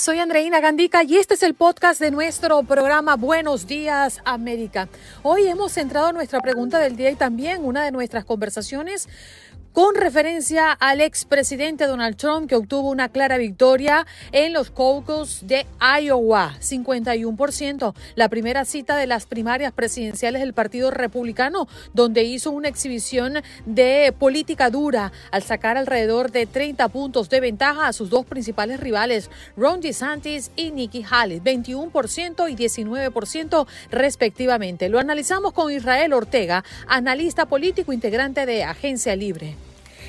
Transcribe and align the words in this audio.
Soy 0.00 0.18
Andreina 0.18 0.58
Gandica 0.58 1.04
y 1.04 1.18
este 1.18 1.34
es 1.34 1.42
el 1.44 1.54
podcast 1.54 2.00
de 2.00 2.10
nuestro 2.10 2.64
programa 2.64 3.14
Buenos 3.14 3.68
Días 3.68 4.20
América. 4.24 4.88
Hoy 5.22 5.46
hemos 5.46 5.72
centrado 5.72 6.12
nuestra 6.12 6.40
pregunta 6.40 6.80
del 6.80 6.96
día 6.96 7.10
y 7.10 7.14
también 7.14 7.64
una 7.64 7.84
de 7.84 7.92
nuestras 7.92 8.24
conversaciones 8.24 9.08
con 9.74 9.96
referencia 9.96 10.70
al 10.70 11.00
expresidente 11.00 11.88
Donald 11.88 12.16
Trump 12.16 12.48
que 12.48 12.54
obtuvo 12.54 12.90
una 12.90 13.08
clara 13.08 13.38
victoria 13.38 14.06
en 14.30 14.52
los 14.52 14.70
caucus 14.70 15.40
de 15.48 15.66
Iowa, 16.00 16.54
51%, 16.60 17.92
la 18.14 18.28
primera 18.28 18.64
cita 18.64 18.96
de 18.96 19.08
las 19.08 19.26
primarias 19.26 19.72
presidenciales 19.72 20.42
del 20.42 20.54
Partido 20.54 20.92
Republicano, 20.92 21.66
donde 21.92 22.22
hizo 22.22 22.52
una 22.52 22.68
exhibición 22.68 23.42
de 23.66 24.14
política 24.16 24.70
dura 24.70 25.10
al 25.32 25.42
sacar 25.42 25.76
alrededor 25.76 26.30
de 26.30 26.46
30 26.46 26.88
puntos 26.90 27.28
de 27.28 27.40
ventaja 27.40 27.88
a 27.88 27.92
sus 27.92 28.10
dos 28.10 28.24
principales 28.24 28.78
rivales, 28.78 29.28
Ron 29.56 29.80
DeSantis 29.80 30.52
y 30.54 30.70
Nikki 30.70 31.04
Haley, 31.10 31.40
21% 31.40 32.48
y 32.48 32.54
19% 32.54 33.66
respectivamente. 33.90 34.88
Lo 34.88 35.00
analizamos 35.00 35.52
con 35.52 35.72
Israel 35.72 36.12
Ortega, 36.12 36.62
analista 36.86 37.46
político 37.46 37.92
integrante 37.92 38.46
de 38.46 38.62
Agencia 38.62 39.16
Libre. 39.16 39.56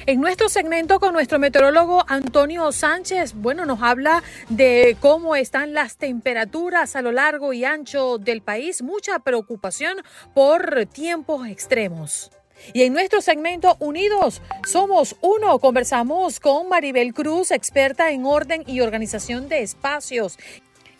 En 0.08 0.22
nuestro 0.22 0.50
segmento 0.50 1.00
con 1.00 1.14
nuestro 1.14 1.40
meteorólogo 1.40 2.06
Antonio 2.08 2.72
Sánchez, 2.72 3.34
bueno, 3.34 3.66
nos 3.66 3.82
habla 3.82 4.22
de 4.50 4.96
cómo 5.00 5.36
están 5.36 5.74
las 5.74 5.98
temperaturas 5.98 6.96
a 6.96 7.02
lo 7.02 7.12
largo 7.12 7.54
y 7.54 7.66
ancho 7.66 8.20
del 8.20 8.44
país, 8.44 8.84
mucha 8.84 9.18
preocupación 9.18 9.98
por 10.36 10.86
tiempos 10.86 11.48
extremos. 11.48 12.30
Y 12.72 12.84
en 12.84 12.94
nuestro 12.94 13.20
segmento 13.20 13.78
Unidos 13.80 14.44
Somos 14.68 15.16
Uno 15.22 15.58
conversamos 15.58 16.40
con 16.40 16.70
Maribel 16.70 17.12
Cruz, 17.16 17.50
experta 17.50 18.12
en 18.12 18.28
orden 18.28 18.64
y 18.68 18.82
organización 18.82 19.50
de 19.50 19.64
espacios 19.64 20.38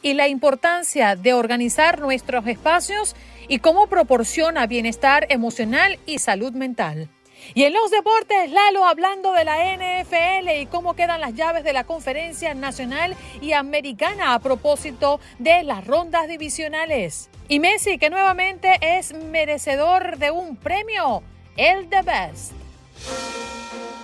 y 0.02 0.16
la 0.16 0.30
importancia 0.30 1.16
de 1.16 1.34
organizar 1.34 2.00
nuestros 2.00 2.48
espacios 2.48 3.16
y 3.48 3.60
cómo 3.60 3.86
proporciona 3.86 4.66
bienestar 4.66 5.28
emocional 5.30 6.00
y 6.08 6.18
salud 6.18 6.54
mental. 6.54 7.08
Y 7.54 7.64
en 7.64 7.74
los 7.74 7.92
deportes, 7.92 8.52
Lalo 8.52 8.86
hablando 8.86 9.32
de 9.34 9.46
la 9.46 9.58
NFL 9.76 10.50
y 10.62 10.66
cómo 10.66 10.96
quedan 10.96 11.22
las 11.22 11.36
llaves 11.36 11.64
de 11.64 11.74
la 11.74 11.84
conferencia 11.84 12.54
nacional 12.54 13.16
y 13.42 13.54
americana 13.54 14.34
a 14.34 14.40
propósito 14.40 15.20
de 15.40 15.64
las 15.64 15.86
rondas 15.86 16.28
divisionales. 16.28 17.30
Y 17.48 17.60
Messi, 17.60 17.98
que 17.98 18.10
nuevamente 18.10 18.78
es 18.82 19.14
merecedor 19.14 20.18
de 20.18 20.32
un 20.32 20.56
premio, 20.56 21.22
el 21.58 21.88
The 21.90 22.02
Best. 22.02 22.54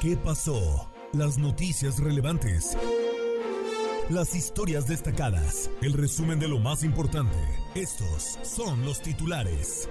¿Qué 0.01 0.15
pasó? 0.17 0.89
Las 1.13 1.37
noticias 1.37 1.99
relevantes. 1.99 2.77
Las 4.09 4.35
historias 4.35 4.87
destacadas. 4.87 5.69
El 5.81 5.93
resumen 5.93 6.39
de 6.39 6.47
lo 6.47 6.59
más 6.59 6.83
importante. 6.83 7.37
Estos 7.75 8.39
son 8.43 8.85
los 8.85 9.01
titulares. 9.01 9.87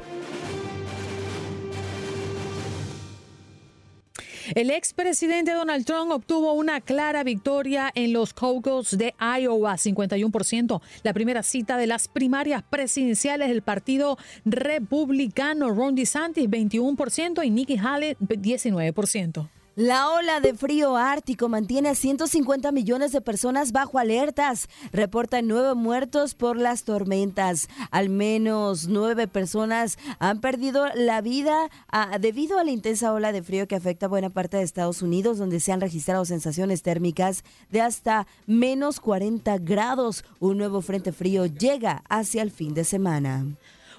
El 4.55 4.71
expresidente 4.71 5.53
Donald 5.53 5.85
Trump 5.85 6.11
obtuvo 6.11 6.55
una 6.55 6.81
clara 6.81 7.23
victoria 7.23 7.93
en 7.95 8.13
los 8.13 8.35
caucus 8.35 8.99
de 8.99 9.15
Iowa, 9.21 9.75
51%, 9.75 10.81
la 11.05 11.13
primera 11.13 11.45
cita 11.45 11.77
de 11.77 11.87
las 11.87 12.09
primarias 12.09 12.65
presidenciales 12.69 13.49
del 13.49 13.63
Partido 13.63 14.19
Republicano. 14.45 15.71
Ron 15.71 15.95
DeSantis, 15.95 16.49
21%, 16.49 17.45
y 17.45 17.51
Nikki 17.51 17.77
Haley, 17.77 18.17
19%. 18.19 19.60
La 19.81 20.11
ola 20.11 20.41
de 20.41 20.53
frío 20.53 20.99
ártico 20.99 21.49
mantiene 21.49 21.89
a 21.89 21.95
150 21.95 22.71
millones 22.71 23.13
de 23.13 23.23
personas 23.23 23.73
bajo 23.73 23.99
alertas. 23.99 24.69
Reportan 24.93 25.49
nueve 25.49 25.75
muertos 25.75 26.35
por 26.35 26.59
las 26.59 26.85
tormentas. 26.85 27.71
Al 27.91 28.11
menos 28.11 28.89
nueve 28.89 29.27
personas 29.27 29.97
han 30.19 30.43
perdido 30.43 30.85
la 30.95 31.23
vida 31.23 31.71
ah, 31.91 32.19
debido 32.21 32.59
a 32.59 32.65
la 32.65 32.73
intensa 32.73 33.11
ola 33.15 33.33
de 33.33 33.43
frío 33.43 33.67
que 33.67 33.75
afecta 33.75 34.05
a 34.05 34.11
buena 34.11 34.29
parte 34.29 34.59
de 34.59 34.65
Estados 34.65 35.01
Unidos, 35.01 35.39
donde 35.39 35.61
se 35.61 35.73
han 35.73 35.81
registrado 35.81 36.27
sensaciones 36.27 36.83
térmicas 36.83 37.43
de 37.71 37.81
hasta 37.81 38.27
menos 38.47 39.01
40 39.01 39.57
grados. 39.61 40.27
Un 40.41 40.59
nuevo 40.59 40.83
frente 40.83 41.11
frío 41.11 41.47
llega 41.47 42.03
hacia 42.11 42.43
el 42.43 42.51
fin 42.51 42.75
de 42.75 42.85
semana. 42.85 43.47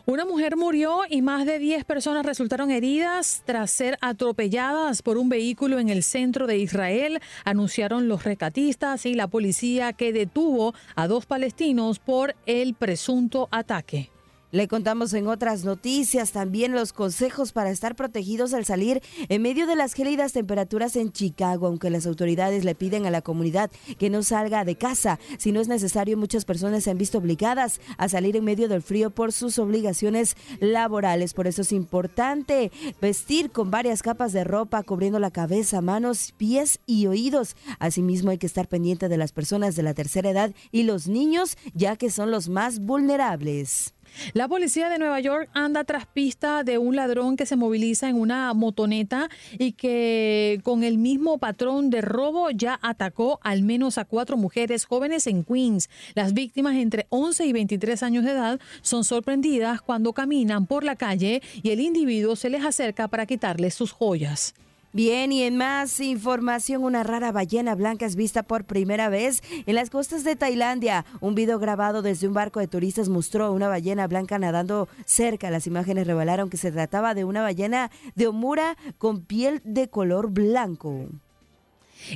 Una 0.05 0.25
mujer 0.25 0.57
murió 0.57 1.01
y 1.07 1.21
más 1.21 1.45
de 1.45 1.59
10 1.59 1.85
personas 1.85 2.25
resultaron 2.25 2.71
heridas 2.71 3.43
tras 3.45 3.69
ser 3.69 3.99
atropelladas 4.01 5.03
por 5.03 5.17
un 5.17 5.29
vehículo 5.29 5.77
en 5.77 5.89
el 5.89 6.01
centro 6.01 6.47
de 6.47 6.57
Israel, 6.57 7.19
anunciaron 7.45 8.07
los 8.07 8.23
recatistas 8.23 9.05
y 9.05 9.13
la 9.13 9.27
policía 9.27 9.93
que 9.93 10.11
detuvo 10.11 10.73
a 10.95 11.07
dos 11.07 11.27
palestinos 11.27 11.99
por 11.99 12.35
el 12.47 12.73
presunto 12.73 13.47
ataque. 13.51 14.09
Le 14.51 14.67
contamos 14.67 15.13
en 15.13 15.27
otras 15.27 15.63
noticias 15.63 16.33
también 16.33 16.73
los 16.73 16.91
consejos 16.91 17.53
para 17.53 17.71
estar 17.71 17.95
protegidos 17.95 18.53
al 18.53 18.65
salir 18.65 19.01
en 19.29 19.41
medio 19.41 19.65
de 19.65 19.77
las 19.77 19.93
gélidas 19.93 20.33
temperaturas 20.33 20.97
en 20.97 21.13
Chicago, 21.13 21.67
aunque 21.67 21.89
las 21.89 22.05
autoridades 22.05 22.65
le 22.65 22.75
piden 22.75 23.05
a 23.05 23.11
la 23.11 23.21
comunidad 23.21 23.71
que 23.97 24.09
no 24.09 24.23
salga 24.23 24.65
de 24.65 24.75
casa. 24.75 25.19
Si 25.37 25.53
no 25.53 25.61
es 25.61 25.69
necesario, 25.69 26.17
muchas 26.17 26.43
personas 26.43 26.83
se 26.83 26.91
han 26.91 26.97
visto 26.97 27.19
obligadas 27.19 27.79
a 27.97 28.09
salir 28.09 28.35
en 28.35 28.43
medio 28.43 28.67
del 28.67 28.81
frío 28.81 29.09
por 29.09 29.31
sus 29.31 29.57
obligaciones 29.57 30.35
laborales. 30.59 31.33
Por 31.33 31.47
eso 31.47 31.61
es 31.61 31.71
importante 31.71 32.73
vestir 32.99 33.51
con 33.51 33.71
varias 33.71 34.01
capas 34.01 34.33
de 34.33 34.43
ropa 34.43 34.83
cubriendo 34.83 35.19
la 35.19 35.31
cabeza, 35.31 35.79
manos, 35.79 36.33
pies 36.35 36.79
y 36.85 37.07
oídos. 37.07 37.55
Asimismo, 37.79 38.31
hay 38.31 38.37
que 38.37 38.47
estar 38.47 38.67
pendiente 38.67 39.07
de 39.07 39.17
las 39.17 39.31
personas 39.31 39.77
de 39.77 39.83
la 39.83 39.93
tercera 39.93 40.29
edad 40.29 40.53
y 40.73 40.83
los 40.83 41.07
niños, 41.07 41.57
ya 41.73 41.95
que 41.95 42.09
son 42.11 42.31
los 42.31 42.49
más 42.49 42.79
vulnerables. 42.79 43.93
La 44.33 44.47
policía 44.47 44.89
de 44.89 44.99
Nueva 44.99 45.19
York 45.19 45.49
anda 45.53 45.83
tras 45.83 46.05
pista 46.05 46.63
de 46.63 46.77
un 46.77 46.95
ladrón 46.95 47.37
que 47.37 47.45
se 47.45 47.55
moviliza 47.55 48.09
en 48.09 48.15
una 48.15 48.53
motoneta 48.53 49.29
y 49.57 49.73
que 49.73 50.59
con 50.63 50.83
el 50.83 50.97
mismo 50.97 51.37
patrón 51.37 51.89
de 51.89 52.01
robo 52.01 52.49
ya 52.51 52.79
atacó 52.81 53.39
al 53.43 53.63
menos 53.63 53.97
a 53.97 54.05
cuatro 54.05 54.37
mujeres 54.37 54.85
jóvenes 54.85 55.27
en 55.27 55.43
Queens. 55.43 55.89
Las 56.15 56.33
víctimas 56.33 56.75
entre 56.75 57.07
11 57.09 57.45
y 57.45 57.53
23 57.53 58.03
años 58.03 58.25
de 58.25 58.31
edad 58.31 58.59
son 58.81 59.03
sorprendidas 59.03 59.81
cuando 59.81 60.13
caminan 60.13 60.65
por 60.65 60.83
la 60.83 60.95
calle 60.95 61.41
y 61.61 61.69
el 61.69 61.79
individuo 61.79 62.35
se 62.35 62.49
les 62.49 62.63
acerca 62.63 63.07
para 63.07 63.25
quitarles 63.25 63.73
sus 63.73 63.91
joyas. 63.91 64.53
Bien, 64.93 65.31
y 65.31 65.43
en 65.43 65.55
más 65.55 66.01
información, 66.01 66.83
una 66.83 67.03
rara 67.03 67.31
ballena 67.31 67.75
blanca 67.75 68.05
es 68.05 68.17
vista 68.17 68.43
por 68.43 68.65
primera 68.65 69.07
vez 69.07 69.41
en 69.65 69.75
las 69.75 69.89
costas 69.89 70.25
de 70.25 70.35
Tailandia. 70.35 71.05
Un 71.21 71.33
video 71.33 71.59
grabado 71.59 72.01
desde 72.01 72.27
un 72.27 72.33
barco 72.33 72.59
de 72.59 72.67
turistas 72.67 73.07
mostró 73.07 73.53
una 73.53 73.69
ballena 73.69 74.05
blanca 74.07 74.37
nadando 74.37 74.89
cerca. 75.05 75.49
Las 75.49 75.65
imágenes 75.65 76.07
revelaron 76.07 76.49
que 76.49 76.57
se 76.57 76.73
trataba 76.73 77.13
de 77.13 77.23
una 77.23 77.41
ballena 77.41 77.89
de 78.15 78.27
Omura 78.27 78.75
con 78.97 79.21
piel 79.21 79.61
de 79.63 79.89
color 79.89 80.29
blanco. 80.29 81.07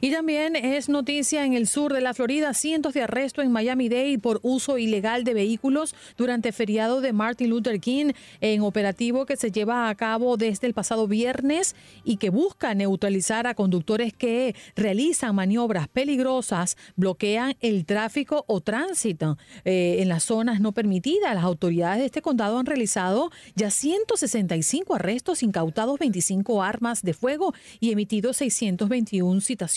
Y 0.02 0.12
también 0.12 0.56
es 0.56 0.90
noticia 0.90 1.46
en 1.46 1.54
el 1.54 1.68
sur 1.68 1.94
de 1.94 2.02
la 2.02 2.14
Florida, 2.14 2.54
cientos 2.54 2.94
de 2.94 3.04
arrestos 3.04 3.46
en 3.46 3.52
Miami-Dade 3.52 4.20
por 4.20 4.40
uso 4.44 4.78
ilegal 4.78 5.24
de 5.24 5.34
vehículos 5.34 5.96
durante 6.18 6.52
feriado 6.52 7.02
de 7.02 7.14
Martin 7.14 7.50
Luther 7.50 7.80
King, 7.80 8.14
en 8.42 8.62
operativo 8.62 9.26
que 9.26 9.38
se 9.38 9.52
lleva 9.52 9.90
a 9.90 9.96
cabo 9.96 10.38
desde 10.38 10.68
el 10.68 10.74
pasado 10.74 11.08
viernes 11.08 11.76
y 12.04 12.18
que 12.18 12.30
busca 12.30 12.74
neutralizar 12.74 13.48
a 13.48 13.54
conductores 13.54 14.14
que 14.14 14.56
realizan 14.76 15.36
maniobras 15.36 15.88
peligrosas, 15.88 16.78
bloquean 16.96 17.56
el 17.62 17.86
tráfico 17.86 18.44
o 18.48 18.62
tránsito 18.62 19.38
eh, 19.66 19.98
en 20.00 20.10
las 20.10 20.24
zonas 20.24 20.60
no 20.60 20.72
permitidas. 20.72 21.36
Las 21.36 21.44
autoridades 21.44 22.00
de 22.00 22.06
este 22.06 22.22
condado 22.22 22.58
han 22.58 22.66
realizado 22.66 23.32
ya 23.56 23.70
165 23.70 24.96
arrestos, 24.96 25.44
incautados 25.44 26.00
25 26.00 26.64
armas 26.64 27.02
de 27.04 27.14
fuego 27.14 27.54
y 27.80 27.92
emitido 27.92 28.34
621 28.34 29.42
citaciones 29.42 29.75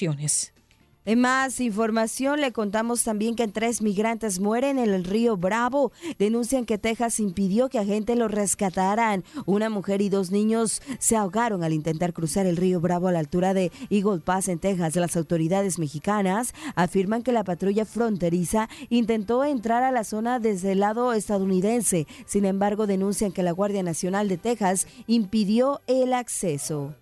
en 1.04 1.20
más 1.20 1.58
información, 1.58 2.42
le 2.42 2.52
contamos 2.52 3.02
también 3.02 3.34
que 3.34 3.48
tres 3.48 3.80
migrantes 3.80 4.40
mueren 4.40 4.78
en 4.78 4.90
el 4.90 5.04
río 5.04 5.38
Bravo. 5.38 5.90
Denuncian 6.18 6.66
que 6.66 6.76
Texas 6.76 7.18
impidió 7.18 7.70
que 7.70 7.78
agentes 7.78 8.18
los 8.18 8.30
rescataran. 8.30 9.24
Una 9.46 9.70
mujer 9.70 10.02
y 10.02 10.10
dos 10.10 10.30
niños 10.30 10.82
se 10.98 11.16
ahogaron 11.16 11.64
al 11.64 11.72
intentar 11.72 12.12
cruzar 12.12 12.44
el 12.44 12.58
río 12.58 12.80
Bravo 12.82 13.08
a 13.08 13.12
la 13.12 13.20
altura 13.20 13.54
de 13.54 13.72
Eagle 13.88 14.20
Pass 14.20 14.48
en 14.48 14.58
Texas. 14.58 14.96
Las 14.96 15.16
autoridades 15.16 15.78
mexicanas 15.78 16.52
afirman 16.74 17.22
que 17.22 17.32
la 17.32 17.42
patrulla 17.42 17.86
fronteriza 17.86 18.68
intentó 18.90 19.44
entrar 19.44 19.82
a 19.84 19.92
la 19.92 20.04
zona 20.04 20.40
desde 20.40 20.72
el 20.72 20.80
lado 20.80 21.14
estadounidense. 21.14 22.06
Sin 22.26 22.44
embargo, 22.44 22.86
denuncian 22.86 23.32
que 23.32 23.42
la 23.42 23.52
Guardia 23.52 23.82
Nacional 23.82 24.28
de 24.28 24.36
Texas 24.36 24.86
impidió 25.06 25.80
el 25.86 26.12
acceso. 26.12 26.94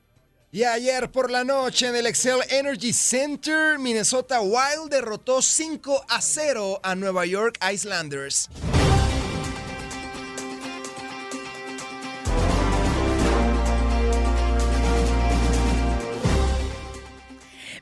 Y 0.56 0.64
ayer 0.64 1.10
por 1.10 1.30
la 1.30 1.44
noche 1.44 1.86
en 1.86 1.96
el 1.96 2.06
Excel 2.06 2.38
Energy 2.48 2.94
Center, 2.94 3.78
Minnesota 3.78 4.40
Wild 4.40 4.88
derrotó 4.88 5.42
5 5.42 6.06
a 6.08 6.22
0 6.22 6.80
a 6.82 6.94
Nueva 6.94 7.26
York 7.26 7.58
Islanders. 7.70 8.48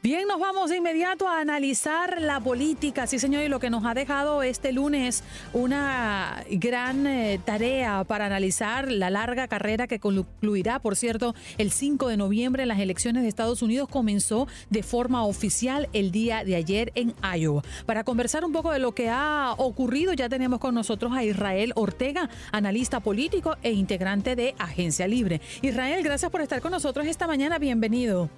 Bien, 0.05 0.29
nos 0.29 0.39
vamos 0.39 0.69
de 0.69 0.77
inmediato 0.77 1.27
a 1.27 1.41
analizar 1.41 2.21
la 2.21 2.39
política, 2.39 3.07
sí 3.07 3.19
señor, 3.19 3.43
y 3.43 3.49
lo 3.49 3.59
que 3.59 3.71
nos 3.71 3.87
ha 3.87 3.95
dejado 3.95 4.43
este 4.43 4.71
lunes 4.71 5.25
una 5.55 6.45
gran 6.51 7.07
eh, 7.07 7.41
tarea 7.43 8.05
para 8.05 8.27
analizar 8.27 8.93
la 8.93 9.09
larga 9.09 9.49
carrera 9.49 9.87
que 9.87 10.01
concluirá, 10.01 10.79
por 10.79 10.97
cierto, 10.97 11.35
el 11.57 11.71
5 11.71 12.09
de 12.09 12.19
noviembre 12.19 12.65
en 12.65 12.69
las 12.69 12.81
elecciones 12.81 13.23
de 13.23 13.31
Estados 13.31 13.63
Unidos 13.63 13.89
comenzó 13.89 14.47
de 14.69 14.83
forma 14.83 15.25
oficial 15.25 15.89
el 15.95 16.11
día 16.11 16.45
de 16.45 16.57
ayer 16.57 16.93
en 16.97 17.15
Iowa. 17.23 17.63
Para 17.87 18.05
conversar 18.05 18.45
un 18.45 18.53
poco 18.53 18.73
de 18.73 18.81
lo 18.81 18.93
que 18.93 19.09
ha 19.09 19.55
ocurrido, 19.57 20.13
ya 20.13 20.29
tenemos 20.29 20.61
con 20.61 20.75
nosotros 20.75 21.13
a 21.15 21.25
Israel 21.25 21.73
Ortega, 21.77 22.29
analista 22.53 23.01
político 23.01 23.57
e 23.63 23.73
integrante 23.73 24.37
de 24.37 24.55
Agencia 24.59 25.09
Libre. 25.09 25.41
Israel, 25.63 26.03
gracias 26.03 26.31
por 26.31 26.43
estar 26.43 26.61
con 26.61 26.73
nosotros 26.73 27.07
esta 27.07 27.27
mañana, 27.27 27.59
bienvenido. 27.59 28.29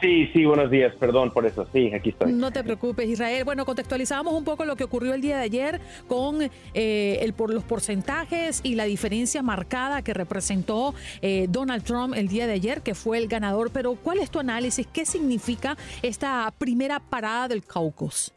Sí, 0.00 0.28
sí, 0.32 0.44
buenos 0.44 0.70
días, 0.70 0.94
perdón 0.96 1.30
por 1.30 1.46
eso, 1.46 1.66
sí, 1.72 1.90
aquí 1.94 2.10
estoy. 2.10 2.32
No 2.32 2.50
te 2.50 2.62
preocupes, 2.62 3.08
Israel. 3.08 3.44
Bueno, 3.44 3.64
contextualizamos 3.64 4.34
un 4.34 4.44
poco 4.44 4.64
lo 4.66 4.76
que 4.76 4.84
ocurrió 4.84 5.14
el 5.14 5.22
día 5.22 5.38
de 5.38 5.44
ayer 5.44 5.80
con 6.06 6.42
eh, 6.74 7.18
el, 7.22 7.32
por 7.32 7.52
los 7.52 7.64
porcentajes 7.64 8.60
y 8.62 8.74
la 8.74 8.84
diferencia 8.84 9.42
marcada 9.42 10.02
que 10.02 10.12
representó 10.12 10.94
eh, 11.22 11.46
Donald 11.48 11.82
Trump 11.82 12.14
el 12.14 12.28
día 12.28 12.46
de 12.46 12.52
ayer, 12.52 12.82
que 12.82 12.94
fue 12.94 13.16
el 13.16 13.26
ganador. 13.26 13.70
Pero, 13.72 13.94
¿cuál 13.94 14.18
es 14.18 14.30
tu 14.30 14.38
análisis? 14.38 14.86
¿Qué 14.86 15.06
significa 15.06 15.78
esta 16.02 16.52
primera 16.58 17.00
parada 17.00 17.48
del 17.48 17.64
caucus? 17.64 18.34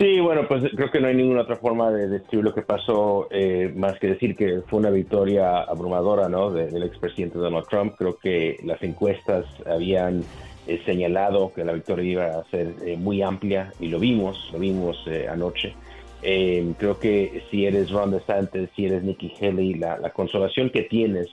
Sí, 0.00 0.18
bueno, 0.18 0.48
pues 0.48 0.62
creo 0.74 0.90
que 0.90 0.98
no 0.98 1.08
hay 1.08 1.14
ninguna 1.14 1.42
otra 1.42 1.56
forma 1.56 1.90
de 1.90 2.08
describir 2.08 2.46
lo 2.46 2.54
que 2.54 2.62
pasó, 2.62 3.28
eh, 3.30 3.70
más 3.76 3.98
que 3.98 4.06
decir 4.06 4.34
que 4.34 4.62
fue 4.66 4.78
una 4.78 4.88
victoria 4.88 5.58
abrumadora, 5.58 6.26
¿no? 6.26 6.50
del 6.50 6.82
expresidente 6.84 7.36
Donald 7.36 7.66
Trump. 7.68 7.96
Creo 7.98 8.16
que 8.16 8.56
las 8.64 8.82
encuestas 8.82 9.44
habían 9.66 10.24
eh, 10.66 10.80
señalado 10.86 11.52
que 11.52 11.66
la 11.66 11.74
victoria 11.74 12.12
iba 12.12 12.26
a 12.28 12.44
ser 12.44 12.76
eh, 12.82 12.96
muy 12.96 13.20
amplia 13.20 13.74
y 13.78 13.88
lo 13.88 13.98
vimos, 13.98 14.48
lo 14.54 14.58
vimos 14.58 15.04
anoche. 15.30 15.74
creo 16.22 16.98
que 16.98 17.42
si 17.50 17.66
eres 17.66 17.90
Ron 17.90 18.12
DeSantis, 18.12 18.70
si 18.74 18.86
eres 18.86 19.02
Nikki 19.02 19.34
Haley, 19.38 19.74
la 19.74 20.10
consolación 20.14 20.70
que 20.70 20.84
tienes 20.84 21.28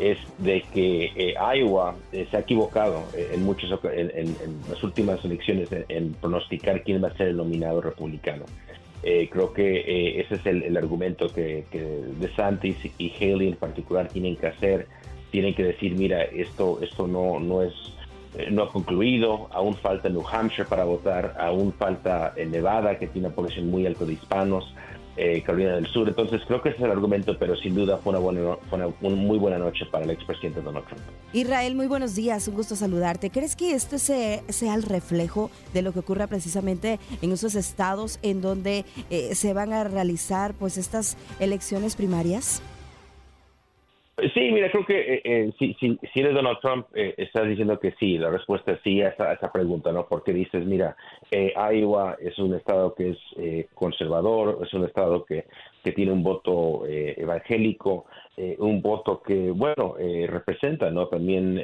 es 0.00 0.18
de 0.38 0.62
que 0.72 1.12
eh, 1.14 1.34
Iowa 1.56 1.94
eh, 2.12 2.26
se 2.30 2.36
ha 2.36 2.40
equivocado 2.40 3.04
eh, 3.14 3.32
en, 3.34 3.44
muchas 3.44 3.70
en, 3.84 4.34
las 4.68 4.82
últimas 4.82 5.22
elecciones 5.24 5.68
en, 5.88 6.14
pronosticar 6.14 6.82
quién 6.82 7.04
va 7.04 7.08
a 7.08 7.16
ser 7.16 7.28
el 7.28 7.36
nominado 7.36 7.80
republicano. 7.80 8.44
creo 9.02 9.52
que 9.52 10.20
ese 10.20 10.34
es 10.34 10.46
el, 10.46 10.76
argumento 10.76 11.28
que, 11.28 11.64
que, 11.70 11.80
DeSantis 12.18 12.76
y 12.98 13.12
Haley 13.18 13.48
en 13.48 13.56
particular 13.56 14.08
tienen 14.08 14.36
que 14.36 14.46
hacer. 14.46 14.86
Tienen 15.30 15.54
que 15.54 15.62
decir, 15.62 15.94
mira, 15.94 16.22
esto, 16.22 16.80
esto 16.82 17.06
no, 17.06 17.38
no 17.38 17.62
es 17.62 17.74
no 18.50 18.62
ha 18.62 18.68
concluido, 18.70 19.48
aún 19.50 19.74
falta 19.74 20.08
New 20.08 20.24
Hampshire 20.24 20.68
para 20.68 20.84
votar, 20.84 21.34
aún 21.38 21.72
falta 21.72 22.32
Nevada, 22.36 22.96
que 22.96 23.08
tiene 23.08 23.26
una 23.26 23.34
población 23.34 23.68
muy 23.68 23.86
alta 23.86 24.04
de 24.04 24.12
hispanos, 24.12 24.72
eh, 25.16 25.42
Carolina 25.42 25.74
del 25.74 25.86
Sur. 25.86 26.08
Entonces 26.08 26.40
creo 26.46 26.62
que 26.62 26.70
ese 26.70 26.78
es 26.78 26.84
el 26.84 26.90
argumento, 26.90 27.36
pero 27.38 27.56
sin 27.56 27.74
duda 27.74 27.98
fue 27.98 28.10
una, 28.10 28.20
buena, 28.20 28.56
fue 28.68 28.78
una, 28.78 29.16
muy 29.16 29.38
buena 29.38 29.58
noche 29.58 29.84
para 29.90 30.04
el 30.04 30.10
expresidente 30.10 30.60
Donald 30.60 30.86
Trump. 30.86 31.02
Israel, 31.32 31.74
muy 31.74 31.86
buenos 31.86 32.14
días, 32.14 32.46
un 32.48 32.54
gusto 32.54 32.76
saludarte. 32.76 33.30
¿Crees 33.30 33.56
que 33.56 33.72
este 33.72 33.98
sea 33.98 34.74
el 34.74 34.82
reflejo 34.82 35.50
de 35.74 35.82
lo 35.82 35.92
que 35.92 36.00
ocurra 36.00 36.26
precisamente 36.26 36.98
en 37.22 37.32
esos 37.32 37.54
estados 37.54 38.18
en 38.22 38.40
donde 38.40 38.84
eh, 39.10 39.34
se 39.34 39.52
van 39.52 39.72
a 39.72 39.84
realizar 39.84 40.54
pues 40.54 40.78
estas 40.78 41.16
elecciones 41.38 41.96
primarias? 41.96 42.62
Sí, 44.34 44.50
mira, 44.52 44.70
creo 44.70 44.84
que 44.84 45.14
eh, 45.14 45.20
eh, 45.24 45.52
si, 45.58 45.74
si, 45.74 45.98
eres 46.14 46.34
Donald 46.34 46.58
Trump, 46.60 46.86
eh, 46.94 47.14
estás 47.16 47.46
diciendo 47.48 47.78
que 47.78 47.92
sí, 47.98 48.18
la 48.18 48.30
respuesta 48.30 48.72
es 48.72 48.80
sí 48.82 49.00
a 49.02 49.08
esa, 49.08 49.32
esa 49.32 49.50
pregunta, 49.50 49.92
¿no? 49.92 50.06
Porque 50.06 50.32
dices, 50.32 50.64
mira, 50.66 50.96
Iowa 51.32 52.16
es 52.20 52.38
un 52.38 52.54
estado 52.54 52.94
que 52.94 53.10
es 53.10 53.66
conservador, 53.74 54.58
es 54.62 54.72
un 54.74 54.84
estado 54.84 55.24
que, 55.24 55.46
que 55.82 55.92
tiene 55.92 56.12
un 56.12 56.22
voto 56.22 56.86
evangélico, 56.86 58.06
un 58.58 58.82
voto 58.82 59.22
que, 59.22 59.50
bueno, 59.50 59.96
representa, 60.26 60.90
¿no? 60.90 61.08
También 61.08 61.56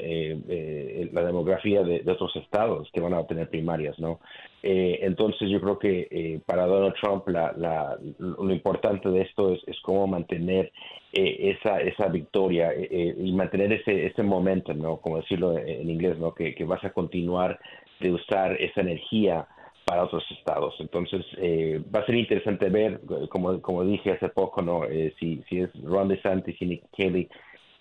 la 1.13 1.25
demografía 1.25 1.83
de, 1.83 2.03
otros 2.11 2.35
estados 2.37 2.89
que 2.93 3.01
van 3.01 3.15
a 3.15 3.27
tener 3.27 3.49
primarias, 3.49 3.99
¿no? 3.99 4.21
Entonces 4.69 5.49
yo 5.49 5.61
creo 5.61 5.79
que 5.79 6.41
para 6.47 6.67
Donald 6.67 6.95
Trump 7.01 7.29
la, 7.29 7.53
la, 7.57 7.97
lo 8.19 8.53
importante 8.53 9.09
de 9.09 9.23
esto 9.23 9.53
es, 9.53 9.61
es 9.67 9.77
cómo 9.83 10.07
mantener 10.07 10.73
eh, 11.13 11.57
esa, 11.57 11.81
esa 11.81 12.09
victoria 12.09 12.73
eh, 12.73 12.89
eh, 12.91 13.15
y 13.19 13.33
mantener 13.33 13.73
ese, 13.73 14.07
ese 14.07 14.23
momento, 14.23 14.75
¿no? 14.75 14.99
Como 14.99 15.17
decirlo 15.17 15.57
en 15.57 15.89
inglés, 15.89 16.19
¿no? 16.19 16.35
Que, 16.35 16.55
vas 16.67 16.85
a 16.85 16.91
continuar 16.91 17.59
de 18.01 18.13
usar 18.13 18.61
esa 18.61 18.83
energía 18.83 19.47
para 19.87 20.05
otros 20.05 20.25
estados. 20.31 20.75
Entonces, 20.79 21.25
eh, 21.39 21.81
va 21.95 22.01
a 22.01 22.07
ser 22.07 22.17
interesante 22.17 22.69
ver, 22.69 23.01
como, 23.31 23.85
dije 23.85 24.13
hace 24.13 24.29
poco, 24.29 24.61
¿no? 24.61 24.85
Eh, 24.85 25.15
si, 25.19 25.43
es 25.51 25.71
Ron 25.83 26.09
DeSantis 26.09 26.61
y 26.61 26.67
Nikki 26.67 27.03
Haley, 27.03 27.29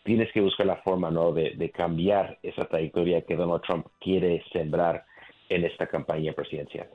tienes 0.04 0.32
que 0.32 0.40
buscar 0.40 0.68
la 0.68 0.78
forma, 0.78 1.12
¿no? 1.12 1.34
De 1.34 1.72
cambiar 1.72 2.38
esa 2.42 2.64
trayectoria 2.66 3.24
que 3.24 3.36
Donald 3.36 3.64
Trump 3.64 3.88
quiere 4.00 4.44
sembrar 4.54 5.04
en 5.50 5.66
esta 5.66 5.88
campaña 5.88 6.34
presidencial. 6.34 6.90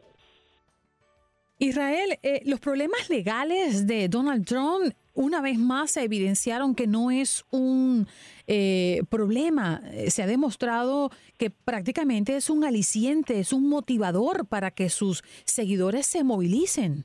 Israel, 1.59 2.19
eh, 2.23 2.41
los 2.47 2.59
problemas 2.59 3.11
legales 3.11 3.87
de 3.87 4.09
Donald 4.09 4.47
Trump 4.47 4.95
una 5.13 5.43
vez 5.43 5.59
más 5.59 5.91
se 5.91 6.03
evidenciaron 6.05 6.75
que 6.75 6.87
no 6.87 7.11
es 7.11 7.45
un 7.51 8.09
eh, 8.47 9.03
problema. 9.11 9.83
Eh, 9.93 10.11
se 10.11 10.23
ha 10.23 10.27
demostrado 10.27 11.11
que 11.37 11.51
prácticamente 11.51 12.37
es 12.37 12.49
un 12.49 12.65
aliciente, 12.65 13.39
es 13.39 13.53
un 13.53 13.69
motivador 13.69 14.47
para 14.47 14.71
que 14.71 14.89
sus 14.89 15.23
seguidores 15.45 16.07
se 16.07 16.25
movilicen. 16.25 17.05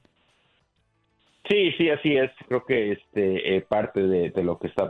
Sí, 1.49 1.71
sí, 1.77 1.89
así 1.89 2.15
es. 2.15 2.31
Creo 2.47 2.65
que 2.65 2.93
este 2.93 3.61
parte 3.69 4.01
de, 4.01 4.43
lo 4.43 4.57
que 4.57 4.67
está 4.67 4.89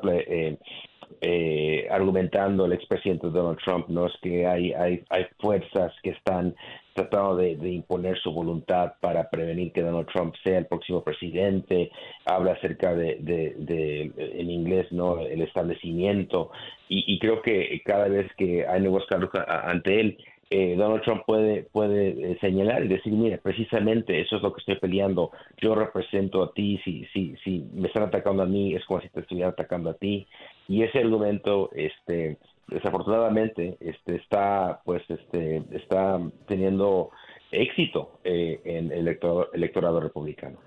argumentando 1.91 2.65
el 2.65 2.73
expresidente 2.73 3.27
Donald 3.27 3.59
Trump 3.63 3.87
no 3.89 4.07
es 4.07 4.13
que 4.21 4.45
hay, 4.45 4.73
hay, 4.73 5.03
hay 5.09 5.25
fuerzas 5.39 5.93
que 6.01 6.11
están 6.11 6.55
tratado 6.95 7.35
de, 7.35 7.51
imponer 7.69 8.17
su 8.19 8.31
voluntad 8.31 8.93
para 9.01 9.29
prevenir 9.29 9.73
que 9.73 9.81
Donald 9.81 10.07
Trump 10.07 10.33
sea 10.43 10.59
el 10.59 10.65
próximo 10.65 11.03
presidente, 11.03 11.91
habla 12.25 12.53
acerca 12.53 12.95
de, 12.95 13.17
de, 13.19 14.11
en 14.17 14.49
inglés, 14.49 14.89
¿no? 14.91 15.19
El 15.19 15.41
establecimiento, 15.41 16.51
y, 16.87 17.19
creo 17.19 17.41
que 17.41 17.81
cada 17.83 18.07
vez 18.07 18.31
que 18.37 18.65
hay 18.65 18.79
nuevos 18.81 19.05
cargos 19.07 19.31
ante 19.47 19.99
él, 19.99 20.17
eh, 20.49 20.75
Donald 20.77 21.03
Trump 21.03 21.23
puede, 21.25 21.63
puede 21.63 22.31
eh, 22.31 22.37
señalar 22.39 22.85
y 22.85 22.87
decir, 22.87 23.13
mira, 23.13 23.37
precisamente 23.37 24.21
eso 24.21 24.37
es 24.37 24.41
lo 24.41 24.53
que 24.53 24.59
estoy 24.59 24.75
peleando, 24.79 25.31
yo 25.57 25.75
represento 25.75 26.43
a 26.43 26.53
ti, 26.53 26.79
si, 26.83 27.05
si, 27.13 27.35
si 27.43 27.67
me 27.73 27.87
están 27.87 28.03
atacando 28.03 28.43
a 28.43 28.45
mí, 28.45 28.75
es 28.75 28.85
como 28.85 29.01
si 29.01 29.09
te 29.09 29.21
estuvieran 29.21 29.53
atacando 29.53 29.89
a 29.89 29.95
ti, 29.95 30.27
y 30.67 30.83
ese 30.83 30.99
argumento, 30.99 31.69
este, 31.73 32.37
desafortunadamente 32.67 33.77
este 33.79 34.15
está 34.15 34.81
pues 34.85 35.03
este 35.09 35.63
está 35.71 36.19
teniendo 36.47 37.11
éxito 37.51 38.19
eh, 38.23 38.59
en 38.65 38.91
el 38.91 39.07
electorado, 39.07 39.99
republicano. 39.99 40.57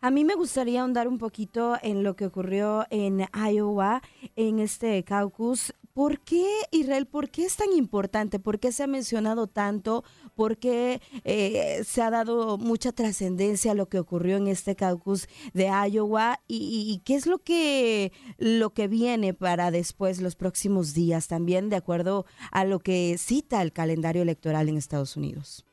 A 0.00 0.10
mí 0.10 0.24
me 0.24 0.34
gustaría 0.34 0.82
ahondar 0.82 1.08
un 1.08 1.18
poquito 1.18 1.76
en 1.82 2.02
lo 2.02 2.14
que 2.14 2.26
ocurrió 2.26 2.84
en 2.90 3.26
Iowa, 3.34 4.02
en 4.36 4.58
este 4.58 5.02
caucus. 5.04 5.74
¿Por 5.96 6.20
qué, 6.20 6.44
Israel, 6.72 7.06
por 7.06 7.30
qué 7.30 7.46
es 7.46 7.56
tan 7.56 7.72
importante? 7.72 8.38
¿Por 8.38 8.60
qué 8.60 8.70
se 8.70 8.82
ha 8.82 8.86
mencionado 8.86 9.46
tanto? 9.46 10.04
¿Por 10.34 10.58
qué 10.58 11.00
eh, 11.24 11.78
se 11.84 12.02
ha 12.02 12.10
dado 12.10 12.58
mucha 12.58 12.92
trascendencia 12.92 13.72
a 13.72 13.74
lo 13.74 13.86
que 13.86 13.98
ocurrió 13.98 14.36
en 14.36 14.46
este 14.46 14.76
caucus 14.76 15.26
de 15.54 15.70
Iowa? 15.90 16.40
¿Y, 16.48 17.00
qué 17.06 17.14
es 17.14 17.26
lo 17.26 17.38
que, 17.38 18.12
lo 18.36 18.74
que 18.74 18.88
viene 18.88 19.32
para 19.32 19.70
después, 19.70 20.20
los 20.20 20.36
próximos 20.36 20.92
días, 20.92 21.28
también 21.28 21.70
de 21.70 21.76
acuerdo 21.76 22.26
a 22.52 22.66
lo 22.66 22.78
que 22.80 23.16
cita 23.16 23.62
el 23.62 23.72
calendario 23.72 24.20
electoral 24.20 24.68
en 24.68 24.76
Estados 24.76 25.16
Unidos? 25.16 25.64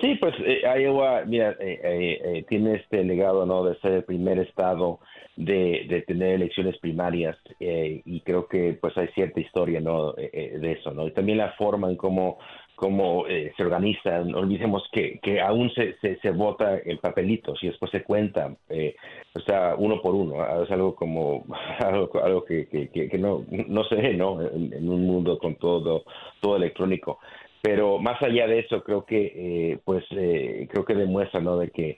Sí, 0.00 0.14
pues 0.20 0.34
eh, 0.38 0.60
Iowa, 0.80 1.24
mira, 1.24 1.56
eh, 1.58 2.44
tiene 2.48 2.76
este 2.76 3.02
legado, 3.02 3.44
¿no? 3.44 3.64
De 3.64 3.76
ser 3.80 3.90
el 3.90 4.04
primer 4.04 4.38
estado 4.38 5.00
de, 5.36 6.04
tener 6.06 6.34
elecciones 6.34 6.78
primarias 6.78 7.36
y 7.58 8.20
creo 8.20 8.46
que 8.46 8.76
pues 8.80 8.96
hay 8.96 9.08
cierta 9.08 9.40
historia, 9.40 9.80
¿no? 9.80 10.12
de 10.12 10.72
eso, 10.78 10.92
¿no? 10.92 11.06
Y 11.06 11.12
también 11.12 11.38
la 11.38 11.52
forma 11.52 11.88
en 11.90 11.96
cómo 11.96 12.38
cómo 12.74 13.26
eh, 13.28 13.52
se 13.56 13.62
organiza. 13.62 14.20
No 14.20 14.38
olvidemos 14.38 14.82
que, 14.92 15.18
que 15.22 15.40
aún 15.40 15.70
se, 15.70 15.96
se, 16.00 16.30
vota 16.30 16.78
en 16.84 16.98
papelitos 16.98 17.62
y 17.62 17.68
después 17.68 17.90
se 17.90 18.02
cuenta, 18.02 18.54
eh, 18.68 18.94
o 19.34 19.40
sea, 19.40 19.74
uno 19.76 20.00
por 20.00 20.14
uno. 20.14 20.40
Ah, 20.40 20.62
es 20.64 20.70
algo 20.70 20.94
como 20.94 21.44
algo, 21.78 22.10
algo 22.22 22.44
que, 22.44 22.66
que, 22.68 23.18
no, 23.18 23.44
no 23.50 23.84
se 23.84 23.96
ve, 23.96 24.14
¿no? 24.14 24.40
En, 24.42 24.88
un 24.88 25.06
mundo 25.06 25.38
con 25.38 25.56
todo, 25.56 26.04
todo 26.40 26.56
electrónico. 26.56 27.18
Pero 27.62 27.98
más 27.98 28.20
allá 28.22 28.46
de 28.46 28.58
eso, 28.58 28.82
creo 28.82 29.06
que, 29.06 29.32
eh, 29.72 29.78
pues, 29.84 30.04
creo 30.10 30.84
que 30.84 30.94
demuestra, 30.94 31.40
¿no? 31.40 31.56
De 31.56 31.70
que 31.70 31.96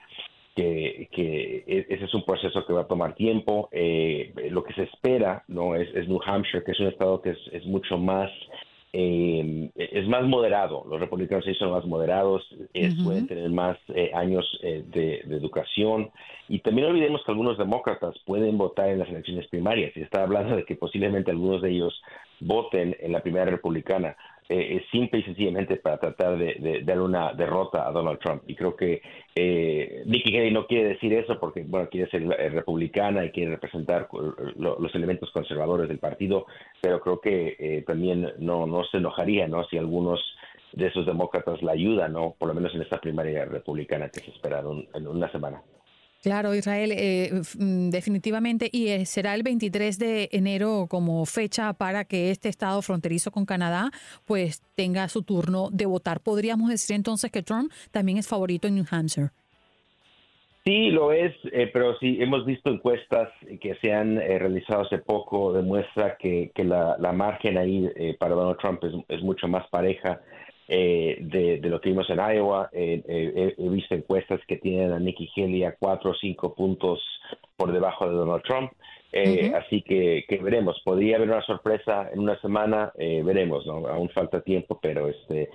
que, 0.57 1.09
que, 1.13 1.65
e, 1.67 1.87
ese 1.89 2.07
es 2.07 2.15
un 2.15 2.25
proceso 2.25 2.67
que 2.67 2.73
va 2.73 2.83
a 2.83 2.89
tomar 2.89 3.15
tiempo. 3.15 3.69
lo 3.71 4.65
que 4.65 4.75
se 4.75 4.85
espera 4.85 5.45
no 5.47 5.77
es, 5.77 5.89
es, 5.95 6.09
New 6.09 6.21
Hampshire, 6.25 6.65
que 6.65 6.73
es 6.73 6.81
un 6.81 6.89
estado 6.89 7.23
que 7.23 7.31
es, 7.31 7.39
es 7.53 7.65
mucho 7.67 7.99
más 7.99 8.31
eh, 8.99 9.71
es 9.75 10.09
más 10.09 10.25
moderado. 10.25 10.85
Los 10.89 10.99
republicanos 10.99 11.45
son 11.59 11.73
más 11.73 11.85
moderados, 11.85 12.43
pueden 13.05 13.27
tener 13.27 13.51
más 13.51 13.77
eh, 13.89 14.11
años 14.15 14.47
eh, 14.63 14.85
de, 14.87 15.17
educación. 15.37 16.11
Y 16.49 16.61
también 16.61 16.89
olvidemos 16.89 17.23
que 17.25 17.33
algunos 17.33 17.59
demócratas 17.59 18.15
pueden 18.25 18.57
votar 18.57 18.89
en 18.89 19.01
las 19.01 19.09
elecciones 19.11 19.49
primarias. 19.49 19.95
Y 19.97 20.01
está 20.01 20.23
hablando 20.23 20.57
de 20.57 20.65
que 20.65 20.77
posiblemente 20.77 21.31
algunos 21.31 21.61
de 21.61 21.73
ellos 21.73 22.03
voten 22.41 22.97
en 23.01 23.13
la 23.13 23.21
primera 23.21 23.45
republicana. 23.45 24.17
Eh, 24.49 24.85
simple 24.93 25.21
y 25.21 25.23
sencillamente 25.25 25.77
para 25.77 25.99
tratar 25.99 26.39
de, 26.39 26.83
dar 26.85 27.01
una 27.01 27.33
derrota 27.33 27.87
a 27.87 27.91
Donald 27.91 28.21
Trump. 28.21 28.43
Y 28.47 28.55
creo 28.55 28.77
que 28.77 29.03
eh, 29.35 30.03
Nikki 30.07 30.37
Haley 30.37 30.53
no 30.53 30.67
quiere 30.67 30.91
decir 30.91 31.13
eso 31.15 31.39
porque, 31.41 31.65
bueno, 31.67 31.89
quiere 31.89 32.09
ser 32.11 32.23
eh, 32.23 32.49
republicana 32.51 33.25
y 33.25 33.31
quiere 33.31 33.51
representar 33.51 34.09
los 34.57 34.95
elementos 34.95 35.31
conservadores 35.33 35.89
del 35.89 35.99
partido, 35.99 36.47
pero 36.81 37.01
creo 37.01 37.21
que 37.21 37.57
eh, 37.59 37.83
también 37.87 38.33
no, 38.39 38.67
no 38.67 38.85
se 38.85 38.99
enojaría, 38.99 39.49
¿no? 39.49 39.65
Si 39.65 39.79
algunos 39.79 40.21
de 40.73 40.87
esos 40.87 41.07
demócratas 41.07 41.61
la 41.63 41.73
ayudan, 41.73 42.13
¿no? 42.13 42.37
Por 42.39 42.49
lo 42.49 42.55
menos 42.55 42.75
en 42.75 42.83
esta 42.83 43.01
primaria 43.01 43.47
republicana 43.47 44.09
que 44.11 44.21
se 44.21 44.31
espera 44.31 44.63
en 44.95 45.07
una 45.07 45.31
semana. 45.33 45.61
Claro, 46.27 46.57
Israel, 46.57 46.91
eh, 46.93 47.31
mm, 47.57 47.91
definitivamente, 47.91 48.69
y 48.73 48.89
eh, 48.89 49.07
será 49.07 49.37
el 49.37 49.45
23 49.45 49.97
de 49.97 50.29
enero 50.33 50.89
como 50.91 51.25
fecha 51.25 51.73
para 51.73 52.05
que 52.05 52.33
este 52.33 52.49
estado 52.49 52.83
fronterizo 52.83 53.31
con 53.31 53.47
Canadá 53.47 53.93
pues 54.25 54.61
tenga 54.75 55.07
su 55.09 55.23
turno 55.23 55.69
de 55.71 55.87
votar. 55.87 56.19
¿Podríamos 56.19 56.69
decir 56.69 56.97
entonces 56.97 57.31
que 57.31 57.45
Trump 57.45 57.71
también 57.93 58.19
es 58.19 58.27
favorito 58.27 58.67
en 58.67 58.75
New 58.75 58.85
Hampshire? 58.91 59.29
Sí, 60.65 60.91
lo 60.91 61.13
es, 61.13 61.33
eh, 61.53 61.71
pero 61.73 61.97
sí 62.01 62.19
hemos 62.21 62.45
visto 62.45 62.71
encuestas 62.71 63.29
que 63.61 63.77
se 63.77 63.93
han 63.93 64.17
realizado 64.17 64.83
hace 64.83 64.99
poco, 64.99 65.53
demuestra 65.53 66.17
que, 66.17 66.51
que 66.53 66.65
la, 66.65 66.97
margen 67.13 67.57
ahí 67.57 67.89
para 68.19 68.35
Donald 68.35 68.59
Trump 68.59 68.83
es 69.07 69.23
mucho 69.23 69.47
más 69.47 69.65
pareja 69.69 70.21
eh, 70.69 71.19
de, 71.21 71.61
lo 71.69 71.81
que 71.81 71.91
vimos 71.91 72.09
en 72.11 72.19
Iowa. 72.19 72.71
Eh, 72.73 73.03
eh, 73.07 73.55
he 73.57 73.69
visto 73.69 73.95
encuestas 73.95 74.41
que 74.47 74.57
tienen 74.57 74.93
a 74.93 74.99
Nikki 74.99 75.31
Haley 75.37 75.65
a 75.65 75.77
cuatro 75.77 76.11
o 76.11 76.15
cinco 76.15 76.55
puntos 76.55 77.01
por 77.57 77.73
debajo 77.73 78.09
de 78.09 78.15
Donald 78.15 78.43
Trump. 78.43 78.73
Así 79.55 79.81
que, 79.81 80.25
que, 80.29 80.37
veremos. 80.39 80.79
Podría 80.85 81.17
haber 81.17 81.31
una 81.31 81.43
sorpresa 81.43 82.11
en 82.13 82.19
una 82.19 82.39
semana, 82.41 82.93
veremos. 82.97 83.65
¿no? 83.65 83.87
Aún 83.87 84.11
falta 84.11 84.43
tiempo, 84.43 84.79
pero 84.83 85.09
este 85.09 85.49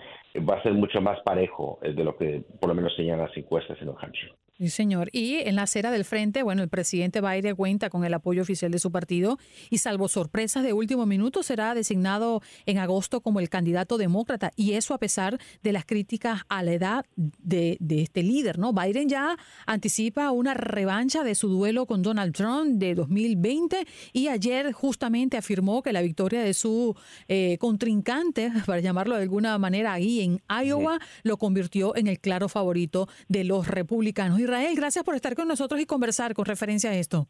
va 0.50 0.56
a 0.56 0.64
ser 0.64 0.74
mucho 0.74 1.00
más 1.00 1.20
parejo 1.22 1.78
de 1.82 2.04
lo 2.04 2.18
que 2.18 2.42
por 2.60 2.70
lo 2.70 2.76
menos 2.76 2.96
señalan 2.96 3.28
las 3.28 3.38
encuestas 3.38 3.78
en 3.80 3.86
New 3.86 3.98
Hampshire. 4.02 4.34
Sí, 4.62 4.70
señor. 4.70 5.10
Y 5.12 5.38
en 5.38 5.56
la 5.56 5.64
acera 5.64 5.90
del 5.90 6.06
frente, 6.06 6.44
bueno, 6.44 6.62
el 6.62 6.70
presidente 6.70 7.20
Biden 7.20 7.56
cuenta 7.56 7.90
con 7.90 8.06
el 8.06 8.14
apoyo 8.14 8.44
oficial 8.44 8.70
de 8.70 8.78
su 8.78 8.92
partido 8.92 9.40
y 9.72 9.80
salvo 9.80 10.08
sorpresas 10.08 10.62
de 10.62 10.72
último 10.72 11.08
minuto 11.08 11.42
será 11.42 11.74
designado 11.74 12.44
en 12.68 12.78
agosto 12.78 13.22
como 13.22 13.40
el 13.40 13.50
candidato 13.50 13.98
demócrata 13.98 14.52
y 14.56 14.74
eso 14.74 14.94
a 14.94 15.00
pesar 15.00 15.40
de 15.64 15.72
las 15.72 15.86
críticas 15.86 16.42
a 16.48 16.62
la 16.62 16.74
edad 16.74 17.06
de, 17.16 17.80
este 17.90 18.22
líder, 18.22 18.60
¿no? 18.60 18.72
Biden 18.72 19.10
ya 19.10 19.36
anticipa 19.66 20.30
una 20.30 20.54
revancha 20.54 21.24
de 21.24 21.34
su 21.34 21.48
duelo 21.48 21.88
con 21.88 22.04
Donald 22.04 22.36
Trump 22.36 22.78
de 22.78 22.94
2020 22.94 23.88
y 24.14 24.28
ayer 24.28 24.74
justamente 24.74 25.38
afirmó 25.38 25.82
que 25.82 25.92
la 25.92 26.04
victoria 26.04 26.44
de 26.44 26.54
su 26.54 26.96
eh, 27.28 27.58
contrincante, 27.60 28.52
para 28.68 28.80
llamarlo 28.80 29.16
de 29.16 29.24
alguna 29.24 29.58
manera 29.58 29.94
ahí 29.94 30.22
en 30.22 30.40
Iowa, 30.64 31.00
lo 31.24 31.38
convirtió 31.38 31.96
en 31.96 32.06
el 32.06 32.20
claro 32.20 32.48
favorito 32.48 33.10
de 33.28 33.44
los 33.44 33.68
republicanos. 33.68 34.40
Israel, 34.52 34.76
gracias 34.76 35.06
por 35.06 35.16
estar 35.16 35.34
con 35.34 35.48
nosotros 35.48 35.80
y 35.80 35.86
conversar 35.86 36.34
con 36.34 36.44
referencia 36.44 36.90
a 36.90 36.96
esto. 36.96 37.30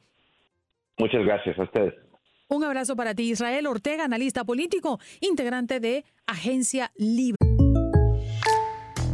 Muchas 0.98 1.24
gracias 1.24 1.58
a 1.60 1.64
ustedes. 1.64 1.94
Un 2.48 2.64
abrazo 2.64 2.96
para 2.96 3.14
ti, 3.14 3.30
Israel 3.30 3.68
Ortega, 3.68 4.06
analista 4.06 4.44
político, 4.44 5.00
integrante 5.20 5.80
de 5.80 6.04
Agencia 6.26 6.92
Libre. 6.96 7.38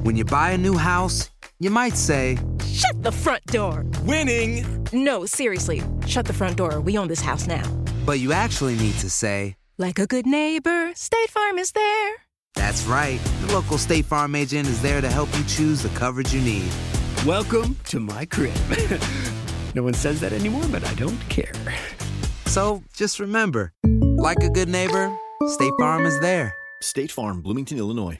When 0.03 0.15
you 0.15 0.23
buy 0.23 0.53
a 0.53 0.57
new 0.57 0.77
house, 0.77 1.29
you 1.59 1.69
might 1.69 1.97
say, 1.97 2.37
Shut 2.65 3.03
the 3.03 3.11
front 3.11 3.45
door. 3.47 3.83
Winning. 4.05 4.63
No, 4.93 5.25
seriously. 5.25 5.83
Shut 6.05 6.25
the 6.25 6.33
front 6.33 6.55
door. 6.55 6.79
We 6.79 6.97
own 6.97 7.09
this 7.09 7.21
house 7.21 7.45
now. 7.45 7.63
But 8.05 8.19
you 8.19 8.31
actually 8.31 8.77
need 8.77 8.95
to 9.01 9.09
say, 9.09 9.57
Like 9.77 9.99
a 9.99 10.07
good 10.07 10.25
neighbor, 10.25 10.93
State 10.95 11.29
Farm 11.29 11.57
is 11.59 11.73
there. 11.73 12.11
That's 12.55 12.85
right. 12.85 13.19
The 13.41 13.53
local 13.53 13.77
State 13.77 14.05
Farm 14.05 14.33
agent 14.33 14.67
is 14.69 14.81
there 14.81 15.01
to 15.01 15.09
help 15.09 15.27
you 15.37 15.43
choose 15.43 15.83
the 15.83 15.89
coverage 15.89 16.33
you 16.33 16.41
need. 16.41 16.71
Welcome 17.25 17.75
to 17.86 18.00
my 18.00 18.25
crib. 18.25 18.55
no 19.75 19.83
one 19.83 19.93
says 19.93 20.21
that 20.21 20.31
anymore, 20.31 20.63
but 20.71 20.86
I 20.86 20.93
don't 20.93 21.19
care. 21.29 21.51
So 22.45 22.83
just 22.93 23.19
remember 23.19 23.74
like 23.83 24.38
a 24.43 24.50
good 24.50 24.69
neighbor, 24.69 25.13
State 25.47 25.74
Farm 25.79 26.05
is 26.05 26.19
there. 26.21 26.55
State 26.81 27.12
Farm, 27.12 27.41
Bloomington, 27.41 27.77
Illinois. 27.79 28.19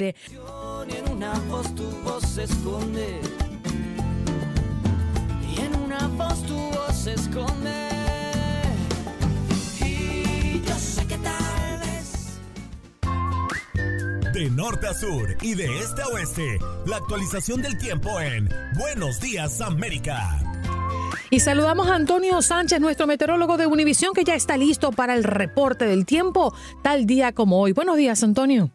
En 0.00 1.12
una 1.12 1.34
voz 1.48 1.72
tu 1.76 1.84
voz 2.02 2.24
se 2.24 2.42
esconde 2.42 3.20
y 5.48 5.60
en 5.60 5.72
una 5.84 6.08
voz 6.08 6.42
tu 6.42 6.56
voz 6.56 6.96
se 6.96 7.12
esconde 7.12 7.88
y 9.86 10.60
yo 10.66 10.74
sé 10.74 11.06
que 11.06 11.16
tal 11.18 11.78
vez 11.78 12.40
De 14.32 14.50
norte 14.50 14.88
a 14.88 14.94
sur 14.94 15.36
y 15.42 15.54
de 15.54 15.78
este 15.78 16.02
a 16.02 16.08
oeste, 16.08 16.58
la 16.86 16.96
actualización 16.96 17.62
del 17.62 17.78
tiempo 17.78 18.18
en 18.18 18.48
Buenos 18.76 19.20
Días 19.20 19.60
América. 19.60 20.40
Y 21.30 21.38
saludamos 21.38 21.86
a 21.86 21.94
Antonio 21.94 22.42
Sánchez, 22.42 22.80
nuestro 22.80 23.06
meteorólogo 23.06 23.56
de 23.56 23.66
Univisión, 23.68 24.12
que 24.12 24.24
ya 24.24 24.34
está 24.34 24.56
listo 24.56 24.90
para 24.90 25.14
el 25.14 25.22
reporte 25.22 25.84
del 25.84 26.04
tiempo, 26.04 26.52
tal 26.82 27.06
día 27.06 27.30
como 27.30 27.60
hoy. 27.60 27.70
Buenos 27.70 27.96
días, 27.96 28.24
Antonio. 28.24 28.72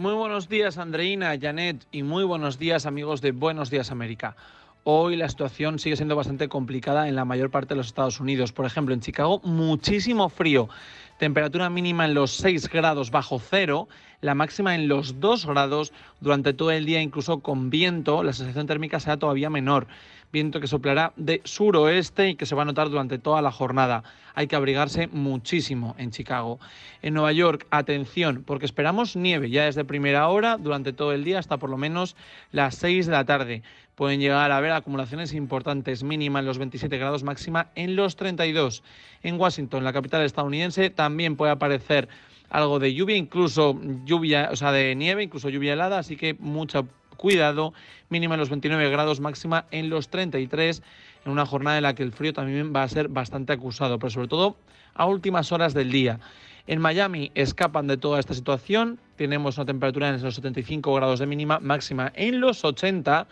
Muy 0.00 0.14
buenos 0.14 0.48
días, 0.48 0.78
Andreina, 0.78 1.38
Janet, 1.38 1.86
y 1.92 2.04
muy 2.04 2.24
buenos 2.24 2.58
días, 2.58 2.86
amigos 2.86 3.20
de 3.20 3.32
Buenos 3.32 3.68
Días 3.68 3.90
América. 3.90 4.34
Hoy 4.82 5.14
la 5.14 5.28
situación 5.28 5.78
sigue 5.78 5.96
siendo 5.96 6.16
bastante 6.16 6.48
complicada 6.48 7.06
en 7.06 7.16
la 7.16 7.26
mayor 7.26 7.50
parte 7.50 7.74
de 7.74 7.76
los 7.76 7.88
Estados 7.88 8.18
Unidos. 8.18 8.50
Por 8.50 8.64
ejemplo, 8.64 8.94
en 8.94 9.02
Chicago, 9.02 9.42
muchísimo 9.44 10.30
frío. 10.30 10.70
Temperatura 11.18 11.68
mínima 11.68 12.06
en 12.06 12.14
los 12.14 12.30
6 12.36 12.70
grados 12.70 13.10
bajo 13.10 13.38
cero, 13.38 13.90
la 14.22 14.34
máxima 14.34 14.74
en 14.74 14.88
los 14.88 15.20
2 15.20 15.44
grados 15.44 15.92
durante 16.20 16.54
todo 16.54 16.70
el 16.70 16.86
día, 16.86 17.02
incluso 17.02 17.40
con 17.40 17.68
viento. 17.68 18.22
La 18.22 18.32
sensación 18.32 18.66
térmica 18.66 19.00
será 19.00 19.18
todavía 19.18 19.50
menor 19.50 19.86
viento 20.32 20.60
que 20.60 20.66
soplará 20.66 21.12
de 21.16 21.40
suroeste 21.44 22.28
y 22.28 22.34
que 22.36 22.46
se 22.46 22.54
va 22.54 22.62
a 22.62 22.64
notar 22.64 22.88
durante 22.88 23.18
toda 23.18 23.42
la 23.42 23.50
jornada. 23.50 24.04
Hay 24.34 24.46
que 24.46 24.56
abrigarse 24.56 25.08
muchísimo 25.08 25.94
en 25.98 26.10
Chicago. 26.10 26.60
En 27.02 27.14
Nueva 27.14 27.32
York, 27.32 27.66
atención, 27.70 28.44
porque 28.46 28.66
esperamos 28.66 29.16
nieve 29.16 29.50
ya 29.50 29.64
desde 29.64 29.84
primera 29.84 30.28
hora 30.28 30.56
durante 30.56 30.92
todo 30.92 31.12
el 31.12 31.24
día 31.24 31.38
hasta 31.38 31.58
por 31.58 31.70
lo 31.70 31.76
menos 31.76 32.16
las 32.52 32.76
6 32.76 33.06
de 33.06 33.12
la 33.12 33.24
tarde. 33.24 33.62
Pueden 33.94 34.20
llegar 34.20 34.50
a 34.50 34.56
haber 34.56 34.72
acumulaciones 34.72 35.34
importantes, 35.34 36.02
mínima 36.04 36.38
en 36.38 36.46
los 36.46 36.58
27 36.58 36.96
grados, 36.96 37.22
máxima 37.22 37.68
en 37.74 37.96
los 37.96 38.16
32. 38.16 38.82
En 39.22 39.38
Washington, 39.38 39.84
la 39.84 39.92
capital 39.92 40.22
estadounidense, 40.22 40.90
también 40.90 41.36
puede 41.36 41.52
aparecer 41.52 42.08
algo 42.48 42.78
de 42.78 42.94
lluvia, 42.94 43.16
incluso 43.16 43.78
lluvia, 44.04 44.48
o 44.52 44.56
sea, 44.56 44.72
de 44.72 44.94
nieve, 44.94 45.22
incluso 45.22 45.48
lluvia 45.48 45.74
helada, 45.74 45.98
así 45.98 46.16
que 46.16 46.34
mucha 46.38 46.84
cuidado, 47.20 47.74
mínima 48.08 48.34
en 48.34 48.40
los 48.40 48.48
29 48.48 48.88
grados, 48.88 49.20
máxima 49.20 49.66
en 49.70 49.90
los 49.90 50.08
33, 50.08 50.82
en 51.26 51.32
una 51.32 51.44
jornada 51.44 51.76
en 51.76 51.82
la 51.82 51.94
que 51.94 52.02
el 52.02 52.12
frío 52.12 52.32
también 52.32 52.72
va 52.74 52.82
a 52.82 52.88
ser 52.88 53.08
bastante 53.08 53.52
acusado, 53.52 53.98
pero 53.98 54.08
sobre 54.08 54.28
todo 54.28 54.56
a 54.94 55.04
últimas 55.04 55.52
horas 55.52 55.74
del 55.74 55.92
día. 55.92 56.18
En 56.66 56.80
Miami 56.80 57.30
escapan 57.34 57.86
de 57.88 57.98
toda 57.98 58.20
esta 58.20 58.32
situación, 58.32 58.98
tenemos 59.16 59.58
una 59.58 59.66
temperatura 59.66 60.08
en 60.08 60.22
los 60.22 60.34
75 60.34 60.94
grados 60.94 61.18
de 61.18 61.26
mínima, 61.26 61.58
máxima 61.60 62.10
en 62.14 62.40
los 62.40 62.64
80 62.64 63.26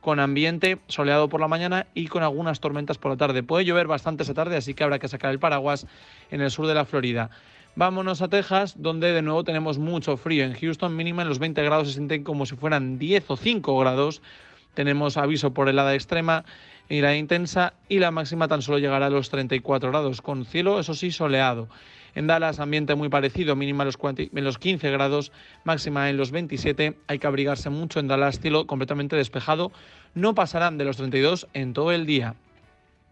con 0.00 0.20
ambiente 0.20 0.78
soleado 0.88 1.28
por 1.28 1.40
la 1.40 1.48
mañana 1.48 1.86
y 1.92 2.06
con 2.06 2.22
algunas 2.22 2.60
tormentas 2.60 2.96
por 2.96 3.10
la 3.10 3.18
tarde. 3.18 3.42
Puede 3.42 3.66
llover 3.66 3.88
bastante 3.88 4.22
esa 4.22 4.32
tarde, 4.32 4.56
así 4.56 4.72
que 4.72 4.84
habrá 4.84 4.98
que 4.98 5.08
sacar 5.08 5.30
el 5.30 5.38
paraguas 5.38 5.86
en 6.30 6.40
el 6.40 6.50
sur 6.50 6.66
de 6.66 6.74
la 6.74 6.86
Florida. 6.86 7.28
Vámonos 7.76 8.22
a 8.22 8.28
Texas, 8.28 8.76
donde 8.78 9.12
de 9.12 9.20
nuevo 9.20 9.42
tenemos 9.42 9.78
mucho 9.78 10.16
frío. 10.16 10.44
En 10.44 10.54
Houston 10.54 10.94
mínima 10.94 11.22
en 11.22 11.28
los 11.28 11.40
20 11.40 11.60
grados 11.64 11.88
se 11.88 11.94
sienten 11.94 12.22
como 12.22 12.46
si 12.46 12.54
fueran 12.54 13.00
10 13.00 13.24
o 13.28 13.36
5 13.36 13.78
grados. 13.80 14.22
Tenemos 14.74 15.16
aviso 15.16 15.52
por 15.52 15.68
helada 15.68 15.92
extrema 15.92 16.44
y 16.88 17.00
la 17.00 17.16
intensa 17.16 17.74
y 17.88 17.98
la 17.98 18.12
máxima 18.12 18.46
tan 18.46 18.62
solo 18.62 18.78
llegará 18.78 19.06
a 19.06 19.10
los 19.10 19.28
34 19.28 19.90
grados, 19.90 20.22
con 20.22 20.44
cielo, 20.44 20.78
eso 20.78 20.94
sí, 20.94 21.10
soleado. 21.10 21.68
En 22.14 22.28
Dallas, 22.28 22.60
ambiente 22.60 22.94
muy 22.94 23.08
parecido, 23.08 23.56
mínima 23.56 23.82
en 23.82 24.44
los 24.44 24.58
15 24.58 24.90
grados, 24.92 25.32
máxima 25.64 26.08
en 26.10 26.16
los 26.16 26.30
27. 26.30 26.96
Hay 27.08 27.18
que 27.18 27.26
abrigarse 27.26 27.70
mucho 27.70 27.98
en 27.98 28.06
Dallas, 28.06 28.38
cielo 28.38 28.68
completamente 28.68 29.16
despejado. 29.16 29.72
No 30.14 30.36
pasarán 30.36 30.78
de 30.78 30.84
los 30.84 30.96
32 30.96 31.48
en 31.54 31.72
todo 31.72 31.90
el 31.90 32.06
día. 32.06 32.36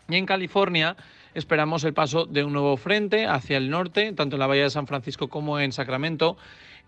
Y 0.09 0.17
en 0.17 0.27
California, 0.27 0.97
esperamos 1.35 1.85
el 1.85 1.95
paso 1.95 2.27
de 2.27 2.45
un 2.45 2.53
nuevo 2.53 2.77
frente 2.77 3.27
hacia 3.27 3.57
el 3.57 3.71
norte, 3.71 4.13
tanto 4.13 4.37
en 4.37 4.41
la 4.41 4.47
Bahía 4.47 4.65
de 4.65 4.71
San 4.71 4.87
Francisco 4.87 5.29
como 5.29 5.61
en 5.61 5.73
Sacramento. 5.73 6.37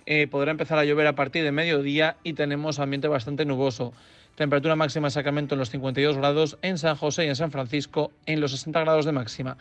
Eh, 0.06 0.26
podrá 0.26 0.50
empezar 0.50 0.78
a 0.78 0.84
llover 0.84 1.06
a 1.06 1.14
partir 1.14 1.44
de 1.44 1.52
mediodía 1.52 2.16
y 2.22 2.34
tenemos 2.34 2.78
ambiente 2.78 3.08
bastante 3.08 3.44
nuboso. 3.44 3.92
Temperatura 4.34 4.76
máxima 4.76 5.06
en 5.06 5.12
Sacramento 5.12 5.54
en 5.54 5.60
los 5.60 5.70
52 5.70 6.16
grados, 6.16 6.58
en 6.62 6.76
San 6.76 6.96
José 6.96 7.24
y 7.24 7.28
en 7.28 7.36
San 7.36 7.52
Francisco 7.52 8.10
en 8.26 8.40
los 8.40 8.50
60 8.50 8.80
grados 8.80 9.04
de 9.04 9.12
máxima. 9.12 9.56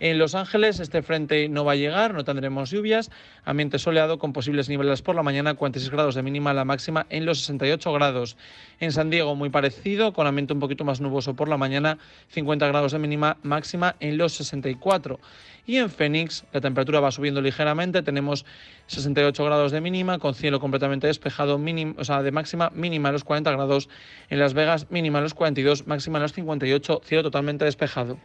En 0.00 0.18
Los 0.18 0.34
Ángeles 0.34 0.80
este 0.80 1.02
frente 1.02 1.48
no 1.48 1.64
va 1.64 1.72
a 1.72 1.76
llegar, 1.76 2.14
no 2.14 2.24
tendremos 2.24 2.70
lluvias, 2.70 3.10
ambiente 3.44 3.78
soleado 3.78 4.18
con 4.18 4.32
posibles 4.32 4.68
niveles 4.68 5.02
por 5.02 5.14
la 5.14 5.22
mañana, 5.22 5.54
46 5.54 5.90
grados 5.90 6.14
de 6.14 6.22
mínima, 6.22 6.52
la 6.52 6.64
máxima 6.64 7.06
en 7.10 7.26
los 7.26 7.40
68 7.40 7.92
grados. 7.92 8.36
En 8.80 8.92
San 8.92 9.10
Diego 9.10 9.34
muy 9.34 9.50
parecido, 9.50 10.12
con 10.12 10.26
ambiente 10.26 10.52
un 10.52 10.60
poquito 10.60 10.84
más 10.84 11.00
nuboso 11.00 11.34
por 11.34 11.48
la 11.48 11.56
mañana, 11.56 11.98
50 12.28 12.66
grados 12.66 12.92
de 12.92 12.98
mínima, 12.98 13.36
máxima 13.42 13.96
en 14.00 14.18
los 14.18 14.32
64. 14.34 15.20
Y 15.66 15.78
en 15.78 15.88
Phoenix 15.88 16.44
la 16.52 16.60
temperatura 16.60 17.00
va 17.00 17.10
subiendo 17.10 17.40
ligeramente, 17.40 18.02
tenemos 18.02 18.44
68 18.88 19.44
grados 19.44 19.72
de 19.72 19.80
mínima, 19.80 20.18
con 20.18 20.34
cielo 20.34 20.60
completamente 20.60 21.06
despejado, 21.06 21.56
mínimo, 21.58 21.94
o 21.98 22.04
sea, 22.04 22.22
de 22.22 22.32
máxima 22.32 22.70
mínima 22.74 23.08
a 23.08 23.12
los 23.12 23.24
40 23.24 23.50
grados. 23.52 23.88
En 24.28 24.38
Las 24.38 24.52
Vegas 24.52 24.90
mínima 24.90 25.20
a 25.20 25.22
los 25.22 25.32
42, 25.32 25.86
máxima 25.86 26.18
a 26.18 26.22
los 26.22 26.34
58, 26.34 27.00
cielo 27.04 27.22
totalmente 27.22 27.64
despejado. 27.64 28.18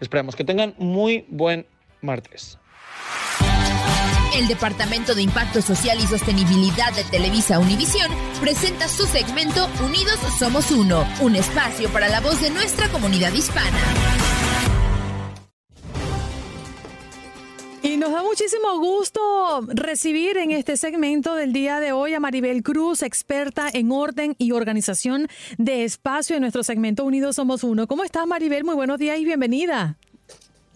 Esperamos 0.00 0.36
que 0.36 0.44
tengan 0.44 0.74
muy 0.78 1.15
buen 1.28 1.66
martes. 2.02 2.58
El 4.36 4.48
Departamento 4.48 5.14
de 5.14 5.22
Impacto 5.22 5.62
Social 5.62 5.98
y 5.98 6.06
Sostenibilidad 6.06 6.92
de 6.94 7.04
Televisa 7.04 7.58
Univisión 7.58 8.10
presenta 8.40 8.86
su 8.86 9.06
segmento 9.06 9.66
Unidos 9.82 10.18
Somos 10.38 10.70
Uno, 10.70 11.06
un 11.22 11.36
espacio 11.36 11.88
para 11.88 12.08
la 12.08 12.20
voz 12.20 12.40
de 12.42 12.50
nuestra 12.50 12.88
comunidad 12.90 13.32
hispana. 13.32 13.78
Y 17.82 17.96
nos 17.98 18.10
da 18.10 18.22
muchísimo 18.22 18.78
gusto 18.78 19.20
recibir 19.68 20.36
en 20.36 20.50
este 20.50 20.76
segmento 20.76 21.34
del 21.34 21.52
día 21.52 21.80
de 21.80 21.92
hoy 21.92 22.12
a 22.14 22.20
Maribel 22.20 22.62
Cruz, 22.62 23.02
experta 23.02 23.70
en 23.72 23.90
orden 23.90 24.34
y 24.38 24.52
organización 24.52 25.28
de 25.56 25.84
espacio 25.84 26.36
en 26.36 26.42
nuestro 26.42 26.62
segmento 26.62 27.04
Unidos 27.04 27.36
Somos 27.36 27.62
Uno. 27.64 27.86
¿Cómo 27.86 28.02
estás, 28.02 28.26
Maribel? 28.26 28.64
Muy 28.64 28.74
buenos 28.74 28.98
días 28.98 29.18
y 29.18 29.24
bienvenida. 29.24 29.96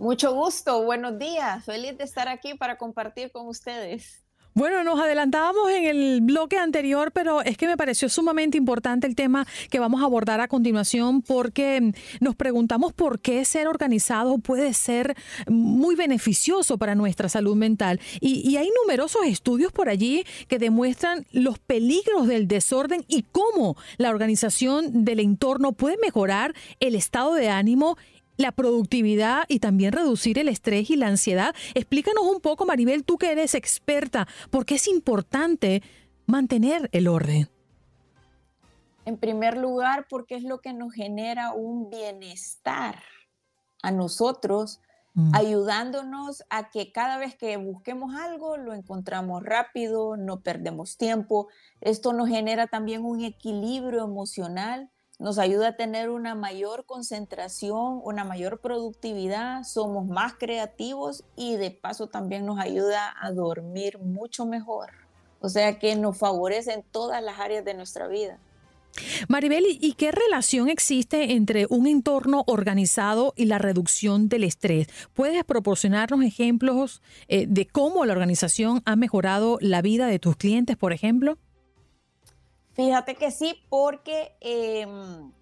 Mucho 0.00 0.32
gusto, 0.32 0.82
buenos 0.82 1.18
días. 1.18 1.62
Feliz 1.62 1.98
de 1.98 2.04
estar 2.04 2.26
aquí 2.26 2.54
para 2.54 2.78
compartir 2.78 3.30
con 3.30 3.46
ustedes. 3.46 4.24
Bueno, 4.54 4.82
nos 4.82 4.98
adelantábamos 4.98 5.70
en 5.70 5.84
el 5.84 6.22
bloque 6.22 6.56
anterior, 6.56 7.12
pero 7.12 7.42
es 7.42 7.58
que 7.58 7.66
me 7.66 7.76
pareció 7.76 8.08
sumamente 8.08 8.56
importante 8.56 9.06
el 9.06 9.14
tema 9.14 9.46
que 9.68 9.78
vamos 9.78 10.00
a 10.00 10.06
abordar 10.06 10.40
a 10.40 10.48
continuación 10.48 11.20
porque 11.20 11.92
nos 12.18 12.34
preguntamos 12.34 12.94
por 12.94 13.20
qué 13.20 13.44
ser 13.44 13.68
organizado 13.68 14.38
puede 14.38 14.72
ser 14.72 15.14
muy 15.46 15.96
beneficioso 15.96 16.78
para 16.78 16.94
nuestra 16.94 17.28
salud 17.28 17.54
mental. 17.54 18.00
Y, 18.20 18.48
y 18.48 18.56
hay 18.56 18.70
numerosos 18.82 19.26
estudios 19.26 19.70
por 19.70 19.90
allí 19.90 20.24
que 20.48 20.58
demuestran 20.58 21.26
los 21.30 21.58
peligros 21.58 22.26
del 22.26 22.48
desorden 22.48 23.04
y 23.06 23.24
cómo 23.30 23.76
la 23.98 24.08
organización 24.08 25.04
del 25.04 25.20
entorno 25.20 25.72
puede 25.72 25.98
mejorar 25.98 26.54
el 26.80 26.94
estado 26.94 27.34
de 27.34 27.50
ánimo 27.50 27.98
la 28.40 28.52
productividad 28.52 29.44
y 29.48 29.60
también 29.60 29.92
reducir 29.92 30.38
el 30.38 30.48
estrés 30.48 30.90
y 30.90 30.96
la 30.96 31.08
ansiedad. 31.08 31.54
Explícanos 31.74 32.24
un 32.24 32.40
poco, 32.40 32.66
Maribel, 32.66 33.04
tú 33.04 33.18
que 33.18 33.30
eres 33.30 33.54
experta, 33.54 34.26
¿por 34.50 34.64
qué 34.64 34.76
es 34.76 34.88
importante 34.88 35.82
mantener 36.26 36.88
el 36.92 37.06
orden? 37.06 37.48
En 39.04 39.18
primer 39.18 39.56
lugar, 39.56 40.06
porque 40.08 40.36
es 40.36 40.42
lo 40.42 40.60
que 40.60 40.72
nos 40.72 40.92
genera 40.92 41.52
un 41.52 41.90
bienestar 41.90 43.02
a 43.82 43.90
nosotros, 43.90 44.80
mm. 45.14 45.34
ayudándonos 45.34 46.44
a 46.50 46.70
que 46.70 46.92
cada 46.92 47.18
vez 47.18 47.34
que 47.34 47.56
busquemos 47.56 48.14
algo 48.14 48.56
lo 48.56 48.74
encontramos 48.74 49.42
rápido, 49.42 50.16
no 50.16 50.40
perdemos 50.40 50.96
tiempo. 50.96 51.48
Esto 51.80 52.12
nos 52.12 52.28
genera 52.28 52.66
también 52.66 53.04
un 53.04 53.22
equilibrio 53.22 54.04
emocional, 54.04 54.90
nos 55.20 55.38
ayuda 55.38 55.68
a 55.68 55.76
tener 55.76 56.08
una 56.08 56.34
mayor 56.34 56.86
concentración, 56.86 58.00
una 58.02 58.24
mayor 58.24 58.58
productividad, 58.58 59.64
somos 59.64 60.06
más 60.06 60.32
creativos 60.38 61.24
y 61.36 61.56
de 61.56 61.70
paso 61.70 62.06
también 62.06 62.46
nos 62.46 62.58
ayuda 62.58 63.14
a 63.20 63.30
dormir 63.30 63.98
mucho 63.98 64.46
mejor. 64.46 64.88
O 65.40 65.50
sea 65.50 65.78
que 65.78 65.94
nos 65.94 66.16
favorece 66.16 66.72
en 66.72 66.82
todas 66.82 67.22
las 67.22 67.38
áreas 67.38 67.64
de 67.66 67.74
nuestra 67.74 68.08
vida. 68.08 68.38
Maribel, 69.28 69.64
¿y 69.68 69.92
qué 69.92 70.10
relación 70.10 70.68
existe 70.68 71.32
entre 71.32 71.66
un 71.68 71.86
entorno 71.86 72.42
organizado 72.46 73.34
y 73.36 73.44
la 73.44 73.58
reducción 73.58 74.28
del 74.28 74.42
estrés? 74.42 74.88
¿Puedes 75.12 75.44
proporcionarnos 75.44 76.24
ejemplos 76.24 77.02
eh, 77.28 77.46
de 77.46 77.66
cómo 77.66 78.06
la 78.06 78.14
organización 78.14 78.82
ha 78.86 78.96
mejorado 78.96 79.58
la 79.60 79.82
vida 79.82 80.06
de 80.06 80.18
tus 80.18 80.36
clientes, 80.36 80.76
por 80.76 80.92
ejemplo? 80.92 81.38
Fíjate 82.74 83.16
que 83.16 83.30
sí, 83.30 83.62
porque 83.68 84.36
em, 84.40 85.32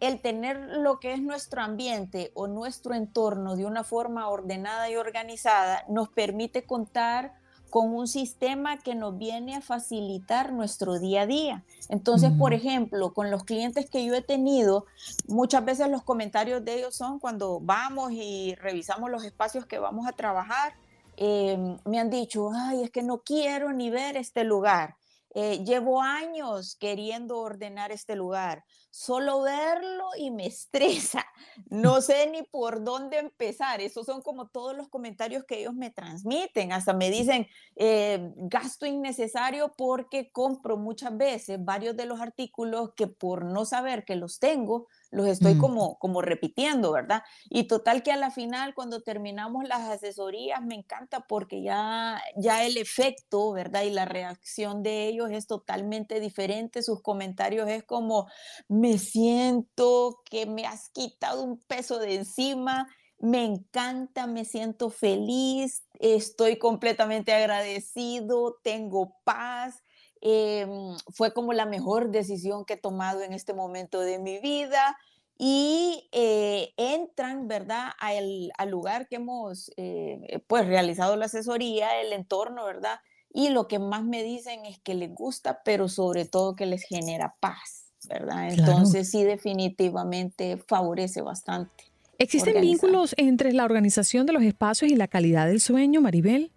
el 0.00 0.20
tener 0.20 0.58
lo 0.58 0.98
que 0.98 1.12
es 1.12 1.22
nuestro 1.22 1.62
ambiente 1.62 2.32
o 2.34 2.48
nuestro 2.48 2.94
entorno 2.94 3.54
de 3.54 3.66
una 3.66 3.84
forma 3.84 4.28
ordenada 4.28 4.90
y 4.90 4.96
organizada 4.96 5.84
nos 5.88 6.08
permite 6.08 6.64
contar 6.64 7.34
con 7.72 7.94
un 7.94 8.06
sistema 8.06 8.76
que 8.76 8.94
nos 8.94 9.16
viene 9.16 9.56
a 9.56 9.62
facilitar 9.62 10.52
nuestro 10.52 10.98
día 10.98 11.22
a 11.22 11.26
día. 11.26 11.64
Entonces, 11.88 12.30
por 12.38 12.52
ejemplo, 12.52 13.14
con 13.14 13.30
los 13.30 13.44
clientes 13.44 13.88
que 13.88 14.04
yo 14.04 14.14
he 14.14 14.20
tenido, 14.20 14.84
muchas 15.26 15.64
veces 15.64 15.88
los 15.88 16.02
comentarios 16.02 16.62
de 16.62 16.74
ellos 16.74 16.94
son 16.94 17.18
cuando 17.18 17.60
vamos 17.60 18.12
y 18.12 18.54
revisamos 18.56 19.10
los 19.10 19.24
espacios 19.24 19.64
que 19.64 19.78
vamos 19.78 20.06
a 20.06 20.12
trabajar, 20.12 20.74
em, 21.16 21.78
me 21.86 21.98
han 21.98 22.10
dicho, 22.10 22.50
ay, 22.54 22.82
es 22.82 22.90
que 22.90 23.02
no 23.02 23.22
quiero 23.22 23.72
ni 23.72 23.88
ver 23.88 24.18
este 24.18 24.44
lugar. 24.44 24.96
Eh, 25.34 25.64
llevo 25.64 26.02
años 26.02 26.76
queriendo 26.76 27.38
ordenar 27.38 27.90
este 27.90 28.16
lugar. 28.16 28.64
Solo 28.90 29.42
verlo 29.42 30.10
y 30.16 30.30
me 30.30 30.46
estresa. 30.48 31.24
No 31.70 32.00
sé 32.00 32.28
ni 32.30 32.42
por 32.42 32.84
dónde 32.84 33.18
empezar. 33.18 33.80
Esos 33.80 34.06
son 34.06 34.22
como 34.22 34.48
todos 34.48 34.76
los 34.76 34.88
comentarios 34.88 35.44
que 35.44 35.60
ellos 35.60 35.74
me 35.74 35.90
transmiten. 35.90 36.72
Hasta 36.72 36.92
me 36.92 37.10
dicen 37.10 37.46
eh, 37.76 38.32
gasto 38.36 38.84
innecesario 38.86 39.72
porque 39.76 40.30
compro 40.30 40.76
muchas 40.76 41.16
veces 41.16 41.64
varios 41.64 41.96
de 41.96 42.06
los 42.06 42.20
artículos 42.20 42.90
que 42.94 43.06
por 43.06 43.44
no 43.44 43.64
saber 43.64 44.04
que 44.04 44.16
los 44.16 44.38
tengo, 44.38 44.88
los 45.12 45.26
estoy 45.26 45.54
mm. 45.54 45.58
como, 45.58 45.98
como 45.98 46.22
repitiendo, 46.22 46.90
¿verdad? 46.90 47.22
Y 47.50 47.64
total 47.64 48.02
que 48.02 48.12
a 48.12 48.16
la 48.16 48.30
final, 48.30 48.74
cuando 48.74 49.02
terminamos 49.02 49.68
las 49.68 49.82
asesorías, 49.82 50.62
me 50.62 50.74
encanta 50.74 51.26
porque 51.28 51.62
ya, 51.62 52.20
ya 52.36 52.64
el 52.64 52.78
efecto, 52.78 53.52
¿verdad? 53.52 53.82
Y 53.82 53.90
la 53.90 54.06
reacción 54.06 54.82
de 54.82 55.08
ellos 55.08 55.30
es 55.30 55.46
totalmente 55.46 56.18
diferente. 56.18 56.82
Sus 56.82 57.02
comentarios 57.02 57.68
es 57.68 57.84
como, 57.84 58.26
me 58.68 58.96
siento 58.96 60.22
que 60.24 60.46
me 60.46 60.66
has 60.66 60.88
quitado 60.88 61.42
un 61.42 61.58
peso 61.58 61.98
de 61.98 62.14
encima. 62.14 62.88
Me 63.18 63.44
encanta, 63.44 64.26
me 64.26 64.46
siento 64.46 64.88
feliz, 64.88 65.84
estoy 66.00 66.56
completamente 66.58 67.32
agradecido, 67.32 68.58
tengo 68.64 69.14
paz, 69.24 69.76
Em, 70.24 70.96
fue 71.12 71.32
como 71.32 71.52
la 71.52 71.66
mejor 71.66 72.12
decisión 72.12 72.64
que 72.64 72.74
he 72.74 72.76
tomado 72.76 73.22
en 73.22 73.32
este 73.32 73.54
momento 73.54 73.98
de 73.98 74.20
mi 74.20 74.38
vida 74.38 74.96
y 75.36 76.08
eh, 76.12 76.72
entran, 76.76 77.48
¿verdad?, 77.48 77.88
al, 77.98 78.52
al, 78.56 78.70
lugar 78.70 79.08
que 79.08 79.16
hemos, 79.16 79.72
eh, 79.76 80.40
pues, 80.46 80.64
realizado 80.66 81.16
la 81.16 81.24
asesoría, 81.24 82.00
el 82.00 82.12
entorno, 82.12 82.64
¿verdad? 82.64 83.00
Y 83.34 83.48
lo 83.48 83.66
que 83.66 83.80
más 83.80 84.04
me 84.04 84.22
dicen 84.22 84.64
es 84.64 84.78
que 84.78 84.94
les 84.94 85.12
gusta, 85.12 85.62
pero 85.64 85.88
sobre 85.88 86.24
todo 86.24 86.54
que 86.54 86.66
les 86.66 86.84
genera 86.84 87.34
paz, 87.40 87.88
¿verdad? 88.08 88.52
Entonces, 88.52 89.10
sí, 89.10 89.24
definitivamente 89.24 90.56
favorece 90.68 91.20
bastante. 91.20 91.90
¿Existen 92.18 92.60
vínculos 92.60 93.16
entre 93.16 93.52
la 93.52 93.64
organización 93.64 94.26
de 94.26 94.34
los 94.34 94.44
espacios 94.44 94.88
y 94.92 94.94
la 94.94 95.08
calidad 95.08 95.48
del 95.48 95.60
sueño, 95.60 96.00
Maribel? 96.00 96.52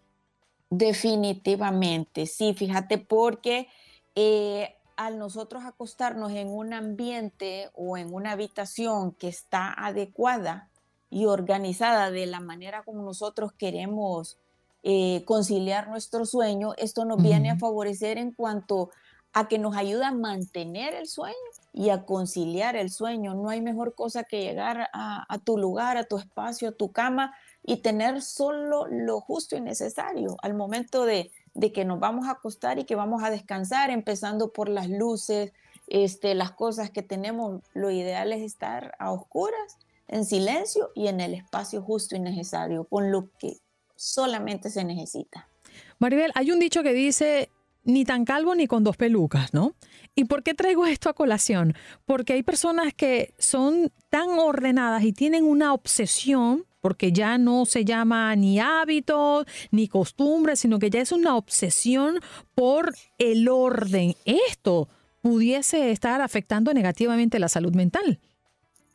Definitivamente, 0.69 2.25
sí, 2.25 2.54
fíjate, 2.54 2.97
porque 2.97 3.67
eh, 4.15 4.75
al 4.97 5.19
nosotros 5.19 5.63
acostarnos 5.63 6.32
en 6.32 6.49
un 6.49 6.73
ambiente 6.73 7.69
o 7.73 7.97
en 7.97 8.13
una 8.13 8.32
habitación 8.32 9.12
que 9.12 9.28
está 9.28 9.73
adecuada 9.73 10.69
y 11.10 11.25
organizada 11.25 12.12
de 12.12 12.25
la 12.25 12.39
manera 12.39 12.84
como 12.84 13.04
nosotros 13.04 13.51
queremos 13.54 14.38
eh, 14.84 15.23
conciliar 15.25 15.88
nuestro 15.88 16.25
sueño, 16.25 16.73
esto 16.78 17.06
nos 17.06 17.21
viene 17.21 17.51
a 17.51 17.58
favorecer 17.58 18.17
en 18.17 18.32
cuanto 18.32 18.89
a 19.34 19.47
que 19.47 19.60
nos 19.60 19.75
ayuda 19.75 20.10
a 20.10 20.13
mantener 20.13 20.93
el 20.93 21.08
sueño 21.08 21.36
y 21.73 21.89
a 21.89 22.06
conciliar 22.06 22.75
el 22.75 22.89
sueño. 22.89 23.36
No 23.36 23.49
hay 23.49 23.62
mejor 23.62 23.95
cosa 23.95 24.23
que 24.23 24.41
llegar 24.41 24.89
a 24.93 25.39
tu 25.43 25.58
lugar, 25.58 25.97
a 25.97 26.06
tu 26.06 26.17
espacio, 26.17 26.69
a 26.69 26.71
tu 26.71 26.91
cama 26.91 27.34
y 27.67 27.78
tener 27.78 28.21
solo 28.21 28.86
lo 28.88 29.19
justo 29.19 29.56
y 29.56 29.62
necesario 29.62 30.38
al 30.41 30.54
momento 30.54 31.04
de, 31.06 31.32
que 31.73 31.86
nos 31.86 31.99
vamos 31.99 32.28
a 32.28 32.32
acostar 32.32 32.78
y 32.78 32.84
que 32.84 32.95
vamos 32.95 33.23
a 33.23 33.32
descansar, 33.32 33.89
empezando 33.89 34.54
por 34.54 34.69
las 34.69 34.89
luces, 34.89 35.51
este, 35.88 36.36
las 36.36 36.51
cosas 36.51 36.91
que 36.91 37.01
tenemos. 37.01 37.63
Lo 37.73 37.89
ideal 37.89 38.34
es 38.34 38.43
estar 38.43 38.93
a 38.99 39.12
oscuras, 39.12 39.80
en 40.08 40.25
silencio 40.25 40.91
y 40.93 41.08
en 41.08 41.19
el 41.19 41.34
espacio 41.34 41.82
justo 41.82 42.15
y 42.15 42.19
necesario, 42.19 42.84
con 42.84 43.12
lo 43.12 43.30
que 43.39 43.58
solamente 43.95 44.69
se 44.69 44.84
necesita. 44.84 45.49
Maribel, 45.97 46.32
hay 46.36 46.51
un 46.51 46.60
dicho 46.60 46.84
que 46.84 46.93
dice, 46.93 47.49
ni 47.84 48.06
tan 48.06 48.25
calvo 48.25 48.54
ni 48.54 48.67
con 48.67 48.84
dos 48.84 48.95
pelucas, 48.95 49.56
¿no? 49.56 49.73
¿Y 50.13 50.25
por 50.25 50.43
qué 50.43 50.54
traigo 50.54 50.86
esto 50.86 51.10
a 51.10 51.13
colación? 51.13 51.73
Porque 52.06 52.34
hay 52.34 52.43
personas 52.43 52.93
que 52.93 53.34
son 53.39 53.91
tan 54.10 54.30
ordenadas 54.30 55.04
y 55.04 55.13
tienen 55.13 55.45
una 55.45 55.73
obsesión 55.73 56.65
porque 56.86 57.12
ya 57.12 57.39
no 57.39 57.65
se 57.65 57.84
llama 57.84 58.36
ni 58.36 58.60
hábito 58.60 59.43
ni 59.71 59.88
costumbre, 59.88 60.56
sino 60.56 60.78
que 60.78 60.91
ya 60.91 61.02
es 61.02 61.12
una 61.12 61.36
obsesión 61.36 62.19
por 62.54 62.93
el 63.17 63.50
orden. 63.50 64.13
Esto 64.24 64.88
pudiese 65.24 65.89
estar 65.89 66.21
afectando 66.21 66.76
negativamente 66.76 67.39
la 67.39 67.50
salud 67.50 67.74
mental. 67.74 68.19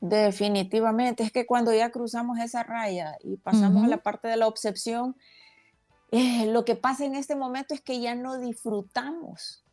Definitivamente, 0.00 1.24
es 1.24 1.32
que 1.32 1.46
cuando 1.46 1.74
ya 1.74 1.90
cruzamos 1.90 2.38
esa 2.38 2.62
raya 2.62 3.16
y 3.24 3.38
pasamos 3.38 3.82
a 3.82 3.88
la 3.88 3.96
parte 3.96 4.28
de 4.28 4.36
la 4.36 4.46
obsesión, 4.46 5.16
eh, 6.12 6.46
lo 6.46 6.64
que 6.64 6.76
pasa 6.76 7.04
en 7.04 7.16
este 7.16 7.34
momento 7.34 7.74
es 7.74 7.80
que 7.80 8.00
ya 8.00 8.14
no 8.14 8.38
disfrutamos 8.38 9.64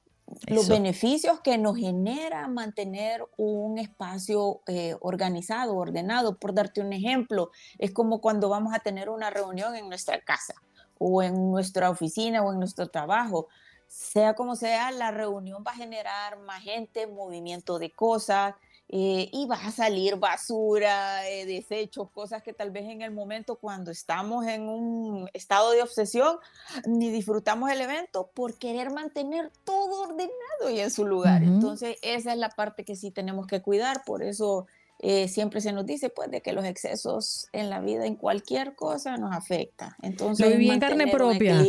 los 0.48 0.68
beneficios 0.68 1.40
que 1.40 1.58
nos 1.58 1.78
genera 1.78 2.48
mantener 2.48 3.26
un 3.38 3.78
espacio 3.78 4.62
eh, 4.68 4.96
organizado, 5.00 5.76
ordenado. 5.76 6.38
Por 6.38 6.54
darte 6.54 6.82
un 6.82 6.94
ejemplo, 6.94 7.52
es 7.78 7.92
como 7.92 8.20
cuando 8.20 8.50
vamos 8.50 8.74
a 8.74 8.80
tener 8.80 9.10
una 9.10 9.30
reunión 9.30 9.76
en 9.76 9.88
nuestra 9.88 10.22
casa 10.22 10.56
o 11.00 11.24
en 11.24 11.52
nuestra 11.52 11.90
oficina 11.90 12.44
o 12.44 12.52
en 12.52 12.60
nuestro 12.60 12.90
trabajo. 12.90 13.48
Sea 13.88 14.34
como 14.34 14.56
sea, 14.56 14.92
la 14.92 15.12
reunión 15.12 15.64
va 15.66 15.72
a 15.72 15.76
generar 15.76 16.40
más 16.40 16.62
gente, 16.62 17.08
movimiento 17.08 17.80
de 17.80 17.92
cosas, 17.92 18.56
eh, 18.90 19.30
y 19.34 19.46
va 19.48 19.56
a 19.56 19.72
salir 19.72 20.16
basura, 20.16 21.28
eh, 21.30 21.46
desechos, 21.46 22.10
cosas 22.10 22.42
que 22.42 22.54
tal 22.54 22.72
vez 22.72 22.86
en 22.86 23.02
el 23.02 23.12
momento 23.12 23.58
cuando 23.58 23.92
estamos 23.92 24.48
en 24.48 24.70
un 24.70 25.30
estado 25.34 25.72
de 25.72 25.82
obsesión 25.82 26.38
ni 26.86 27.10
disfrutamos 27.10 27.70
el 27.70 27.82
evento 27.82 28.32
por 28.34 28.58
querer 28.58 28.92
mantener 28.92 29.52
todo 29.66 30.04
ordenado 30.04 30.70
y 30.74 30.80
en 30.80 30.90
su 30.90 31.06
lugar. 31.06 31.44
Entonces 31.44 31.98
esa 32.02 32.32
es 32.32 32.38
la 32.38 32.48
parte 32.48 32.86
que 32.86 32.96
sí 32.96 33.12
tenemos 33.12 33.46
que 33.46 33.62
cuidar, 33.62 34.06
por 34.06 34.24
eso 34.24 34.68
eh, 35.00 35.28
siempre 35.28 35.60
se 35.60 35.74
nos 35.74 35.86
dice 35.86 36.10
pues 36.10 36.32
de 36.32 36.42
que 36.42 36.54
los 36.54 36.64
excesos 36.64 37.50
en 37.52 37.70
la 37.70 37.82
vida, 37.82 38.06
en 38.06 38.16
cualquier 38.16 38.74
cosa, 38.76 39.18
nos 39.18 39.36
afecta. 39.36 39.98
Entonces, 40.02 40.46
Lo 40.46 40.54
viví 40.54 40.70
en 40.70 40.80
carne 40.80 41.08
propia. 41.10 41.62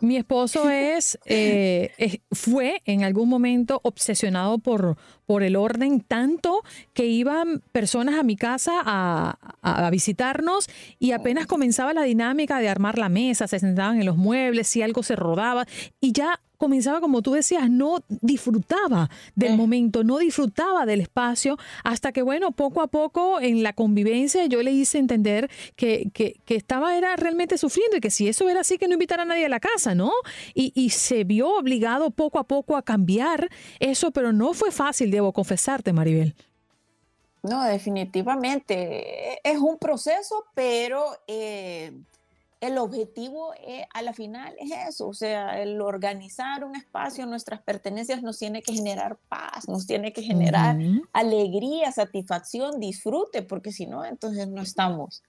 Mi 0.00 0.16
esposo 0.16 0.68
es, 0.68 1.18
fue 2.30 2.82
en 2.86 3.04
algún 3.04 3.28
momento 3.28 3.80
obsesionado 3.82 4.58
por, 4.58 4.98
por 5.26 5.42
el 5.42 5.56
orden, 5.56 6.00
tanto 6.00 6.62
que 6.94 7.06
iban 7.06 7.62
personas 7.72 8.18
a 8.18 8.22
mi 8.22 8.36
casa 8.36 8.72
a, 8.84 9.38
a 9.62 9.90
visitarnos 9.90 10.68
y 10.98 11.12
apenas 11.12 11.46
comenzaba 11.46 11.92
la 11.92 12.02
dinámica 12.02 12.60
de 12.60 12.68
armar 12.68 12.98
la 12.98 13.08
mesa, 13.08 13.46
se 13.46 13.58
sentaban 13.58 13.98
en 14.00 14.06
los 14.06 14.16
muebles, 14.16 14.68
si 14.68 14.82
algo 14.82 15.02
se 15.02 15.16
rodaba 15.16 15.66
y 16.00 16.12
ya 16.12 16.40
comenzaba, 16.56 17.00
como 17.00 17.22
tú 17.22 17.32
decías, 17.32 17.70
no 17.70 17.98
disfrutaba 18.08 19.10
del 19.34 19.56
momento, 19.56 20.04
no 20.04 20.18
disfrutaba 20.18 20.86
del 20.86 21.00
espacio, 21.00 21.58
hasta 21.84 22.12
que, 22.12 22.22
bueno, 22.22 22.52
poco 22.52 22.82
a 22.82 22.86
poco 22.86 23.40
en 23.40 23.62
la 23.62 23.72
convivencia 23.72 24.46
yo 24.46 24.62
le 24.62 24.72
hice 24.72 24.98
entender 24.98 25.50
que, 25.76 26.10
que, 26.12 26.40
que 26.44 26.56
estaba 26.56 26.96
era 26.96 27.16
realmente 27.16 27.58
sufriendo 27.58 27.96
y 27.96 28.00
que 28.00 28.10
si 28.10 28.28
eso 28.28 28.48
era 28.48 28.60
así, 28.60 28.78
que 28.78 28.88
no 28.88 28.94
invitara 28.94 29.22
a 29.22 29.26
nadie 29.26 29.46
a 29.46 29.48
la 29.48 29.60
casa, 29.60 29.94
¿no? 29.94 30.12
Y, 30.54 30.72
y 30.74 30.90
se 30.90 31.24
vio 31.24 31.48
obligado 31.56 32.10
poco 32.10 32.38
a 32.38 32.44
poco 32.44 32.76
a 32.76 32.82
cambiar 32.82 33.48
eso, 33.78 34.10
pero 34.10 34.32
no 34.32 34.54
fue 34.54 34.70
fácil, 34.70 35.10
debo 35.16 35.32
confesarte, 35.32 35.92
Maribel. 35.92 36.34
No, 37.42 37.64
definitivamente. 37.64 39.38
Es 39.48 39.58
un 39.58 39.78
proceso, 39.78 40.44
pero 40.54 41.04
eh, 41.26 41.92
el 42.60 42.78
objetivo 42.78 43.52
eh, 43.54 43.86
a 43.92 44.02
la 44.02 44.12
final 44.12 44.54
es 44.58 44.70
eso, 44.88 45.08
o 45.08 45.14
sea, 45.14 45.60
el 45.60 45.80
organizar 45.80 46.64
un 46.64 46.74
espacio, 46.74 47.26
nuestras 47.26 47.62
pertenencias 47.62 48.22
nos 48.22 48.38
tiene 48.38 48.62
que 48.62 48.72
generar 48.72 49.18
paz, 49.28 49.68
nos 49.68 49.86
tiene 49.86 50.12
que 50.12 50.22
generar 50.22 50.76
alegría, 51.12 51.92
satisfacción, 51.92 52.80
disfrute, 52.80 53.42
porque 53.42 53.72
si 53.72 53.86
no, 53.86 54.04
entonces 54.04 54.48
no 54.48 54.62
estamos, 54.62 55.22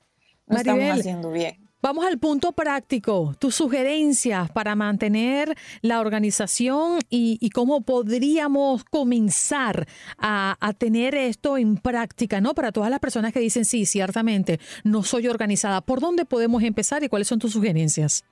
no 0.47 0.58
estamos 0.58 1.00
haciendo 1.00 1.32
bien. 1.32 1.66
Vamos 1.80 2.08
al 2.08 2.18
punto 2.18 2.54
práctico, 2.54 3.36
tus 3.38 3.54
sugerencias 3.54 4.50
para 4.50 4.76
mantener 4.76 5.56
la 5.82 6.00
organización 6.00 6.98
y, 7.08 7.50
cómo 7.52 7.82
podríamos 7.82 8.84
comenzar 8.84 9.88
a, 10.18 10.58
tener 10.80 11.13
esto 11.13 11.56
en 11.56 11.78
práctica, 11.78 12.42
¿no? 12.42 12.56
Para 12.56 12.72
todas 12.72 12.90
las 12.90 13.00
personas 13.00 13.32
que 13.32 13.40
dicen, 13.40 13.63
sí, 13.63 13.86
ciertamente, 13.86 14.60
no 14.84 15.04
soy 15.04 15.28
organizada. 15.28 15.82
¿Por 15.82 16.00
dónde 16.00 16.26
podemos 16.26 16.63
empezar 16.63 17.04
y 17.04 17.10
cuáles 17.10 17.28
son 17.28 17.38
tus 17.38 17.54
sugerencias? 17.54 18.26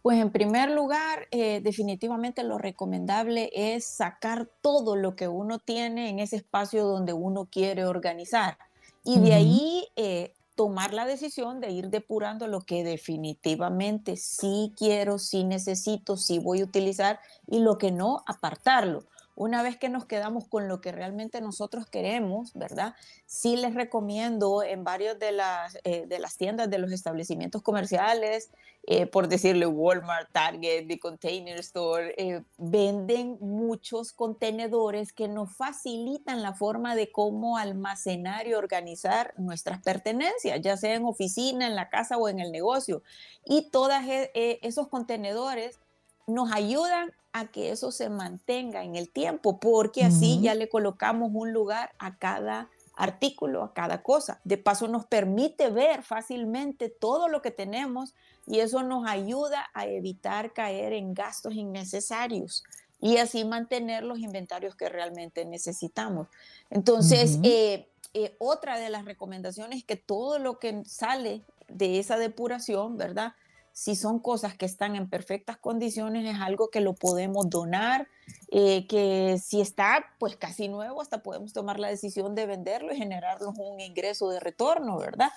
Pues 0.00 0.18
en 0.18 0.30
primer 0.30 0.70
lugar, 0.70 1.26
eh, 1.32 1.60
definitivamente 1.62 2.44
lo 2.44 2.58
recomendable 2.58 3.50
es 3.54 3.84
sacar 3.86 4.48
todo 4.60 4.94
lo 4.94 5.16
que 5.16 5.26
uno 5.26 5.58
tiene 5.58 6.10
en 6.10 6.20
ese 6.20 6.36
espacio 6.36 6.84
donde 6.84 7.12
uno 7.12 7.48
quiere 7.50 7.86
organizar. 7.86 8.56
Y 9.04 9.18
de 9.18 9.34
ahí 9.34 9.88
eh, 9.96 10.32
tomar 10.62 10.94
la 10.94 11.06
decisión 11.06 11.60
de 11.60 11.72
ir 11.72 11.90
depurando 11.90 12.46
lo 12.46 12.60
que 12.60 12.84
definitivamente 12.84 14.16
sí 14.16 14.72
quiero, 14.78 15.18
sí 15.18 15.42
necesito, 15.42 16.16
sí 16.16 16.38
voy 16.38 16.60
a 16.60 16.64
utilizar 16.64 17.18
y 17.48 17.58
lo 17.58 17.78
que 17.78 17.90
no, 17.90 18.22
apartarlo. 18.28 19.02
Una 19.42 19.64
vez 19.64 19.76
que 19.76 19.88
nos 19.88 20.04
quedamos 20.04 20.46
con 20.46 20.68
lo 20.68 20.80
que 20.80 20.92
realmente 20.92 21.40
nosotros 21.40 21.86
queremos, 21.86 22.52
¿verdad? 22.54 22.94
Sí 23.26 23.56
les 23.56 23.74
recomiendo 23.74 24.62
en 24.62 24.84
varios 24.84 25.18
de 25.18 25.32
las, 25.32 25.76
eh, 25.82 26.06
de 26.06 26.20
las 26.20 26.36
tiendas 26.36 26.70
de 26.70 26.78
los 26.78 26.92
establecimientos 26.92 27.60
comerciales, 27.60 28.52
eh, 28.86 29.06
por 29.06 29.26
decirle 29.26 29.66
Walmart, 29.66 30.30
Target, 30.30 30.86
The 30.86 31.00
Container 31.00 31.58
Store, 31.58 32.14
eh, 32.16 32.44
venden 32.56 33.36
muchos 33.40 34.12
contenedores 34.12 35.12
que 35.12 35.26
nos 35.26 35.56
facilitan 35.56 36.40
la 36.40 36.54
forma 36.54 36.94
de 36.94 37.10
cómo 37.10 37.58
almacenar 37.58 38.46
y 38.46 38.54
organizar 38.54 39.34
nuestras 39.38 39.82
pertenencias, 39.82 40.60
ya 40.60 40.76
sea 40.76 40.94
en 40.94 41.04
oficina, 41.04 41.66
en 41.66 41.74
la 41.74 41.90
casa 41.90 42.16
o 42.16 42.28
en 42.28 42.38
el 42.38 42.52
negocio. 42.52 43.02
Y 43.44 43.70
todos 43.70 43.92
esos 44.34 44.86
contenedores 44.86 45.80
nos 46.28 46.52
ayudan 46.52 47.12
a 47.32 47.46
que 47.46 47.70
eso 47.70 47.92
se 47.92 48.10
mantenga 48.10 48.84
en 48.84 48.96
el 48.96 49.08
tiempo, 49.08 49.58
porque 49.58 50.04
así 50.04 50.40
ya 50.40 50.54
le 50.54 50.68
colocamos 50.68 51.30
un 51.32 51.52
lugar 51.52 51.92
a 51.98 52.16
cada 52.16 52.68
artículo, 52.94 53.62
a 53.62 53.72
cada 53.72 54.02
cosa. 54.02 54.40
De 54.44 54.58
paso 54.58 54.88
nos 54.88 55.06
permite 55.06 55.70
ver 55.70 56.02
fácilmente 56.02 56.88
todo 56.88 57.28
lo 57.28 57.40
que 57.40 57.50
tenemos 57.50 58.14
y 58.46 58.60
eso 58.60 58.82
nos 58.82 59.06
ayuda 59.06 59.70
a 59.74 59.86
evitar 59.86 60.52
caer 60.52 60.92
en 60.92 61.14
gastos 61.14 61.54
innecesarios 61.54 62.64
y 63.00 63.16
así 63.16 63.44
mantener 63.44 64.04
los 64.04 64.18
inventarios 64.18 64.76
que 64.76 64.88
realmente 64.88 65.44
necesitamos. 65.44 66.28
Entonces, 66.70 67.38
eh, 67.42 67.88
eh, 68.14 68.36
otra 68.38 68.78
de 68.78 68.90
las 68.90 69.04
recomendaciones 69.04 69.78
es 69.78 69.84
que 69.84 69.96
todo 69.96 70.38
lo 70.38 70.58
que 70.58 70.82
sale 70.84 71.42
de 71.68 71.98
esa 71.98 72.18
depuración, 72.18 72.96
¿verdad? 72.96 73.34
Si 73.72 73.96
son 73.96 74.18
cosas 74.18 74.54
que 74.56 74.66
están 74.66 74.96
en 74.96 75.08
perfectas 75.08 75.56
condiciones, 75.56 76.26
es 76.26 76.40
algo 76.40 76.68
que 76.68 76.80
lo 76.80 76.94
podemos 76.94 77.48
donar, 77.48 78.08
eh, 78.50 78.86
que 78.86 79.38
si 79.42 79.60
está 79.60 80.04
pues 80.18 80.36
casi 80.36 80.68
nuevo, 80.68 81.00
hasta 81.00 81.22
podemos 81.22 81.52
tomar 81.52 81.80
la 81.80 81.88
decisión 81.88 82.34
de 82.34 82.46
venderlo 82.46 82.92
y 82.92 82.98
generarnos 82.98 83.56
un 83.58 83.80
ingreso 83.80 84.28
de 84.28 84.40
retorno, 84.40 84.98
¿verdad? 84.98 85.30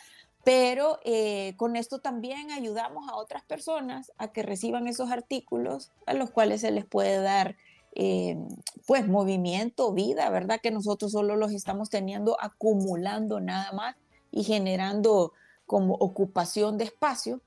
Pero 0.44 1.00
eh, 1.06 1.56
con 1.58 1.76
esto 1.76 2.00
también 2.00 2.52
ayudamos 2.52 3.10
a 3.10 3.16
otras 3.16 3.44
personas 3.44 4.12
a 4.18 4.28
que 4.28 4.44
reciban 4.44 4.88
esos 4.88 5.10
artículos 5.12 5.92
a 6.06 6.14
los 6.14 6.30
cuales 6.30 6.62
se 6.62 6.72
les 6.72 6.86
puede 6.86 7.20
dar 7.20 7.56
eh, 7.96 8.38
pues 8.86 9.08
movimiento, 9.08 9.94
vida, 9.94 10.30
¿verdad? 10.30 10.60
Que 10.62 10.70
nosotros 10.70 11.14
solo 11.14 11.38
los 11.38 11.54
estamos 11.54 11.90
teniendo 11.90 12.38
acumulando 12.42 13.40
nada 13.40 13.72
más 13.72 13.96
y 14.32 14.44
generando 14.44 15.32
como 15.66 15.96
ocupación 15.96 16.78
de 16.78 16.84
espacio 16.84 17.42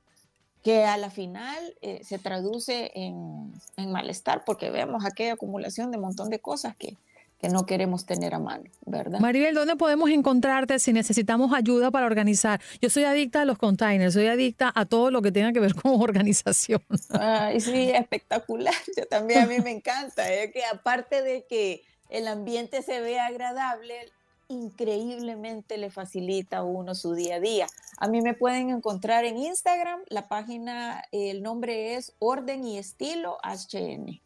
que 0.62 0.84
a 0.84 0.96
la 0.96 1.10
final 1.10 1.58
eh, 1.82 2.00
se 2.04 2.18
traduce 2.18 2.90
en, 2.94 3.52
malestar 3.76 4.44
porque 4.44 4.70
vemos 4.70 5.04
aquella 5.04 5.34
acumulación 5.34 5.90
de 5.90 5.98
un 5.98 6.04
montón 6.04 6.30
de 6.30 6.40
cosas 6.40 6.76
que, 6.76 6.96
que 7.40 7.48
no 7.48 7.66
queremos 7.66 8.04
tener 8.04 8.34
a 8.34 8.38
mano, 8.38 8.64
¿verdad? 8.84 9.20
Maribel, 9.20 9.54
¿dónde 9.54 9.76
podemos 9.76 10.10
encontrarte 10.10 10.78
si 10.78 10.92
necesitamos 10.92 11.52
ayuda 11.54 11.90
para 11.90 12.06
organizar? 12.06 12.60
Yo 12.80 12.90
soy 12.90 13.04
adicta 13.04 13.42
a 13.42 13.44
los 13.44 13.58
containers, 13.58 14.14
soy 14.14 14.26
adicta 14.26 14.72
a 14.74 14.84
todo 14.86 15.10
lo 15.10 15.22
que 15.22 15.30
tenga 15.30 15.52
que 15.52 15.60
ver 15.60 15.74
con 15.74 15.92
organización. 16.00 16.82
Ay, 17.10 17.60
sí, 17.60 17.90
espectacular. 17.90 18.74
Yo 18.96 19.06
también 19.06 19.44
a 19.44 19.46
mí 19.46 19.60
me 19.60 19.70
encanta, 19.78 20.32
es 20.32 20.48
¿eh? 20.48 20.52
que 20.52 20.64
aparte 20.64 21.22
de 21.22 21.46
que 21.48 21.82
el 22.10 22.26
ambiente 22.26 22.82
se 22.82 23.00
vea 23.00 23.26
agradable, 23.26 23.94
increíblemente 24.48 25.78
le 25.78 25.90
facilita 25.90 26.58
a 26.58 26.64
uno 26.64 26.94
su 26.94 27.14
día 27.14 27.36
a 27.36 27.40
día. 27.40 27.66
A 27.98 28.08
mí 28.08 28.20
me 28.22 28.34
pueden 28.34 28.70
encontrar 28.70 29.24
en 29.24 29.36
Instagram, 29.36 30.00
la 30.08 30.28
página, 30.28 31.02
el 31.12 31.42
nombre 31.42 31.94
es 31.94 32.14
Orden 32.18 32.64
y 32.64 32.78
Estilo 32.78 33.38
HN. 33.42 34.20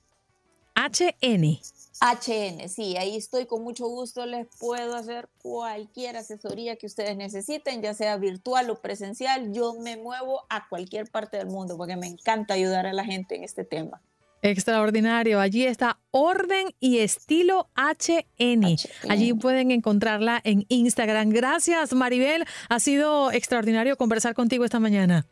HN. 0.74 1.60
HN, 2.00 2.68
sí, 2.68 2.96
ahí 2.96 3.16
estoy 3.16 3.46
con 3.46 3.62
mucho 3.62 3.86
gusto, 3.86 4.26
les 4.26 4.46
puedo 4.58 4.96
hacer 4.96 5.28
cualquier 5.42 6.16
asesoría 6.16 6.76
que 6.76 6.86
ustedes 6.86 7.16
necesiten, 7.16 7.82
ya 7.82 7.94
sea 7.94 8.16
virtual 8.16 8.70
o 8.70 8.80
presencial, 8.80 9.52
yo 9.52 9.74
me 9.74 9.96
muevo 9.96 10.42
a 10.48 10.68
cualquier 10.68 11.10
parte 11.10 11.36
del 11.36 11.48
mundo 11.48 11.76
porque 11.76 11.96
me 11.96 12.06
encanta 12.06 12.54
ayudar 12.54 12.86
a 12.86 12.92
la 12.92 13.04
gente 13.04 13.36
en 13.36 13.44
este 13.44 13.64
tema. 13.64 14.00
Extraordinario. 14.42 15.40
Allí 15.40 15.64
está 15.64 16.00
Orden 16.10 16.74
y 16.80 16.98
Estilo 16.98 17.70
HN. 17.76 18.76
Allí 19.08 19.32
pueden 19.34 19.70
encontrarla 19.70 20.40
en 20.42 20.66
Instagram. 20.68 21.30
Gracias, 21.30 21.92
Maribel. 21.94 22.44
Ha 22.68 22.80
sido 22.80 23.30
extraordinario 23.30 23.96
conversar 23.96 24.34
contigo 24.34 24.64
esta 24.64 24.80
mañana. 24.80 25.26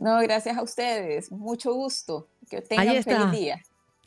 No, 0.00 0.18
gracias 0.18 0.58
a 0.58 0.62
ustedes. 0.62 1.30
Mucho 1.30 1.72
gusto. 1.72 2.28
Que 2.50 2.60
tengan 2.60 2.96
un 2.96 3.02
feliz 3.04 3.30
día. 3.30 3.62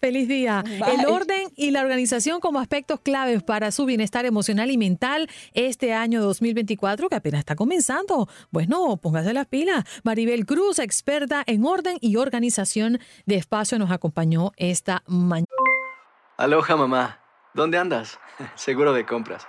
Feliz 0.05 0.27
día. 0.27 0.63
El 0.85 1.07
orden 1.07 1.51
y 1.55 1.71
la 1.71 1.81
organización 1.81 2.39
como 2.39 2.59
aspectos 2.59 2.99
claves 2.99 3.41
para 3.41 3.71
su 3.71 3.85
bienestar 3.85 4.23
emocional 4.27 4.69
y 4.69 4.77
mental 4.77 5.27
este 5.55 5.95
año 5.95 6.21
2024 6.21 7.09
que 7.09 7.15
apenas 7.15 7.39
está 7.39 7.55
comenzando. 7.55 8.29
Bueno, 8.51 8.97
póngase 8.97 9.33
las 9.33 9.47
pilas. 9.47 9.83
Maribel 10.03 10.45
Cruz, 10.45 10.77
experta 10.77 11.41
en 11.47 11.65
orden 11.65 11.97
y 12.01 12.17
organización 12.17 12.99
de 13.25 13.37
espacio, 13.37 13.79
nos 13.79 13.89
acompañó 13.89 14.51
esta 14.57 15.01
mañana. 15.07 15.47
Aloha 16.37 16.75
mamá, 16.75 17.19
¿dónde 17.55 17.79
andas? 17.79 18.19
Seguro 18.53 18.93
de 18.93 19.07
compras. 19.07 19.47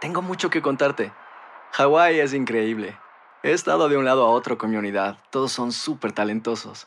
Tengo 0.00 0.22
mucho 0.22 0.50
que 0.50 0.62
contarte. 0.62 1.10
Hawái 1.72 2.20
es 2.20 2.32
increíble. 2.32 2.96
He 3.42 3.50
estado 3.50 3.88
de 3.88 3.96
un 3.96 4.04
lado 4.04 4.24
a 4.24 4.30
otro 4.30 4.56
con 4.56 4.70
mi 4.70 4.76
unidad. 4.76 5.18
Todos 5.30 5.50
son 5.50 5.72
súper 5.72 6.12
talentosos. 6.12 6.86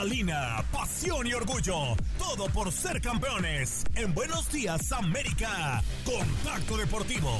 Adrenalina, 0.00 0.64
pasión 0.72 1.26
y 1.26 1.34
orgullo. 1.34 1.94
Todo 2.18 2.46
por 2.48 2.72
ser 2.72 3.02
campeones. 3.02 3.84
En 3.94 4.14
Buenos 4.14 4.50
Días 4.50 4.90
América. 4.92 5.82
Contacto 6.06 6.78
Deportivo. 6.78 7.38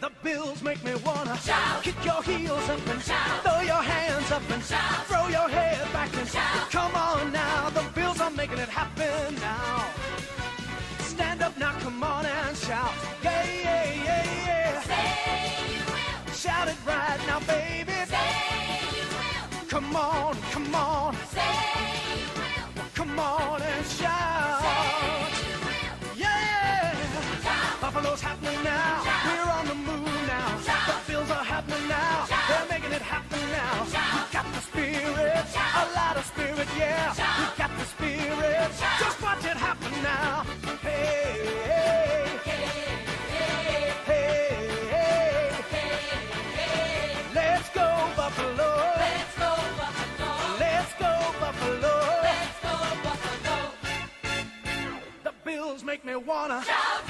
The 0.00 0.10
bills 0.22 0.62
make 0.62 0.84
me 0.84 0.94
wanna 1.04 1.36
shout. 1.38 1.82
Kick 1.82 1.96
your 2.04 2.22
heels 2.22 2.68
up 2.68 2.88
and 2.88 3.02
shout. 3.02 3.42
Throw 3.42 3.62
your 3.62 3.82
hands 3.82 4.30
up 4.30 4.50
and 4.52 4.62
shout. 4.62 5.06
Throw 5.08 5.28
your 5.28 5.48
head 5.48 5.92
back 5.92 6.16
and 6.16 6.28
shout. 6.28 6.70
Come 6.70 6.94
on 6.94 7.32
now, 7.32 7.70
the 7.70 7.82
bills 7.92 8.20
are 8.20 8.30
making 8.30 8.58
it 8.58 8.68
happen 8.68 9.34
now. 9.40 9.88
Stand 11.00 11.42
up 11.42 11.58
now, 11.58 11.72
come 11.80 12.02
on 12.04 12.24
and 12.24 12.56
shout. 12.56 12.94
Shout 16.42 16.66
it 16.66 16.76
right 16.84 17.20
now, 17.28 17.38
baby. 17.46 17.92
Say 18.10 18.18
you 18.96 19.06
will. 19.14 19.66
Come 19.68 19.94
on, 19.94 20.36
come 20.50 20.74
on. 20.74 21.14
Say 21.30 21.54
you 22.18 22.26
will. 22.34 22.84
Come 22.96 23.16
on 23.20 23.62
and 23.62 23.86
shout. 23.86 25.30
Yeah. 26.16 26.96
Buffalo's 27.80 28.20
happening 28.20 28.60
now. 28.64 29.04
We're 29.24 29.52
on 29.52 29.68
the 29.68 29.76
move 29.86 30.26
now. 30.26 30.58
The 30.88 31.12
Bills 31.12 31.30
are 31.30 31.44
happening 31.44 31.86
now. 31.86 32.26
They're 32.48 32.68
making 32.68 32.90
it 32.90 33.02
happen 33.02 33.38
now. 33.52 33.84
We 33.84 34.32
got 34.32 34.52
the 34.52 34.62
spirit, 34.62 35.46
a 35.54 35.84
lot 35.94 36.16
of 36.16 36.24
spirit, 36.24 36.68
yeah. 36.76 37.14
We 37.38 37.46
got 37.56 37.70
the 37.78 37.84
spirit. 37.84 38.70
Just 38.98 39.22
watch 39.22 39.44
it 39.44 39.56
happen 39.56 39.92
now. 40.02 40.42
Hey, 40.82 41.21
me 56.12 56.16
wanna 56.16 56.62
shout. 56.62 57.04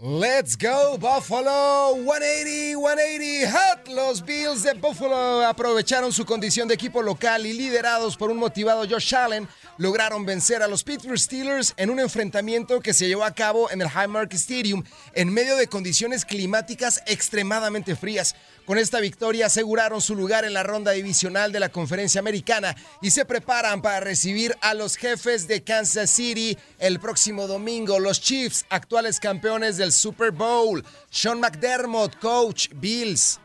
Let's 0.00 0.56
go 0.56 0.96
Buffalo 0.98 1.94
180 2.02 2.76
180 2.76 3.44
Hot. 3.46 3.87
Los 3.88 4.22
Bills 4.22 4.64
de 4.64 4.74
Buffalo 4.74 5.46
aprovecharon 5.46 6.12
su 6.12 6.26
condición 6.26 6.68
de 6.68 6.74
equipo 6.74 7.00
local 7.00 7.46
y 7.46 7.54
liderados 7.54 8.18
por 8.18 8.30
un 8.30 8.36
motivado 8.36 8.86
Josh 8.86 9.14
Allen 9.14 9.48
lograron 9.78 10.26
vencer 10.26 10.62
a 10.62 10.68
los 10.68 10.84
Pittsburgh 10.84 11.18
Steelers 11.18 11.72
en 11.78 11.88
un 11.88 11.98
enfrentamiento 11.98 12.80
que 12.80 12.92
se 12.92 13.08
llevó 13.08 13.24
a 13.24 13.34
cabo 13.34 13.70
en 13.70 13.80
el 13.80 13.88
Highmark 13.88 14.34
Stadium 14.34 14.84
en 15.14 15.32
medio 15.32 15.56
de 15.56 15.68
condiciones 15.68 16.26
climáticas 16.26 17.02
extremadamente 17.06 17.96
frías. 17.96 18.34
Con 18.66 18.76
esta 18.76 19.00
victoria 19.00 19.46
aseguraron 19.46 20.02
su 20.02 20.14
lugar 20.14 20.44
en 20.44 20.52
la 20.52 20.64
ronda 20.64 20.92
divisional 20.92 21.50
de 21.50 21.60
la 21.60 21.70
Conferencia 21.70 22.18
Americana 22.18 22.76
y 23.00 23.10
se 23.10 23.24
preparan 23.24 23.80
para 23.80 24.00
recibir 24.00 24.54
a 24.60 24.74
los 24.74 24.96
jefes 24.96 25.48
de 25.48 25.64
Kansas 25.64 26.10
City 26.10 26.58
el 26.78 27.00
próximo 27.00 27.46
domingo, 27.46 27.98
los 27.98 28.20
Chiefs, 28.20 28.66
actuales 28.68 29.18
campeones 29.18 29.78
del 29.78 29.92
Super 29.92 30.30
Bowl. 30.30 30.84
Sean 31.10 31.40
McDermott, 31.40 32.18
coach 32.18 32.68
Bills. 32.74 33.40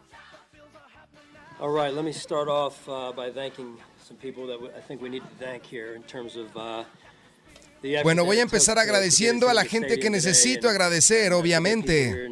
All 1.63 1.71
right, 1.71 1.93
let 1.93 2.04
me 2.04 2.12
start 2.12 2.49
off 2.49 2.89
uh, 2.89 3.13
by 3.13 3.32
thanking 3.32 3.78
some 4.06 4.17
people 4.17 4.45
that 4.47 4.60
I 4.76 4.82
think 4.82 5.02
we 5.02 5.08
need 5.08 5.21
to 5.21 5.45
thank 5.45 5.63
here 5.63 5.95
in 5.95 6.04
terms 6.04 6.36
of 6.36 6.47
uh, 6.58 6.84
Bueno, 8.04 8.26
voy 8.26 8.39
a 8.39 8.41
empezar 8.41 8.78
agradeciendo 8.78 9.47
a 9.47 9.54
la 9.54 9.63
gente 9.63 9.97
que 9.97 10.10
necesito 10.10 10.67
agradecer, 10.67 11.32
obviamente. 11.32 12.30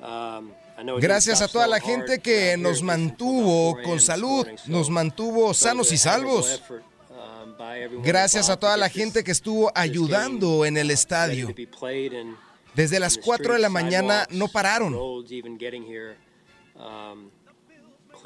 Um, 0.00 0.52
Gracias 1.00 1.42
a 1.42 1.48
toda 1.48 1.66
la 1.66 1.78
gente 1.78 2.20
que 2.20 2.56
nos 2.56 2.82
mantuvo 2.82 3.72
4 3.74 3.90
con 3.90 4.00
salud, 4.00 4.46
nos 4.68 4.88
mantuvo 4.88 5.52
sanos 5.52 5.92
y 5.92 5.98
salvos. 5.98 6.62
um, 7.10 8.02
Gracias 8.02 8.48
a 8.48 8.56
toda 8.58 8.76
to 8.76 8.80
la 8.80 8.88
gente 8.88 9.22
que 9.22 9.32
estuvo 9.32 9.70
ayudando 9.74 10.64
en 10.64 10.78
el 10.78 10.88
ready 10.88 10.94
estadio. 10.94 11.54
Desde 12.74 13.00
las 13.00 13.16
in 13.16 13.20
the 13.20 13.26
4 13.26 13.52
de 13.52 13.60
la 13.60 13.68
mañana 13.68 14.26
no 14.30 14.48
pararon. 14.48 14.94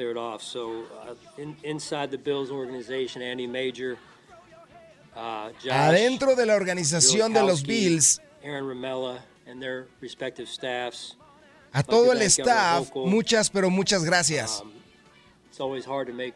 Cleared 0.00 0.16
off. 0.16 0.42
So 0.42 0.84
uh, 1.06 1.14
in, 1.36 1.54
inside 1.62 2.10
the 2.10 2.16
Bills 2.16 2.50
organization, 2.50 3.20
Andy 3.20 3.46
Major, 3.46 3.98
uh, 5.14 5.50
Josh, 5.62 5.70
Adentro 5.70 6.34
de 6.34 6.46
la 6.46 6.54
organización 6.54 7.34
de 7.34 7.42
los 7.42 7.62
Bills, 7.62 8.18
Aaron 8.42 8.64
Ramella, 8.64 9.18
and 9.46 9.60
their 9.60 9.88
respective 10.00 10.48
staffs. 10.48 11.16
a 11.74 11.82
todo 11.82 12.12
el 12.12 12.22
staff, 12.22 12.90
muchas 12.94 13.50
pero 13.50 13.68
muchas 13.68 14.02
gracias. 14.02 14.62
Um, 14.62 14.72
it's 15.50 15.60
always 15.60 15.84
hard 15.84 16.06
to 16.06 16.14
make 16.14 16.34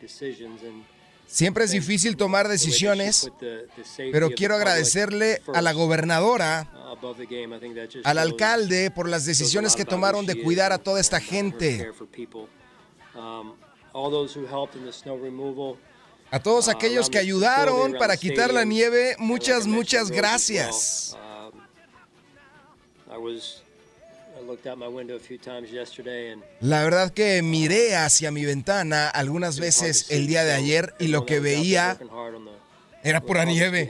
decisions 0.00 0.62
and 0.64 0.84
Siempre 1.26 1.64
es 1.64 1.70
difícil 1.70 2.16
tomar 2.16 2.48
decisiones, 2.48 3.30
pero 4.12 4.30
quiero 4.30 4.56
agradecerle 4.56 5.40
a 5.54 5.62
la 5.62 5.72
gobernadora, 5.72 6.70
uh, 6.74 8.04
al 8.04 8.18
alcalde 8.18 8.90
por 8.90 9.08
las 9.08 9.24
decisiones 9.24 9.74
que 9.74 9.84
tomaron 9.84 10.26
de 10.26 10.42
cuidar 10.42 10.72
a 10.72 10.78
toda 10.78 11.00
esta 11.00 11.20
gente. 11.20 11.90
A 16.30 16.40
todos 16.40 16.66
uh, 16.66 16.70
aquellos 16.70 17.08
que 17.08 17.18
ayudaron 17.18 17.94
para 17.94 18.16
quitar 18.16 18.52
la 18.52 18.64
nieve, 18.64 19.14
muchas, 19.18 19.66
muchas 19.66 20.10
gracias. 20.10 21.14
Um, 21.14 21.60
La 26.60 26.82
verdad 26.82 27.12
que 27.12 27.40
miré 27.42 27.96
hacia 27.96 28.30
mi 28.30 28.44
ventana 28.44 29.08
algunas 29.08 29.60
veces 29.60 30.10
el 30.10 30.26
día 30.26 30.44
de 30.44 30.52
ayer 30.52 30.94
y 30.98 31.08
lo 31.08 31.24
que 31.24 31.38
veía 31.40 31.98
era 33.04 33.20
pura 33.20 33.44
nieve. 33.44 33.88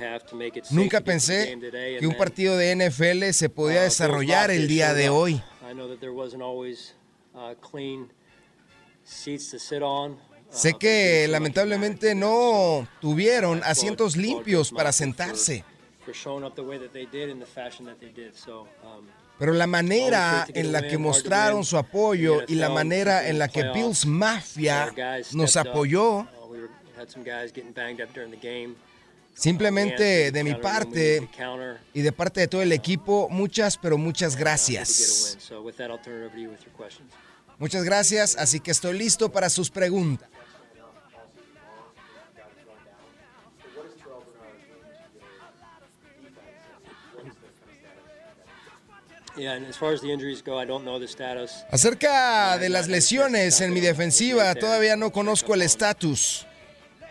Nunca 0.71 1.01
pensé 1.01 1.59
que 1.99 2.07
un 2.07 2.17
partido 2.17 2.57
de 2.57 2.75
NFL 2.77 3.31
se 3.33 3.49
podía 3.49 3.83
desarrollar 3.83 4.51
el 4.51 4.69
día 4.69 4.93
de 4.93 5.09
hoy. 5.09 5.43
Sé 9.05 10.75
que 10.75 11.27
lamentablemente 11.29 12.15
no 12.15 12.87
tuvieron 13.01 13.63
asientos 13.65 14.17
limpios 14.17 14.71
para 14.71 14.93
sentarse. 14.93 15.65
for 16.05 16.15
showing 16.15 16.45
up 16.45 16.55
the 16.55 16.63
way 16.63 16.79
that 16.79 16.93
they 16.93 17.07
did 17.07 17.31
in 17.31 17.39
the 17.39 17.47
fashion 17.47 17.87
that 17.87 17.99
they 17.99 18.11
did. 18.11 18.35
So, 18.35 18.69
Pero 19.39 19.53
la 19.53 19.67
manera 19.67 20.47
en 20.55 20.71
la 20.71 20.83
que 20.83 20.99
mostraron 20.99 21.65
su 21.65 21.77
apoyo 21.77 22.43
y 22.47 22.55
la 22.55 22.69
manera 22.69 23.29
en 23.29 23.39
la 23.39 23.49
que 23.49 23.65
Bills 23.71 24.07
Mafia 24.07 24.93
nos 25.33 25.57
apoyó, 25.57 26.29
Uh, 26.47 26.69
simplemente 29.35 30.31
de 30.31 30.45
mi 30.45 30.55
parte 30.55 31.29
y 31.93 32.03
de 32.03 32.13
parte 32.13 32.41
de 32.41 32.47
todo 32.47 32.63
el 32.63 32.71
equipo, 32.71 33.29
muchas, 33.29 33.77
pero 33.77 33.99
muchas 33.99 34.37
gracias. 34.37 35.37
Muchas 37.59 37.85
gracias, 37.85 38.37
así 38.37 38.61
que 38.61 38.71
estoy 38.71 38.99
listo 38.99 39.31
para 39.31 39.49
sus 39.49 39.71
preguntas. 39.71 40.29
Acerca 51.71 52.59
de 52.59 52.69
las 52.69 52.89
lesiones 52.89 53.61
en 53.61 53.73
mi 53.73 53.81
defensiva, 53.81 54.55
todavía 54.55 54.97
no 54.97 55.11
conozco 55.11 55.55
el 55.55 55.63
estatus. 55.63 56.47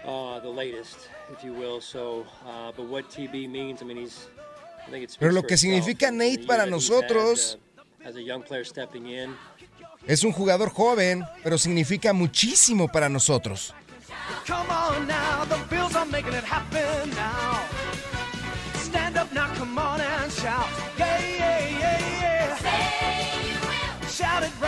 Uh, 0.05 0.39
the 0.41 0.49
latest, 0.49 0.97
if 1.31 1.43
you 1.43 1.53
will. 1.53 1.81
So, 1.81 2.25
uh, 2.45 2.73
but 2.75 2.87
what 2.89 3.09
TB 3.09 3.49
means, 3.49 3.81
I 3.81 3.85
mean, 3.85 3.97
he's. 3.97 4.27
I 4.85 4.91
think 4.91 5.03
it's. 5.03 5.17
Pero 5.17 5.31
lo 5.31 5.43
que 5.43 5.55
significa 5.55 6.11
Nate 6.11 6.45
para 6.45 6.65
nosotros 6.65 7.57
es 10.07 10.23
un 10.23 10.31
jugador 10.31 10.69
joven, 10.69 11.25
pero 11.43 11.57
significa 11.57 12.13
muchísimo 12.13 12.87
para 12.87 13.09
nosotros. 13.09 13.73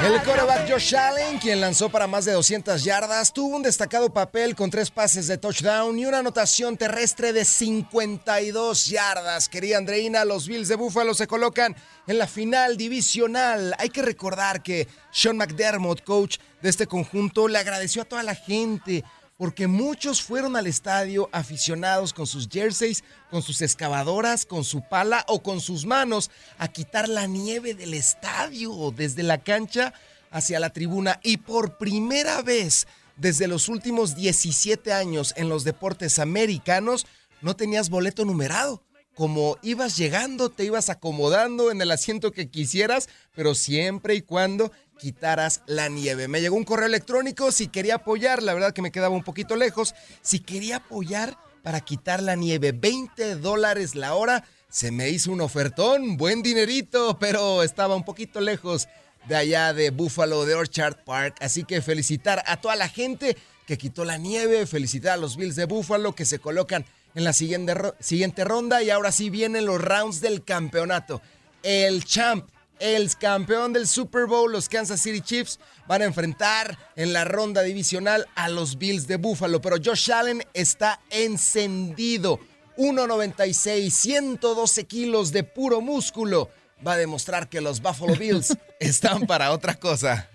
El 0.01 0.11
baby. 0.11 0.45
Josh 0.67 0.95
Allen, 0.95 1.37
quien 1.37 1.61
lanzó 1.61 1.89
para 1.89 2.07
más 2.07 2.25
de 2.25 2.31
200 2.33 2.83
yardas, 2.83 3.31
tuvo 3.31 3.55
un 3.55 3.61
destacado 3.61 4.11
papel 4.11 4.55
con 4.55 4.71
tres 4.71 4.89
pases 4.89 5.27
de 5.27 5.37
touchdown 5.37 5.97
y 5.97 6.05
una 6.05 6.19
anotación 6.19 6.75
terrestre 6.75 7.33
de 7.33 7.45
52 7.45 8.87
yardas. 8.87 9.47
Querida 9.47 9.77
Andreina, 9.77 10.25
los 10.25 10.47
Bills 10.47 10.67
de 10.67 10.75
Buffalo 10.75 11.13
se 11.13 11.27
colocan 11.27 11.75
en 12.07 12.17
la 12.17 12.25
final 12.25 12.77
divisional. 12.77 13.75
Hay 13.77 13.89
que 13.89 14.01
recordar 14.01 14.63
que 14.63 14.87
Sean 15.11 15.37
McDermott, 15.37 16.03
coach 16.03 16.37
de 16.61 16.69
este 16.69 16.87
conjunto, 16.87 17.47
le 17.47 17.59
agradeció 17.59 18.01
a 18.01 18.05
toda 18.05 18.23
la 18.23 18.33
gente 18.33 19.03
porque 19.37 19.67
muchos 19.67 20.21
fueron 20.21 20.55
al 20.55 20.67
estadio 20.67 21.29
aficionados 21.31 22.13
con 22.13 22.25
sus 22.25 22.47
jerseys, 22.47 23.03
con 23.29 23.41
sus 23.41 23.61
excavadoras, 23.61 24.45
con 24.45 24.63
su 24.63 24.81
pala 24.87 25.25
o 25.27 25.43
con 25.43 25.59
sus 25.59 25.85
manos 25.85 26.31
a 26.57 26.67
quitar 26.69 27.09
la 27.09 27.27
nieve 27.27 27.73
del 27.73 27.93
estadio 27.93 28.93
desde 28.95 29.23
la 29.23 29.43
cancha 29.43 29.93
hacia 30.31 30.59
la 30.59 30.71
tribuna. 30.71 31.19
Y 31.23 31.37
por 31.37 31.77
primera 31.77 32.41
vez 32.41 32.87
desde 33.17 33.47
los 33.47 33.69
últimos 33.69 34.15
17 34.15 34.91
años 34.93 35.33
en 35.37 35.49
los 35.49 35.63
deportes 35.63 36.19
americanos, 36.19 37.05
no 37.41 37.55
tenías 37.55 37.89
boleto 37.89 38.25
numerado. 38.25 38.81
Como 39.15 39.57
ibas 39.61 39.95
llegando, 39.95 40.49
te 40.49 40.65
ibas 40.65 40.89
acomodando 40.89 41.71
en 41.71 41.81
el 41.81 41.91
asiento 41.91 42.33
que 42.33 42.49
quisieras, 42.49 43.07
pero 43.33 43.55
siempre 43.55 44.15
y 44.15 44.21
cuando 44.21 44.73
quitaras 44.97 45.61
la 45.67 45.89
nieve. 45.89 46.27
Me 46.27 46.41
llegó 46.41 46.55
un 46.55 46.63
correo 46.63 46.87
electrónico 46.87 47.51
si 47.51 47.67
quería 47.67 47.95
apoyar, 47.95 48.43
la 48.43 48.53
verdad 48.53 48.73
que 48.73 48.81
me 48.81 48.91
quedaba 48.91 49.15
un 49.15 49.23
poquito 49.23 49.55
lejos, 49.55 49.95
si 50.21 50.39
quería 50.39 50.77
apoyar 50.77 51.37
para 51.63 51.81
quitar 51.81 52.21
la 52.21 52.35
nieve, 52.35 52.71
20 52.71 53.35
dólares 53.35 53.95
la 53.95 54.15
hora, 54.15 54.43
se 54.69 54.91
me 54.91 55.09
hizo 55.09 55.31
un 55.31 55.41
ofertón, 55.41 56.17
buen 56.17 56.43
dinerito, 56.43 57.17
pero 57.19 57.63
estaba 57.63 57.95
un 57.95 58.03
poquito 58.03 58.41
lejos 58.41 58.87
de 59.27 59.35
allá 59.35 59.73
de 59.73 59.89
Buffalo, 59.89 60.45
de 60.45 60.55
Orchard 60.55 60.97
Park, 61.03 61.37
así 61.41 61.63
que 61.63 61.81
felicitar 61.81 62.43
a 62.45 62.57
toda 62.57 62.75
la 62.75 62.87
gente 62.87 63.35
que 63.65 63.77
quitó 63.77 64.05
la 64.05 64.17
nieve, 64.17 64.67
felicitar 64.67 65.13
a 65.13 65.17
los 65.17 65.37
Bills 65.37 65.55
de 65.55 65.65
Buffalo 65.65 66.13
que 66.13 66.25
se 66.25 66.39
colocan 66.39 66.85
en 67.15 67.23
la 67.23 67.33
siguiente, 67.33 67.73
siguiente 67.99 68.43
ronda 68.43 68.83
y 68.83 68.89
ahora 68.89 69.11
sí 69.11 69.29
vienen 69.29 69.65
los 69.65 69.81
rounds 69.81 70.21
del 70.21 70.43
campeonato. 70.43 71.21
El 71.63 72.03
champ, 72.03 72.47
el 72.79 73.15
campeón 73.15 73.73
del 73.73 73.87
Super 73.87 74.25
Bowl, 74.25 74.51
los 74.51 74.69
Kansas 74.69 75.01
City 75.01 75.21
Chiefs, 75.21 75.59
van 75.87 76.01
a 76.01 76.05
enfrentar 76.05 76.77
en 76.95 77.13
la 77.13 77.23
ronda 77.23 77.61
divisional 77.61 78.27
a 78.35 78.49
los 78.49 78.77
Bills 78.77 79.07
de 79.07 79.17
Buffalo, 79.17 79.61
pero 79.61 79.77
Josh 79.83 80.11
Allen 80.11 80.43
está 80.53 81.01
encendido. 81.09 82.39
1.96, 82.77 83.89
112 83.89 84.83
kilos 84.85 85.31
de 85.31 85.43
puro 85.43 85.81
músculo. 85.81 86.49
Va 86.85 86.93
a 86.93 86.97
demostrar 86.97 87.47
que 87.47 87.61
los 87.61 87.81
Buffalo 87.81 88.15
Bills 88.15 88.57
están 88.79 89.25
para 89.25 89.51
otra 89.51 89.75
cosa. 89.75 90.29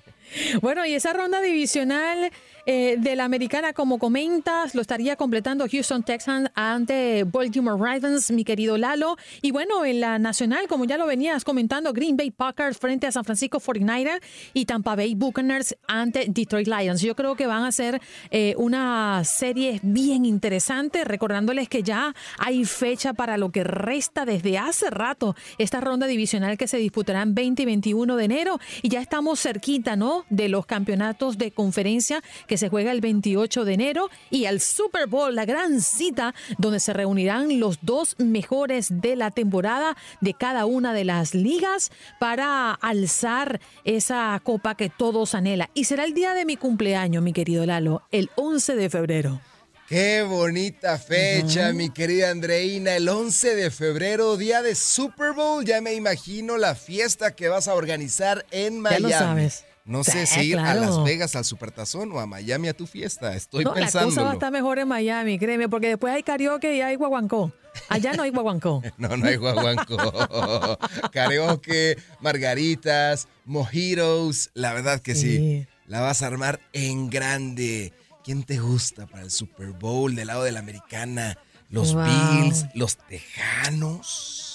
Bueno, 0.60 0.86
y 0.86 0.94
esa 0.94 1.12
ronda 1.12 1.40
divisional 1.40 2.32
eh, 2.72 2.98
de 3.00 3.16
la 3.16 3.24
americana, 3.24 3.72
como 3.72 3.98
comentas, 3.98 4.76
lo 4.76 4.80
estaría 4.80 5.16
completando 5.16 5.66
Houston 5.68 6.04
Texans 6.04 6.52
ante 6.54 7.24
Baltimore 7.24 7.76
Ravens, 7.76 8.30
mi 8.30 8.44
querido 8.44 8.78
Lalo. 8.78 9.16
Y 9.42 9.50
bueno, 9.50 9.84
en 9.84 9.98
la 9.98 10.20
nacional, 10.20 10.68
como 10.68 10.84
ya 10.84 10.96
lo 10.96 11.04
venías 11.04 11.42
comentando, 11.42 11.92
Green 11.92 12.16
Bay 12.16 12.30
Packers 12.30 12.78
frente 12.78 13.08
a 13.08 13.10
San 13.10 13.24
Francisco 13.24 13.58
49ers 13.58 14.20
y 14.54 14.66
Tampa 14.66 14.94
Bay 14.94 15.16
Buccaneers 15.16 15.76
ante 15.88 16.26
Detroit 16.28 16.68
Lions. 16.68 17.02
Yo 17.02 17.16
creo 17.16 17.34
que 17.34 17.48
van 17.48 17.64
a 17.64 17.72
ser 17.72 18.00
eh, 18.30 18.54
una 18.56 19.24
serie 19.24 19.80
bien 19.82 20.24
interesante, 20.24 21.02
recordándoles 21.02 21.68
que 21.68 21.82
ya 21.82 22.14
hay 22.38 22.64
fecha 22.64 23.14
para 23.14 23.36
lo 23.36 23.50
que 23.50 23.64
resta 23.64 24.24
desde 24.24 24.58
hace 24.58 24.90
rato 24.90 25.34
esta 25.58 25.80
ronda 25.80 26.06
divisional 26.06 26.56
que 26.56 26.68
se 26.68 26.76
disputará 26.76 27.22
en 27.22 27.34
20 27.34 27.62
y 27.62 27.66
21 27.66 28.14
de 28.14 28.24
enero 28.24 28.60
y 28.80 28.90
ya 28.90 29.00
estamos 29.00 29.40
cerquita, 29.40 29.96
¿no? 29.96 30.24
De 30.30 30.48
los 30.48 30.66
campeonatos 30.66 31.36
de 31.36 31.50
conferencia 31.50 32.22
que 32.46 32.59
se 32.60 32.68
juega 32.68 32.92
el 32.92 33.00
28 33.00 33.64
de 33.64 33.74
enero 33.74 34.10
y 34.30 34.44
al 34.44 34.60
Super 34.60 35.08
Bowl, 35.08 35.34
la 35.34 35.44
gran 35.44 35.80
cita 35.80 36.34
donde 36.58 36.78
se 36.78 36.92
reunirán 36.92 37.58
los 37.58 37.78
dos 37.82 38.14
mejores 38.18 38.88
de 38.90 39.16
la 39.16 39.32
temporada 39.32 39.96
de 40.20 40.34
cada 40.34 40.64
una 40.66 40.92
de 40.94 41.04
las 41.04 41.34
ligas 41.34 41.90
para 42.20 42.72
alzar 42.72 43.60
esa 43.84 44.40
copa 44.44 44.76
que 44.76 44.90
todos 44.90 45.34
anhelan. 45.34 45.68
Y 45.74 45.84
será 45.84 46.04
el 46.04 46.14
día 46.14 46.34
de 46.34 46.44
mi 46.44 46.56
cumpleaños, 46.56 47.22
mi 47.22 47.32
querido 47.32 47.66
Lalo, 47.66 48.02
el 48.12 48.30
11 48.36 48.76
de 48.76 48.90
febrero. 48.90 49.40
Qué 49.88 50.22
bonita 50.22 50.98
fecha, 50.98 51.72
mi 51.72 51.90
querida 51.90 52.30
Andreina. 52.30 52.94
El 52.94 53.08
11 53.08 53.56
de 53.56 53.70
febrero, 53.72 54.36
día 54.36 54.62
de 54.62 54.76
Super 54.76 55.32
Bowl. 55.32 55.64
Ya 55.64 55.80
me 55.80 55.94
imagino 55.94 56.58
la 56.58 56.76
fiesta 56.76 57.34
que 57.34 57.48
vas 57.48 57.66
a 57.66 57.74
organizar 57.74 58.46
en 58.52 58.74
Ya 58.74 58.80
Miami. 58.80 59.02
lo 59.02 59.08
sabes. 59.10 59.64
No 59.84 60.04
sé 60.04 60.26
Sí, 60.26 60.40
si 60.40 60.46
ir 60.48 60.58
a. 60.58 60.74
Las 60.74 61.02
Vegas 61.02 61.34
al 61.36 61.44
Supertazón 61.44 62.12
o 62.12 62.20
a 62.20 62.26
Miami 62.26 62.68
a 62.68 62.74
tu 62.74 62.86
fiesta. 62.86 63.34
Estoy 63.34 63.64
No, 63.64 63.74
la 63.74 63.90
cosa 63.90 64.22
va 64.22 64.30
a 64.30 64.34
estar 64.34 64.52
mejor 64.52 64.78
en 64.78 64.86
Miami, 64.88 65.38
créeme, 65.38 65.68
porque 65.68 65.88
después 65.88 66.12
hay 66.14 66.22
karaoke 66.22 66.76
y 66.76 66.80
hay 66.80 66.96
guaguancó. 66.96 67.52
Allá 67.88 68.12
no 68.12 68.22
hay 68.22 68.30
guaguancó. 68.30 68.82
No, 68.98 69.16
no 69.16 69.26
hay 69.26 69.36
guaguanco. 69.36 69.96
Karaoke, 71.12 71.96
margaritas, 72.20 73.28
mojitos. 73.44 74.50
La 74.54 74.72
verdad 74.74 75.00
que 75.00 75.14
sí. 75.14 75.36
Sí. 75.38 75.66
La 75.86 76.00
vas 76.00 76.22
a 76.22 76.26
armar 76.26 76.60
en 76.72 77.10
grande. 77.10 77.92
¿Quién 78.24 78.44
te 78.44 78.58
gusta 78.58 79.06
para 79.06 79.22
el 79.24 79.30
Super 79.30 79.68
Bowl 79.72 80.14
del 80.14 80.28
lado 80.28 80.44
de 80.44 80.52
la 80.52 80.60
americana? 80.60 81.38
Los 81.68 81.94
Wow. 81.94 82.04
Bills, 82.04 82.66
los 82.74 82.96
Tejanos. 82.96 84.49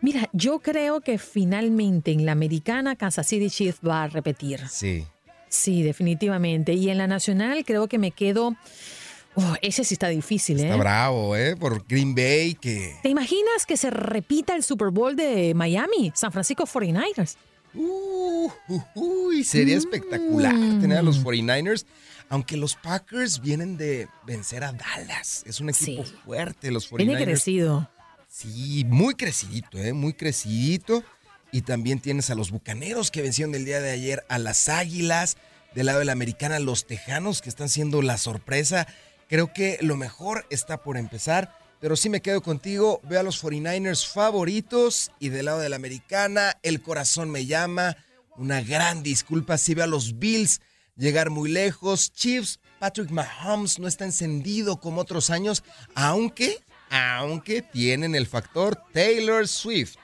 Mira, 0.00 0.28
yo 0.32 0.60
creo 0.60 1.00
que 1.00 1.18
finalmente 1.18 2.12
en 2.12 2.24
la 2.26 2.32
americana 2.32 2.96
Kansas 2.96 3.26
City 3.26 3.50
Chiefs 3.50 3.80
va 3.86 4.04
a 4.04 4.08
repetir. 4.08 4.60
Sí. 4.68 5.04
Sí, 5.48 5.82
definitivamente. 5.82 6.74
Y 6.74 6.90
en 6.90 6.98
la 6.98 7.06
nacional 7.06 7.64
creo 7.64 7.88
que 7.88 7.98
me 7.98 8.10
quedo... 8.10 8.54
Oh, 9.34 9.54
ese 9.62 9.84
sí 9.84 9.94
está 9.94 10.08
difícil, 10.08 10.58
¿eh? 10.58 10.64
Está 10.64 10.76
bravo, 10.76 11.36
¿eh? 11.36 11.54
Por 11.54 11.86
Green 11.86 12.14
Bay, 12.14 12.54
que... 12.54 12.96
¿Te 13.02 13.08
imaginas 13.08 13.66
que 13.66 13.76
se 13.76 13.88
repita 13.90 14.56
el 14.56 14.64
Super 14.64 14.90
Bowl 14.90 15.14
de 15.14 15.54
Miami, 15.54 16.10
San 16.14 16.32
Francisco 16.32 16.64
49ers? 16.64 17.36
Uh, 17.74 18.50
uh, 18.68 18.82
uy, 18.94 19.44
sería 19.44 19.76
espectacular 19.76 20.54
tener 20.80 20.98
a 20.98 21.02
los 21.02 21.22
49ers. 21.24 21.86
Aunque 22.30 22.56
los 22.56 22.74
Packers 22.74 23.40
vienen 23.40 23.76
de 23.78 24.08
vencer 24.26 24.64
a 24.64 24.72
Dallas. 24.72 25.44
Es 25.46 25.60
un 25.60 25.70
equipo 25.70 26.04
Sí. 26.04 26.12
fuerte, 26.24 26.70
los 26.70 26.90
49ers. 26.90 26.96
Viene 27.06 27.24
crecido. 27.24 27.88
Sí, 28.40 28.84
muy 28.86 29.16
crecidito, 29.16 29.78
¿eh? 29.78 29.92
Muy 29.92 30.12
crecidito. 30.12 31.02
Y 31.50 31.62
también 31.62 31.98
tienes 31.98 32.30
a 32.30 32.36
los 32.36 32.52
Bucaneros 32.52 33.10
que 33.10 33.20
vencieron 33.20 33.52
el 33.56 33.64
día 33.64 33.80
de 33.80 33.90
ayer 33.90 34.24
a 34.28 34.38
las 34.38 34.68
Águilas. 34.68 35.36
Del 35.74 35.86
lado 35.86 35.98
de 35.98 36.04
la 36.04 36.12
americana, 36.12 36.60
los 36.60 36.86
Tejanos 36.86 37.42
que 37.42 37.48
están 37.48 37.68
siendo 37.68 38.00
la 38.00 38.16
sorpresa. 38.16 38.86
Creo 39.28 39.52
que 39.52 39.78
lo 39.80 39.96
mejor 39.96 40.46
está 40.50 40.84
por 40.84 40.98
empezar. 40.98 41.52
Pero 41.80 41.96
sí 41.96 42.10
me 42.10 42.22
quedo 42.22 42.40
contigo. 42.40 43.00
Veo 43.02 43.18
a 43.18 43.24
los 43.24 43.42
49ers 43.42 44.06
favoritos. 44.06 45.10
Y 45.18 45.30
del 45.30 45.46
lado 45.46 45.58
de 45.58 45.70
la 45.70 45.74
americana, 45.74 46.56
el 46.62 46.80
corazón 46.80 47.30
me 47.30 47.44
llama. 47.44 47.96
Una 48.36 48.60
gran 48.60 49.02
disculpa 49.02 49.58
si 49.58 49.74
veo 49.74 49.82
a 49.82 49.88
los 49.88 50.20
Bills 50.20 50.60
llegar 50.96 51.30
muy 51.30 51.50
lejos. 51.50 52.12
Chiefs, 52.12 52.60
Patrick 52.78 53.10
Mahomes 53.10 53.80
no 53.80 53.88
está 53.88 54.04
encendido 54.04 54.78
como 54.78 55.00
otros 55.00 55.30
años. 55.30 55.64
Aunque, 55.96 56.60
aunque 56.90 57.62
tienen 57.62 58.14
el 58.14 58.26
factor 58.26 58.78
Taylor 58.92 59.46
Swift. 59.46 59.96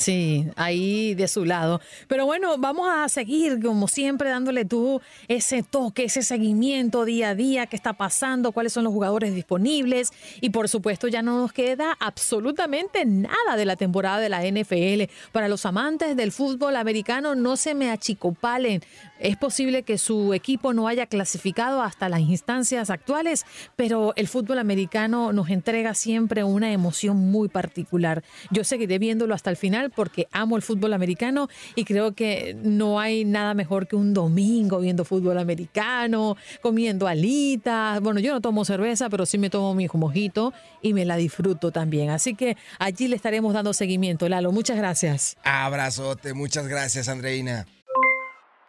Sí, 0.00 0.46
ahí 0.56 1.14
de 1.14 1.28
su 1.28 1.44
lado. 1.44 1.78
Pero 2.08 2.24
bueno, 2.24 2.56
vamos 2.56 2.88
a 2.90 3.06
seguir, 3.10 3.60
como 3.60 3.86
siempre, 3.86 4.30
dándole 4.30 4.64
tú 4.64 5.02
ese 5.28 5.62
toque, 5.62 6.04
ese 6.04 6.22
seguimiento 6.22 7.04
día 7.04 7.30
a 7.30 7.34
día, 7.34 7.66
qué 7.66 7.76
está 7.76 7.92
pasando, 7.92 8.52
cuáles 8.52 8.72
son 8.72 8.84
los 8.84 8.94
jugadores 8.94 9.34
disponibles. 9.34 10.10
Y 10.40 10.50
por 10.50 10.70
supuesto, 10.70 11.06
ya 11.08 11.20
no 11.20 11.38
nos 11.38 11.52
queda 11.52 11.98
absolutamente 12.00 13.04
nada 13.04 13.56
de 13.56 13.66
la 13.66 13.76
temporada 13.76 14.20
de 14.20 14.30
la 14.30 14.42
NFL. 14.42 15.12
Para 15.32 15.48
los 15.48 15.66
amantes 15.66 16.16
del 16.16 16.32
fútbol 16.32 16.76
americano, 16.76 17.34
no 17.34 17.58
se 17.58 17.74
me 17.74 17.90
achicopalen. 17.90 18.82
Es 19.20 19.36
posible 19.36 19.82
que 19.82 19.98
su 19.98 20.32
equipo 20.32 20.72
no 20.72 20.88
haya 20.88 21.06
clasificado 21.06 21.82
hasta 21.82 22.08
las 22.08 22.20
instancias 22.20 22.88
actuales, 22.88 23.44
pero 23.76 24.14
el 24.16 24.28
fútbol 24.28 24.58
americano 24.58 25.32
nos 25.34 25.50
entrega 25.50 25.92
siempre 25.94 26.42
una 26.42 26.72
emoción 26.72 27.18
muy 27.18 27.48
particular. 27.48 28.24
Yo 28.50 28.64
seguiré 28.64 28.98
viéndolo 28.98 29.34
hasta 29.34 29.50
el 29.50 29.58
final 29.58 29.90
porque 29.90 30.26
amo 30.32 30.56
el 30.56 30.62
fútbol 30.62 30.94
americano 30.94 31.48
y 31.74 31.84
creo 31.84 32.14
que 32.14 32.56
no 32.62 32.98
hay 32.98 33.26
nada 33.26 33.52
mejor 33.52 33.86
que 33.86 33.94
un 33.94 34.14
domingo 34.14 34.80
viendo 34.80 35.04
fútbol 35.04 35.38
americano, 35.38 36.38
comiendo 36.62 37.06
alitas. 37.06 38.00
Bueno, 38.00 38.20
yo 38.20 38.32
no 38.32 38.40
tomo 38.40 38.64
cerveza, 38.64 39.10
pero 39.10 39.26
sí 39.26 39.36
me 39.36 39.50
tomo 39.50 39.74
mi 39.74 39.86
mojito 39.92 40.54
y 40.80 40.94
me 40.94 41.04
la 41.04 41.16
disfruto 41.16 41.70
también. 41.70 42.08
Así 42.08 42.34
que 42.34 42.56
allí 42.78 43.06
le 43.06 43.16
estaremos 43.16 43.52
dando 43.52 43.74
seguimiento. 43.74 44.28
Lalo, 44.30 44.50
muchas 44.50 44.78
gracias. 44.78 45.36
Abrazote, 45.44 46.32
muchas 46.32 46.66
gracias, 46.66 47.08
Andreina. 47.08 47.66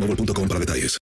boostmobile.com 0.00 0.48
para 0.48 0.58
detalles. 0.60 0.99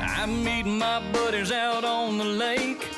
I'm 0.00 0.44
meeting 0.44 0.78
my 0.78 1.00
buddies 1.12 1.50
out 1.50 1.84
on 1.84 2.18
the 2.18 2.24
lake. 2.24 2.88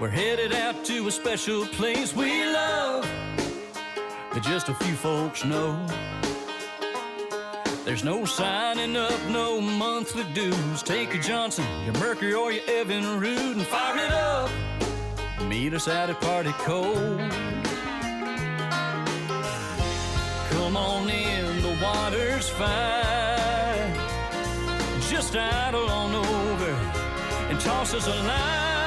We're 0.00 0.08
headed 0.08 0.54
out 0.54 0.84
to 0.86 1.06
a 1.08 1.10
special 1.10 1.66
place 1.66 2.14
we 2.16 2.44
love 2.46 3.04
that 4.32 4.42
just 4.42 4.68
a 4.68 4.74
few 4.74 4.94
folks 4.94 5.44
know. 5.44 5.86
There's 7.90 8.04
no 8.04 8.24
signing 8.24 8.96
up, 8.96 9.20
no 9.30 9.60
monthly 9.60 10.22
dues. 10.32 10.80
Take 10.80 11.12
a 11.12 11.18
Johnson, 11.18 11.64
your 11.84 11.94
Mercury, 11.94 12.32
or 12.32 12.52
your 12.52 12.62
Evan 12.68 13.18
Rude 13.18 13.56
and 13.56 13.66
fire 13.66 13.96
it 13.96 14.12
up. 14.12 14.48
Meet 15.48 15.74
us 15.74 15.88
at 15.88 16.08
a 16.08 16.14
Party 16.14 16.52
Cold. 16.58 17.18
Come 20.50 20.76
on 20.76 21.10
in, 21.10 21.62
the 21.62 21.76
water's 21.82 22.48
fine. 22.48 23.92
Just 25.10 25.34
idle 25.34 25.90
on 25.90 26.14
over 26.14 26.70
and 27.50 27.58
toss 27.58 27.92
us 27.92 28.06
a 28.06 28.14
line. 28.22 28.79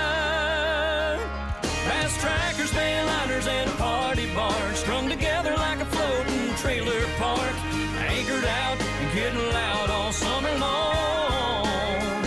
Getting 9.14 9.54
loud 9.54 9.90
all 9.90 10.12
summer 10.12 10.52
long. 10.60 12.24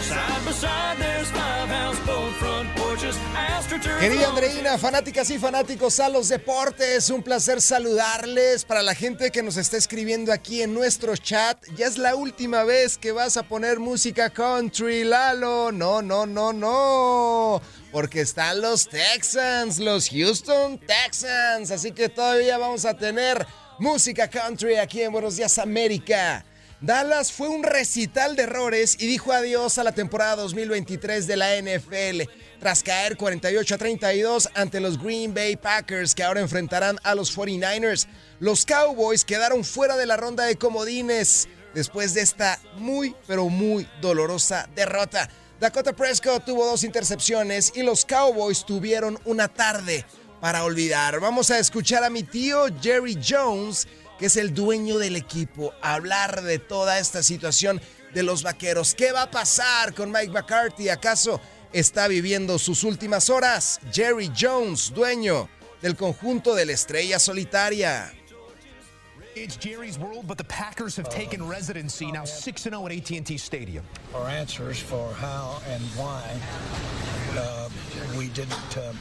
Side 0.00 0.44
by 0.44 0.52
side, 0.52 0.96
there's 0.98 1.30
five 1.30 1.68
houseboat 1.68 2.32
front 2.34 2.76
porches. 2.76 3.16
AstroTurf 3.34 3.98
Querida 3.98 4.28
Andreina, 4.28 4.78
fanáticas 4.78 5.30
y 5.30 5.38
fanáticos 5.38 5.98
a 5.98 6.08
los 6.08 6.28
deportes, 6.28 7.10
un 7.10 7.22
placer 7.22 7.60
saludarles. 7.60 8.64
Para 8.64 8.82
la 8.82 8.94
gente 8.94 9.30
que 9.32 9.42
nos 9.42 9.56
está 9.56 9.76
escribiendo 9.76 10.32
aquí 10.32 10.62
en 10.62 10.72
nuestro 10.72 11.16
chat, 11.16 11.58
ya 11.76 11.86
es 11.86 11.98
la 11.98 12.14
última 12.14 12.62
vez 12.62 12.96
que 12.96 13.10
vas 13.10 13.36
a 13.36 13.42
poner 13.42 13.80
música 13.80 14.30
country, 14.30 15.02
Lalo. 15.02 15.72
No, 15.72 16.00
no, 16.00 16.26
no, 16.26 16.52
no. 16.52 17.60
Porque 17.90 18.20
están 18.20 18.60
los 18.60 18.88
Texans, 18.88 19.78
los 19.78 20.10
Houston 20.10 20.78
Texans. 20.78 21.72
Así 21.72 21.90
que 21.90 22.08
todavía 22.08 22.56
vamos 22.56 22.84
a 22.84 22.94
tener 22.94 23.46
música 23.78 24.28
country 24.28 24.76
aquí 24.76 25.02
en 25.02 25.12
Buenos 25.12 25.36
Días 25.36 25.58
América. 25.58 26.44
Dallas 26.80 27.32
fue 27.32 27.48
un 27.48 27.62
recital 27.62 28.34
de 28.34 28.44
errores 28.44 28.96
y 29.00 29.06
dijo 29.06 29.32
adiós 29.32 29.78
a 29.78 29.84
la 29.84 29.92
temporada 29.92 30.36
2023 30.36 31.26
de 31.26 31.36
la 31.36 31.56
NFL 31.60 32.22
tras 32.60 32.82
caer 32.82 33.16
48 33.16 33.74
a 33.74 33.78
32 33.78 34.48
ante 34.54 34.80
los 34.80 35.00
Green 35.00 35.32
Bay 35.32 35.56
Packers 35.56 36.14
que 36.14 36.24
ahora 36.24 36.40
enfrentarán 36.40 36.98
a 37.04 37.14
los 37.14 37.36
49ers. 37.36 38.06
Los 38.40 38.64
Cowboys 38.64 39.24
quedaron 39.24 39.64
fuera 39.64 39.96
de 39.96 40.06
la 40.06 40.16
ronda 40.16 40.44
de 40.44 40.56
comodines 40.56 41.48
después 41.74 42.14
de 42.14 42.22
esta 42.22 42.60
muy 42.76 43.14
pero 43.26 43.48
muy 43.48 43.88
dolorosa 44.00 44.68
derrota. 44.74 45.28
Dakota 45.60 45.92
Prescott 45.92 46.44
tuvo 46.44 46.64
dos 46.64 46.84
intercepciones 46.84 47.72
y 47.74 47.82
los 47.82 48.04
Cowboys 48.04 48.64
tuvieron 48.64 49.18
una 49.24 49.48
tarde 49.48 50.04
para 50.40 50.64
olvidar. 50.64 51.20
Vamos 51.20 51.50
a 51.50 51.58
escuchar 51.58 52.04
a 52.04 52.10
mi 52.10 52.22
tío 52.22 52.66
Jerry 52.80 53.18
Jones, 53.26 53.88
que 54.18 54.26
es 54.26 54.36
el 54.36 54.54
dueño 54.54 54.98
del 54.98 55.16
equipo, 55.16 55.72
hablar 55.82 56.42
de 56.42 56.58
toda 56.58 56.98
esta 56.98 57.22
situación 57.22 57.80
de 58.14 58.22
los 58.22 58.42
vaqueros. 58.42 58.94
¿Qué 58.94 59.12
va 59.12 59.22
a 59.22 59.30
pasar 59.30 59.94
con 59.94 60.10
Mike 60.10 60.32
McCarthy? 60.32 60.88
¿Acaso 60.88 61.40
está 61.72 62.08
viviendo 62.08 62.58
sus 62.58 62.84
últimas 62.84 63.30
horas? 63.30 63.80
Jerry 63.92 64.30
Jones, 64.38 64.92
dueño 64.94 65.48
del 65.82 65.96
conjunto 65.96 66.54
de 66.54 66.66
la 66.66 66.72
estrella 66.72 67.18
solitaria. 67.18 68.12
It's 69.36 69.56
Jerry's 69.56 70.00
world, 70.00 70.26
but 70.26 70.36
the 70.36 70.44
Packers 70.44 70.96
have 70.96 71.08
taken 71.10 71.46
residency 71.46 72.10
now 72.10 72.24
6 72.24 72.60
0 72.60 72.86
at 72.86 72.92
AT&T 72.92 73.38
Stadium. 73.38 73.84
Our 74.12 74.26
answers 74.26 74.80
for 74.80 75.12
how 75.12 75.62
and 75.68 75.82
why 75.94 76.24
uh, 77.36 77.68
we 78.16 78.30
didn't 78.30 78.76
uh, 78.76 78.92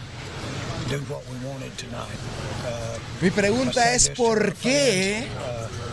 Uh, 0.87 0.93
Mi 3.21 3.29
pregunta 3.31 3.93
es 3.93 4.09
por 4.09 4.53
qué 4.53 5.27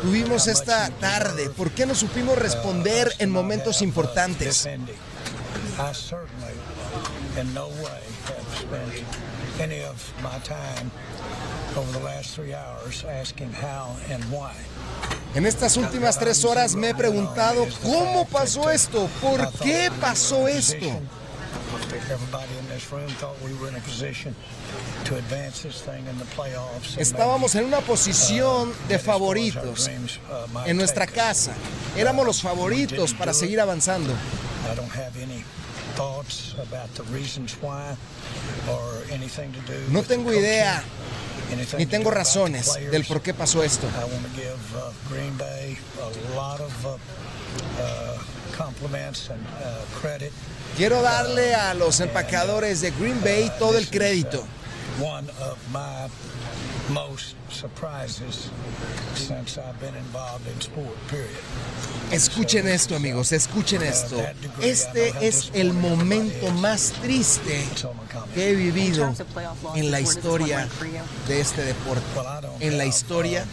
tuvimos 0.03 0.47
esta 0.47 0.89
tarde, 1.01 1.51
por 1.51 1.73
qué 1.73 1.85
no 1.87 1.95
supimos 1.95 2.39
responder 2.39 3.13
en 3.19 3.31
momentos 3.31 3.83
importantes. 3.83 4.67
I 4.67 5.93
certainly 5.93 6.55
in 7.41 7.53
no 7.55 7.67
way 7.67 8.03
have 8.29 8.57
spent 8.57 9.05
any 9.61 9.83
of 9.83 9.97
my 10.23 10.39
time 10.45 10.91
over 11.77 11.91
the 11.93 12.05
last 12.05 12.37
three 12.37 12.55
hours 12.55 13.05
asking 13.05 13.53
how 13.53 13.97
and 14.13 14.23
why. 14.31 14.53
En 15.35 15.45
estas 15.47 15.77
últimas 15.77 16.17
tres 16.19 16.45
horas 16.45 16.77
me 16.77 16.91
he 16.91 16.95
preguntado 16.95 17.67
cómo 17.83 18.27
pasó 18.27 18.71
esto, 18.71 19.09
por 19.21 19.51
qué 19.55 19.91
pasó 20.01 20.47
esto. 20.47 20.87
Estábamos 26.99 27.55
en 27.55 27.65
una 27.65 27.81
posición 27.81 28.73
de 28.89 28.99
favoritos 28.99 29.91
en 30.67 30.77
nuestra 30.77 31.07
casa. 31.07 31.55
Éramos 31.97 32.27
los 32.27 32.43
favoritos 32.43 33.15
para 33.15 33.33
seguir 33.33 33.61
avanzando. 33.61 34.13
I 34.13 34.75
don't 34.75 34.91
have 34.91 35.17
any 35.23 35.45
thoughts 35.95 36.55
about 36.59 36.89
the 36.95 37.03
reasons 37.13 37.57
why 37.61 37.95
or 38.69 39.05
anything 39.13 39.53
to 39.53 39.61
do 39.71 39.79
No 39.91 40.03
tengo 40.03 40.33
idea 40.33 40.83
ni 41.79 41.87
tengo 41.87 42.11
razones 42.11 42.73
del 42.91 43.05
por 43.05 43.21
qué 43.21 43.35
pasó 43.35 43.63
esto. 43.63 43.87
Quiero 50.77 51.03
darle 51.03 51.55
a 51.55 51.75
los 51.75 52.01
empacadores 52.01 52.81
de 52.81 52.91
Green 52.91 53.21
Bay 53.23 53.51
todo 53.59 53.79
el 53.79 53.89
crédito. 53.89 54.45
One 55.01 55.29
of 55.41 55.59
my 55.73 56.09
most 56.91 57.35
surprises 57.51 58.49
since 59.17 59.59
I've 59.59 59.79
been 59.81 59.97
involved 59.97 60.47
in 60.47 60.61
sport, 60.61 60.95
period. 61.09 61.31
Escuchen 62.13 62.69
esto, 62.69 62.95
amigos, 62.95 63.33
escuchen 63.33 63.83
esto. 63.83 64.17
Este 64.61 65.13
es 65.27 65.51
el 65.55 65.73
momento 65.73 66.49
más 66.61 66.93
triste 67.03 67.65
que 68.35 68.51
he 68.51 68.55
vivido 68.55 69.13
en 69.75 69.91
la 69.91 69.99
historia 70.01 70.69
de 71.27 71.41
este 71.41 71.65
deporte. 71.65 72.03
En 72.61 72.79
la 72.79 72.85
historia 72.87 73.45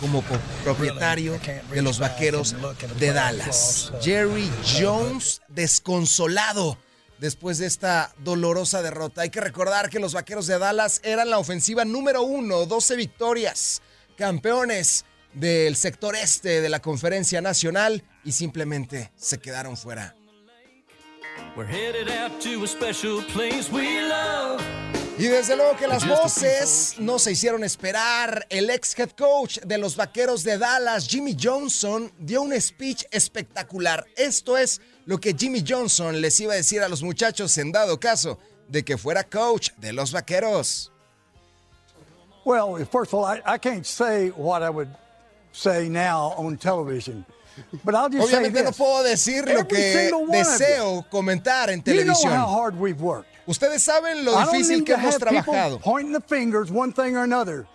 como 0.00 0.22
co- 0.22 0.38
propietario 0.64 1.38
de 1.72 1.82
los 1.82 1.98
Vaqueros 1.98 2.54
de 2.98 3.12
Dallas. 3.12 3.92
Jerry 4.00 4.50
Jones 4.80 5.42
desconsolado 5.48 6.78
después 7.18 7.58
de 7.58 7.66
esta 7.66 8.14
dolorosa 8.18 8.82
derrota. 8.82 9.22
Hay 9.22 9.30
que 9.30 9.40
recordar 9.40 9.90
que 9.90 9.98
los 9.98 10.14
Vaqueros 10.14 10.46
de 10.46 10.58
Dallas 10.58 11.00
eran 11.04 11.30
la 11.30 11.38
ofensiva 11.38 11.84
número 11.84 12.22
uno, 12.22 12.66
12 12.66 12.96
victorias, 12.96 13.82
campeones 14.16 15.04
del 15.32 15.76
sector 15.76 16.16
este 16.16 16.60
de 16.60 16.68
la 16.68 16.80
conferencia 16.80 17.40
nacional 17.40 18.02
y 18.24 18.32
simplemente 18.32 19.12
se 19.16 19.38
quedaron 19.38 19.76
fuera. 19.76 20.14
Y 25.18 25.24
desde 25.28 25.56
luego 25.56 25.76
que 25.76 25.86
las 25.86 26.06
voces 26.06 26.96
no 26.98 27.18
se 27.18 27.32
hicieron 27.32 27.64
esperar. 27.64 28.46
El 28.50 28.68
ex 28.68 28.98
head 28.98 29.10
coach 29.10 29.58
de 29.60 29.78
los 29.78 29.96
Vaqueros 29.96 30.44
de 30.44 30.58
Dallas, 30.58 31.08
Jimmy 31.08 31.34
Johnson, 31.40 32.12
dio 32.18 32.42
un 32.42 32.58
speech 32.60 33.04
espectacular. 33.10 34.06
Esto 34.16 34.58
es 34.58 34.82
lo 35.06 35.18
que 35.18 35.32
Jimmy 35.34 35.62
Johnson 35.66 36.20
les 36.20 36.38
iba 36.40 36.52
a 36.52 36.56
decir 36.56 36.82
a 36.82 36.88
los 36.88 37.02
muchachos 37.02 37.56
en 37.58 37.72
dado 37.72 37.98
caso 37.98 38.38
de 38.68 38.84
que 38.84 38.96
fuera 38.98 39.24
coach 39.24 39.70
de 39.78 39.92
los 39.92 40.12
Vaqueros. 40.12 40.90
Well, 42.44 42.76
first 42.86 43.12
of 43.12 43.20
all, 43.20 43.24
I, 43.24 43.40
I 43.44 43.58
can't 43.58 43.84
say 43.84 44.28
what 44.30 44.62
I 44.62 44.70
would 44.70 44.88
say 45.52 45.88
now 45.88 46.34
on 46.36 46.56
television. 46.56 47.24
But 47.84 47.94
I'll 47.94 48.08
just 48.10 48.28
say 48.30 48.36
Obviamente 48.36 48.62
no 48.62 48.70
this. 48.70 48.76
puedo 48.76 49.02
decir 49.02 49.46
lo 49.48 49.64
que 49.66 50.10
deseo 50.30 51.04
comentar 51.10 51.70
en 51.70 51.82
You 51.84 52.04
know 52.04 52.12
televisión. 52.14 52.32
how 52.36 52.46
hard 52.46 52.78
we've 52.78 53.00
worked. 53.00 53.28
Ustedes 53.48 53.82
saben 53.82 54.24
lo 54.24 54.36
difícil 54.36 54.84
que 54.84 54.94
hemos 54.94 55.18
trabajado. 55.18 55.80
Pointing 55.80 56.12
the 56.12 56.20
fingers, 56.20 56.70
one 56.70 56.92
thing 56.92 57.16
or 57.16 57.22
another. 57.24 57.66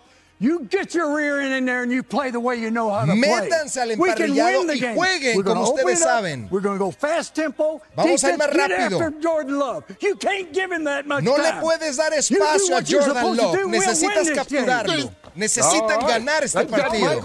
You 0.42 0.66
get 0.68 0.92
your 0.92 1.14
rear 1.14 1.40
end 1.40 1.54
in 1.54 1.64
there 1.66 1.84
and 1.84 1.92
you 1.92 2.02
play 2.02 2.32
the 2.32 2.40
way 2.40 2.56
you 2.56 2.68
know 2.72 2.90
how 2.90 3.04
to 3.06 3.12
play. 3.12 3.48
Métanse 3.48 3.80
al 3.80 3.90
We 3.96 4.12
can 4.12 4.30
emparrillado 4.32 4.58
win 4.58 4.66
the 4.66 4.74
y 4.74 4.80
game. 4.80 4.96
jueguen 4.96 5.36
We're 5.36 5.44
como 5.44 5.62
open 5.62 5.84
ustedes 5.84 6.00
saben. 6.00 6.48
We're 6.50 6.60
going 6.60 6.78
to 6.80 6.84
go 6.84 6.90
fast 6.90 7.32
tempo. 7.32 7.80
Vamos 7.94 8.24
a 8.24 8.32
ir 8.32 8.38
más 8.38 8.48
get 8.50 8.56
rápido. 8.56 9.00
after 9.00 9.14
Jordan 9.22 9.56
Love. 9.56 9.84
You 10.00 10.16
can't 10.16 10.52
give 10.52 10.72
him 10.72 10.82
that 10.82 11.06
much 11.06 11.22
No 11.22 11.36
le 11.36 11.52
puedes 11.60 11.96
dar 11.96 12.12
espacio 12.12 12.76
a 12.76 12.82
Jordan 12.82 13.36
Love. 13.36 13.66
Necesitas 13.68 14.30
capturarlo. 14.32 15.12
Necesitan 15.34 16.00
ganar 16.06 16.44
este 16.44 16.66
partido. 16.66 17.22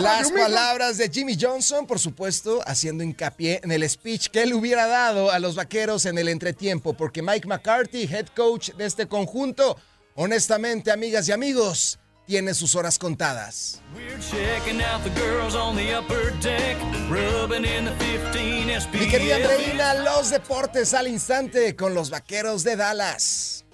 Las 0.00 0.30
palabras 0.30 0.96
de 0.96 1.10
Jimmy 1.10 1.36
Johnson, 1.38 1.86
por 1.86 1.98
supuesto, 1.98 2.60
haciendo 2.66 3.04
hincapié 3.04 3.60
en 3.62 3.70
el 3.70 3.88
speech 3.88 4.28
que 4.28 4.42
él 4.42 4.54
hubiera 4.54 4.86
dado 4.86 5.30
a 5.30 5.38
los 5.38 5.56
vaqueros 5.56 6.06
en 6.06 6.16
el 6.16 6.28
entretiempo, 6.28 6.94
porque 6.94 7.20
Mike 7.20 7.46
McCarthy, 7.46 8.04
head 8.04 8.28
coach 8.34 8.70
de 8.70 8.86
este 8.86 9.06
conjunto, 9.06 9.71
honestamente, 10.14 10.90
amigas 10.90 11.28
y 11.28 11.32
amigos, 11.32 11.98
tiene 12.26 12.54
sus 12.54 12.74
horas 12.76 12.98
contadas. 12.98 13.80
We're 13.94 14.18
checking 14.20 14.80
out 14.80 15.02
the 15.02 15.10
girls 15.20 15.54
on 15.54 15.76
the 15.76 15.94
upper 15.94 16.32
deck, 16.40 16.76
rubbing 17.10 17.64
in 17.64 17.84
the 17.84 17.92
15 17.98 18.80
SPF. 18.80 19.00
Mi 19.00 19.08
querida 19.08 19.36
Andreina, 19.36 19.94
los 19.94 20.30
deportes 20.30 20.94
al 20.94 21.08
instante 21.08 21.74
con 21.76 21.94
los 21.94 22.10
vaqueros 22.10 22.64
de 22.64 22.76
Dallas. 22.76 23.64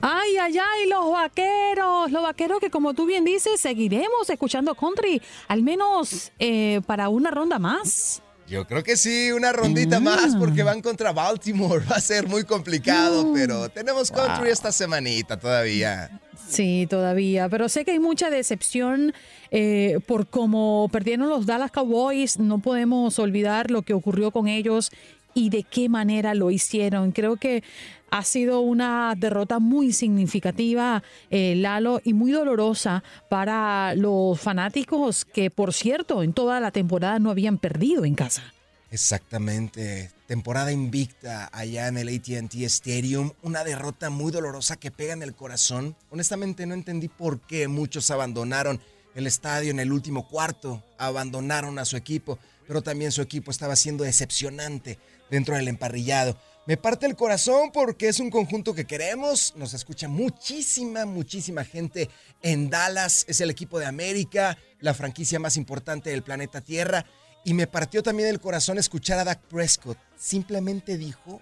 Ay, 0.00 0.36
ay, 0.36 0.58
ay, 0.58 0.88
los 0.88 1.10
vaqueros, 1.10 2.10
los 2.10 2.22
vaqueros 2.22 2.60
que 2.60 2.70
como 2.70 2.92
tú 2.92 3.06
bien 3.06 3.24
dices, 3.24 3.60
seguiremos 3.60 4.28
escuchando 4.28 4.74
country, 4.74 5.22
al 5.48 5.62
menos 5.62 6.30
eh, 6.38 6.82
para 6.86 7.08
una 7.08 7.30
ronda 7.30 7.58
más. 7.58 8.22
Yo 8.48 8.66
creo 8.66 8.82
que 8.82 8.96
sí, 8.96 9.30
una 9.32 9.52
rondita 9.52 10.00
más 10.00 10.34
porque 10.36 10.62
van 10.62 10.80
contra 10.80 11.12
Baltimore. 11.12 11.84
Va 11.90 11.96
a 11.96 12.00
ser 12.00 12.26
muy 12.26 12.44
complicado, 12.44 13.32
pero 13.34 13.68
tenemos 13.68 14.10
country 14.10 14.44
Wow. 14.44 14.52
esta 14.52 14.72
semanita 14.72 15.38
todavía. 15.38 16.10
Sí, 16.48 16.86
todavía, 16.88 17.48
pero 17.50 17.68
sé 17.68 17.84
que 17.84 17.90
hay 17.90 17.98
mucha 17.98 18.30
decepción 18.30 19.12
eh, 19.50 19.98
por 20.06 20.26
cómo 20.28 20.88
perdieron 20.90 21.28
los 21.28 21.44
Dallas 21.44 21.70
Cowboys. 21.70 22.38
No 22.38 22.58
podemos 22.60 23.18
olvidar 23.18 23.70
lo 23.70 23.82
que 23.82 23.92
ocurrió 23.92 24.30
con 24.30 24.48
ellos 24.48 24.90
y 25.34 25.50
de 25.50 25.62
qué 25.62 25.90
manera 25.90 26.34
lo 26.34 26.50
hicieron. 26.50 27.12
Creo 27.12 27.36
que 27.36 27.62
ha 28.10 28.24
sido 28.24 28.60
una 28.60 29.14
derrota 29.16 29.58
muy 29.58 29.92
significativa, 29.92 31.02
eh, 31.30 31.54
Lalo, 31.56 32.00
y 32.04 32.12
muy 32.12 32.32
dolorosa 32.32 33.02
para 33.28 33.94
los 33.94 34.40
fanáticos 34.40 35.24
que, 35.24 35.50
por 35.50 35.72
cierto, 35.72 36.22
en 36.22 36.32
toda 36.32 36.60
la 36.60 36.70
temporada 36.70 37.18
no 37.18 37.30
habían 37.30 37.58
perdido 37.58 38.04
en 38.04 38.14
casa. 38.14 38.42
Exactamente. 38.90 40.10
Temporada 40.26 40.72
invicta 40.72 41.50
allá 41.52 41.88
en 41.88 41.98
el 41.98 42.08
ATT 42.08 42.54
Stadium. 42.62 43.32
Una 43.42 43.64
derrota 43.64 44.08
muy 44.08 44.32
dolorosa 44.32 44.76
que 44.76 44.90
pega 44.90 45.12
en 45.12 45.22
el 45.22 45.34
corazón. 45.34 45.94
Honestamente 46.10 46.66
no 46.66 46.74
entendí 46.74 47.08
por 47.08 47.40
qué 47.40 47.68
muchos 47.68 48.10
abandonaron 48.10 48.80
el 49.14 49.26
estadio 49.26 49.70
en 49.70 49.80
el 49.80 49.92
último 49.92 50.26
cuarto. 50.26 50.82
Abandonaron 50.96 51.78
a 51.78 51.84
su 51.84 51.96
equipo. 51.96 52.38
Pero 52.66 52.82
también 52.82 53.12
su 53.12 53.20
equipo 53.20 53.50
estaba 53.50 53.76
siendo 53.76 54.04
decepcionante 54.04 54.98
dentro 55.30 55.54
del 55.54 55.68
emparrillado. 55.68 56.38
Me 56.68 56.76
parte 56.76 57.06
el 57.06 57.16
corazón 57.16 57.70
porque 57.72 58.08
es 58.08 58.20
un 58.20 58.28
conjunto 58.28 58.74
que 58.74 58.84
queremos. 58.84 59.54
Nos 59.56 59.72
escucha 59.72 60.06
muchísima, 60.06 61.06
muchísima 61.06 61.64
gente 61.64 62.10
en 62.42 62.68
Dallas. 62.68 63.24
Es 63.26 63.40
el 63.40 63.48
equipo 63.48 63.78
de 63.78 63.86
América, 63.86 64.58
la 64.80 64.92
franquicia 64.92 65.38
más 65.38 65.56
importante 65.56 66.10
del 66.10 66.22
planeta 66.22 66.60
Tierra. 66.60 67.06
Y 67.42 67.54
me 67.54 67.66
partió 67.66 68.02
también 68.02 68.28
el 68.28 68.38
corazón 68.38 68.76
escuchar 68.76 69.18
a 69.18 69.24
Dak 69.24 69.40
Prescott. 69.44 69.96
Simplemente 70.18 70.98
dijo 70.98 71.40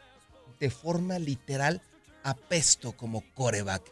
de 0.60 0.70
forma 0.70 1.18
literal, 1.18 1.82
apesto 2.22 2.92
como 2.92 3.24
coreback. 3.34 3.82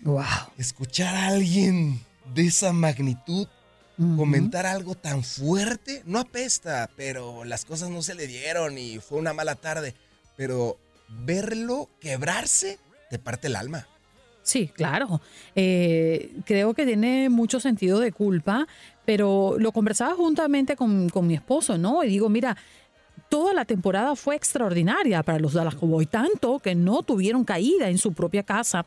Wow. 0.00 0.26
Escuchar 0.58 1.14
a 1.14 1.28
alguien 1.28 2.02
de 2.34 2.48
esa 2.48 2.74
magnitud 2.74 3.48
comentar 4.18 4.66
algo 4.66 4.94
tan 4.94 5.24
fuerte, 5.24 6.02
no 6.04 6.18
apesta, 6.18 6.90
pero 6.96 7.44
las 7.44 7.64
cosas 7.64 7.88
no 7.88 8.02
se 8.02 8.14
le 8.14 8.26
dieron 8.26 8.76
y 8.76 8.98
fue 8.98 9.18
una 9.18 9.32
mala 9.32 9.54
tarde. 9.54 9.94
Pero 10.42 10.76
verlo 11.24 11.88
quebrarse 12.00 12.80
te 13.08 13.20
parte 13.20 13.46
el 13.46 13.54
alma. 13.54 13.86
Sí, 14.42 14.66
claro. 14.66 15.20
Eh, 15.54 16.34
creo 16.44 16.74
que 16.74 16.84
tiene 16.84 17.28
mucho 17.28 17.60
sentido 17.60 18.00
de 18.00 18.10
culpa, 18.10 18.66
pero 19.04 19.54
lo 19.56 19.70
conversaba 19.70 20.16
juntamente 20.16 20.74
con, 20.74 21.08
con 21.10 21.28
mi 21.28 21.34
esposo, 21.34 21.78
¿no? 21.78 22.02
Y 22.02 22.08
digo, 22.08 22.28
mira, 22.28 22.56
toda 23.28 23.54
la 23.54 23.64
temporada 23.64 24.16
fue 24.16 24.34
extraordinaria 24.34 25.22
para 25.22 25.38
los 25.38 25.52
Dallas 25.52 25.76
Cowboys, 25.76 26.10
tanto 26.10 26.58
que 26.58 26.74
no 26.74 27.04
tuvieron 27.04 27.44
caída 27.44 27.88
en 27.88 27.98
su 27.98 28.12
propia 28.12 28.42
casa. 28.42 28.84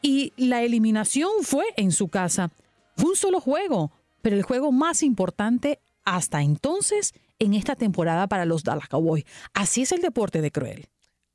Y 0.00 0.32
la 0.36 0.64
eliminación 0.64 1.30
fue 1.42 1.66
en 1.76 1.92
su 1.92 2.08
casa. 2.08 2.50
Fue 2.96 3.10
un 3.10 3.16
solo 3.16 3.40
juego, 3.40 3.92
pero 4.20 4.34
el 4.34 4.42
juego 4.42 4.72
más 4.72 5.04
importante 5.04 5.78
hasta 6.04 6.42
entonces 6.42 7.14
en 7.38 7.54
esta 7.54 7.76
temporada 7.76 8.26
para 8.26 8.44
los 8.44 8.64
Dallas 8.64 8.88
Cowboys. 8.88 9.24
Así 9.54 9.82
es 9.82 9.92
el 9.92 10.00
deporte 10.00 10.40
de 10.40 10.50
cruel. 10.50 10.88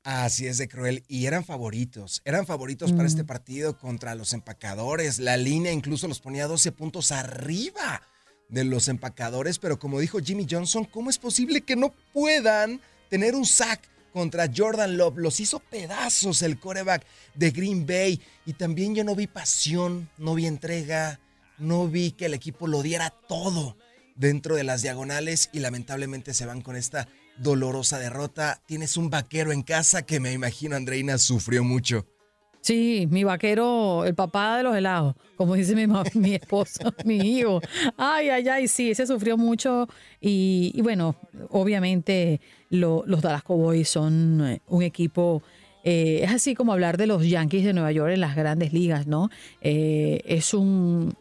Así 0.04 0.46
es 0.46 0.58
de 0.58 0.68
cruel. 0.68 1.04
Y 1.08 1.26
eran 1.26 1.44
favoritos. 1.44 2.22
Eran 2.24 2.46
favoritos 2.46 2.92
para 2.92 3.06
este 3.06 3.24
partido 3.24 3.76
contra 3.78 4.14
los 4.14 4.32
empacadores. 4.32 5.18
La 5.18 5.36
línea 5.36 5.72
incluso 5.72 6.08
los 6.08 6.20
ponía 6.20 6.46
12 6.46 6.72
puntos 6.72 7.12
arriba 7.12 8.02
de 8.48 8.64
los 8.64 8.88
empacadores. 8.88 9.58
Pero 9.58 9.78
como 9.78 10.00
dijo 10.00 10.18
Jimmy 10.20 10.46
Johnson, 10.48 10.84
¿cómo 10.84 11.10
es 11.10 11.18
posible 11.18 11.60
que 11.60 11.76
no 11.76 11.92
puedan 12.12 12.80
tener 13.08 13.34
un 13.34 13.44
sack 13.44 13.88
contra 14.12 14.50
Jordan 14.54 14.96
Love. 14.96 15.18
Los 15.18 15.40
hizo 15.40 15.60
pedazos 15.60 16.42
el 16.42 16.58
coreback 16.58 17.04
de 17.34 17.50
Green 17.50 17.86
Bay. 17.86 18.20
Y 18.46 18.54
también 18.54 18.94
yo 18.94 19.04
no 19.04 19.14
vi 19.14 19.26
pasión, 19.26 20.10
no 20.18 20.34
vi 20.34 20.46
entrega, 20.46 21.20
no 21.58 21.88
vi 21.88 22.12
que 22.12 22.26
el 22.26 22.34
equipo 22.34 22.66
lo 22.66 22.82
diera 22.82 23.10
todo 23.10 23.76
dentro 24.18 24.56
de 24.56 24.64
las 24.64 24.82
diagonales 24.82 25.48
y 25.52 25.60
lamentablemente 25.60 26.34
se 26.34 26.44
van 26.44 26.60
con 26.60 26.76
esta 26.76 27.08
dolorosa 27.38 27.98
derrota. 27.98 28.60
Tienes 28.66 28.96
un 28.96 29.08
vaquero 29.08 29.52
en 29.52 29.62
casa 29.62 30.02
que 30.02 30.20
me 30.20 30.32
imagino 30.32 30.76
Andreina 30.76 31.16
sufrió 31.18 31.64
mucho. 31.64 32.04
Sí, 32.60 33.06
mi 33.10 33.22
vaquero, 33.22 34.04
el 34.04 34.16
papá 34.16 34.56
de 34.58 34.64
los 34.64 34.76
helados, 34.76 35.14
como 35.36 35.54
dice 35.54 35.74
mi, 36.14 36.34
esposo, 36.34 36.92
mi 37.04 37.16
hijo. 37.38 37.60
Ay, 37.96 38.28
ay, 38.30 38.48
ay, 38.48 38.68
sí, 38.68 38.90
ese 38.90 39.06
sufrió 39.06 39.38
mucho 39.38 39.88
y, 40.20 40.78
bueno, 40.82 41.14
obviamente 41.50 42.40
lo- 42.68 43.04
los 43.06 43.22
Dallas 43.22 43.44
Cowboys 43.44 43.88
son 43.88 44.44
eh, 44.44 44.60
un 44.66 44.82
equipo, 44.82 45.40
eh, 45.84 46.20
es 46.24 46.30
así 46.32 46.54
como 46.56 46.72
hablar 46.72 46.96
de 46.98 47.06
los 47.06 47.24
Yankees 47.26 47.64
de 47.64 47.72
Nueva 47.72 47.92
York 47.92 48.12
en 48.12 48.20
las 48.20 48.34
grandes 48.34 48.72
ligas, 48.72 49.06
¿no? 49.06 49.30
Eh, 49.60 50.20
es 50.26 50.52
un, 50.52 51.14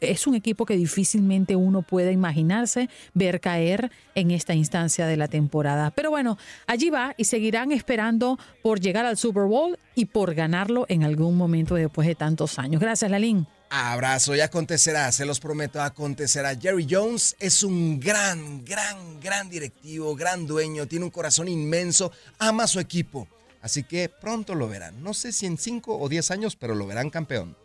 es 0.00 0.26
un 0.26 0.34
equipo 0.34 0.66
que 0.66 0.76
difícilmente 0.76 1.56
uno 1.56 1.82
puede 1.82 2.12
imaginarse 2.12 2.88
ver 3.14 3.40
caer 3.40 3.90
en 4.14 4.30
esta 4.30 4.54
instancia 4.54 5.06
de 5.06 5.16
la 5.16 5.28
temporada. 5.28 5.90
Pero 5.90 6.10
bueno, 6.10 6.38
allí 6.66 6.90
va 6.90 7.14
y 7.16 7.24
seguirán 7.24 7.72
esperando 7.72 8.38
por 8.62 8.80
llegar 8.80 9.04
al 9.06 9.16
Super 9.16 9.44
Bowl 9.44 9.78
y 9.94 10.06
por 10.06 10.34
ganarlo 10.34 10.86
en 10.88 11.04
algún 11.04 11.36
momento 11.36 11.74
después 11.74 12.06
de 12.08 12.14
tantos 12.14 12.58
años. 12.58 12.80
Gracias, 12.80 13.10
Lalín. 13.10 13.46
Abrazo, 13.68 14.36
y 14.36 14.40
acontecerá, 14.40 15.10
se 15.10 15.26
los 15.26 15.40
prometo, 15.40 15.82
acontecerá. 15.82 16.54
Jerry 16.54 16.86
Jones 16.88 17.34
es 17.40 17.64
un 17.64 17.98
gran, 17.98 18.64
gran, 18.64 19.18
gran 19.20 19.50
directivo, 19.50 20.14
gran 20.14 20.46
dueño, 20.46 20.86
tiene 20.86 21.04
un 21.04 21.10
corazón 21.10 21.48
inmenso, 21.48 22.12
ama 22.38 22.68
su 22.68 22.78
equipo. 22.78 23.26
Así 23.62 23.82
que 23.82 24.08
pronto 24.08 24.54
lo 24.54 24.68
verán. 24.68 25.02
No 25.02 25.12
sé 25.12 25.32
si 25.32 25.46
en 25.46 25.58
5 25.58 25.98
o 25.98 26.08
10 26.08 26.30
años, 26.30 26.54
pero 26.54 26.76
lo 26.76 26.86
verán 26.86 27.10
campeón. 27.10 27.56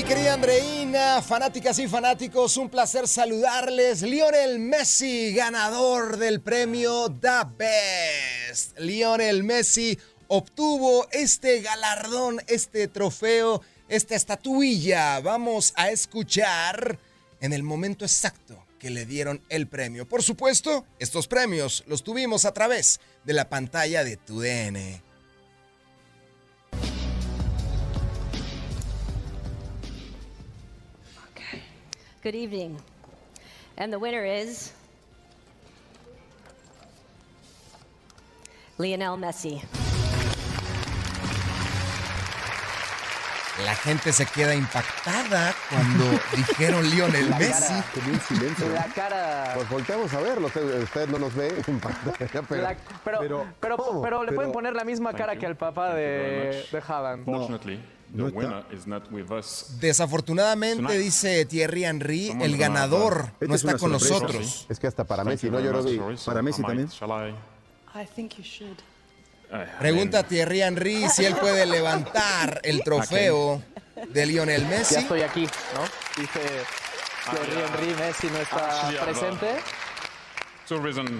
Mi 0.00 0.06
querida 0.06 0.32
Andreina, 0.32 1.20
fanáticas 1.20 1.78
y 1.78 1.86
fanáticos, 1.86 2.56
un 2.56 2.70
placer 2.70 3.06
saludarles. 3.06 4.00
Lionel 4.00 4.58
Messi, 4.58 5.34
ganador 5.34 6.16
del 6.16 6.40
premio 6.40 7.14
The 7.20 7.44
Best. 7.58 8.78
Lionel 8.78 9.44
Messi 9.44 9.98
obtuvo 10.28 11.06
este 11.12 11.60
galardón, 11.60 12.40
este 12.46 12.88
trofeo, 12.88 13.60
esta 13.90 14.14
estatuilla. 14.14 15.20
Vamos 15.20 15.74
a 15.76 15.90
escuchar 15.90 16.98
en 17.42 17.52
el 17.52 17.62
momento 17.62 18.06
exacto 18.06 18.64
que 18.78 18.88
le 18.88 19.04
dieron 19.04 19.44
el 19.50 19.66
premio. 19.66 20.08
Por 20.08 20.22
supuesto, 20.22 20.86
estos 20.98 21.28
premios 21.28 21.84
los 21.86 22.02
tuvimos 22.02 22.46
a 22.46 22.54
través 22.54 23.00
de 23.24 23.34
la 23.34 23.50
pantalla 23.50 24.02
de 24.02 24.16
tu 24.16 24.40
DN. 24.40 25.09
Good 32.22 32.34
evening. 32.34 32.76
And 33.78 33.92
the 33.92 33.98
winner 33.98 34.24
is 34.24 34.72
Lionel 38.78 39.16
Messi. 39.16 39.62
La 43.64 43.74
gente 43.74 44.10
se 44.12 44.24
queda 44.24 44.54
impactada 44.54 45.54
cuando 45.68 46.04
dijeron 46.36 46.88
Lionel 46.90 47.28
La 47.30 47.38
Messi. 47.38 47.74
cara, 47.74 48.20
silencio. 48.26 48.68
La 48.70 48.84
cara. 48.84 49.52
Pues 49.54 49.68
volteamos 49.68 50.12
a 50.14 50.20
verlo. 50.20 50.46
Usted, 50.46 50.82
usted 50.82 51.08
no 51.08 51.18
nos 51.18 51.34
ve 51.34 51.48
pero. 52.48 52.62
La- 52.62 52.76
pero, 53.04 54.00
pero, 54.02 54.24
le 54.24 54.32
pueden 54.32 54.52
poner 54.52 54.74
la 54.74 54.84
misma 54.84 55.12
cara 55.12 55.36
que 55.36 55.46
al 55.46 55.56
papá 55.56 55.94
de, 55.94 56.66
de 56.72 56.82
Haaland. 56.86 57.24
Fortunately, 57.26 57.82
No 58.12 58.28
está. 58.28 58.38
winner 58.38 58.64
is 58.72 58.86
not 58.86 59.10
with 59.12 59.30
us. 59.30 59.76
Desafortunadamente, 59.80 60.98
dice 60.98 61.44
Thierry 61.44 61.84
Henry, 61.84 62.36
el 62.40 62.56
ganador 62.56 63.32
no 63.40 63.54
es 63.54 63.64
está 63.64 63.78
con 63.78 63.92
nosotros. 63.92 64.66
Es 64.68 64.78
que 64.78 64.86
hasta 64.86 65.04
para 65.04 65.24
Messi, 65.24 65.50
¿no? 65.50 65.60
Yo 65.60 65.70
creo 65.70 65.84
que 65.84 66.16
para 66.24 66.42
Messi 66.42 66.62
también. 66.62 66.88
Pregunta 69.78 70.20
a 70.20 70.22
Thierry 70.22 70.62
Henry 70.62 71.08
si 71.08 71.24
él 71.24 71.34
puede 71.36 71.66
levantar 71.66 72.60
el 72.64 72.82
trofeo 72.82 73.62
de 74.08 74.26
Lionel 74.26 74.66
Messi. 74.66 74.94
Ya 74.94 75.00
estoy 75.00 75.22
aquí, 75.22 75.48
¿no? 75.74 75.82
Dice 76.20 76.40
Thierry 77.30 77.62
Henry, 77.62 77.94
Messi 77.94 78.26
no 78.28 78.38
está 78.38 78.92
I 78.92 78.96
presente. 78.96 79.56
Two 80.68 80.78
reasons 80.78 81.10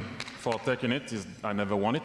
for 0.40 0.60
taking 0.64 0.92
it 0.92 1.12
is 1.12 1.26
I 1.42 1.52
never 1.52 1.74
won 1.74 1.96
it. 1.96 2.04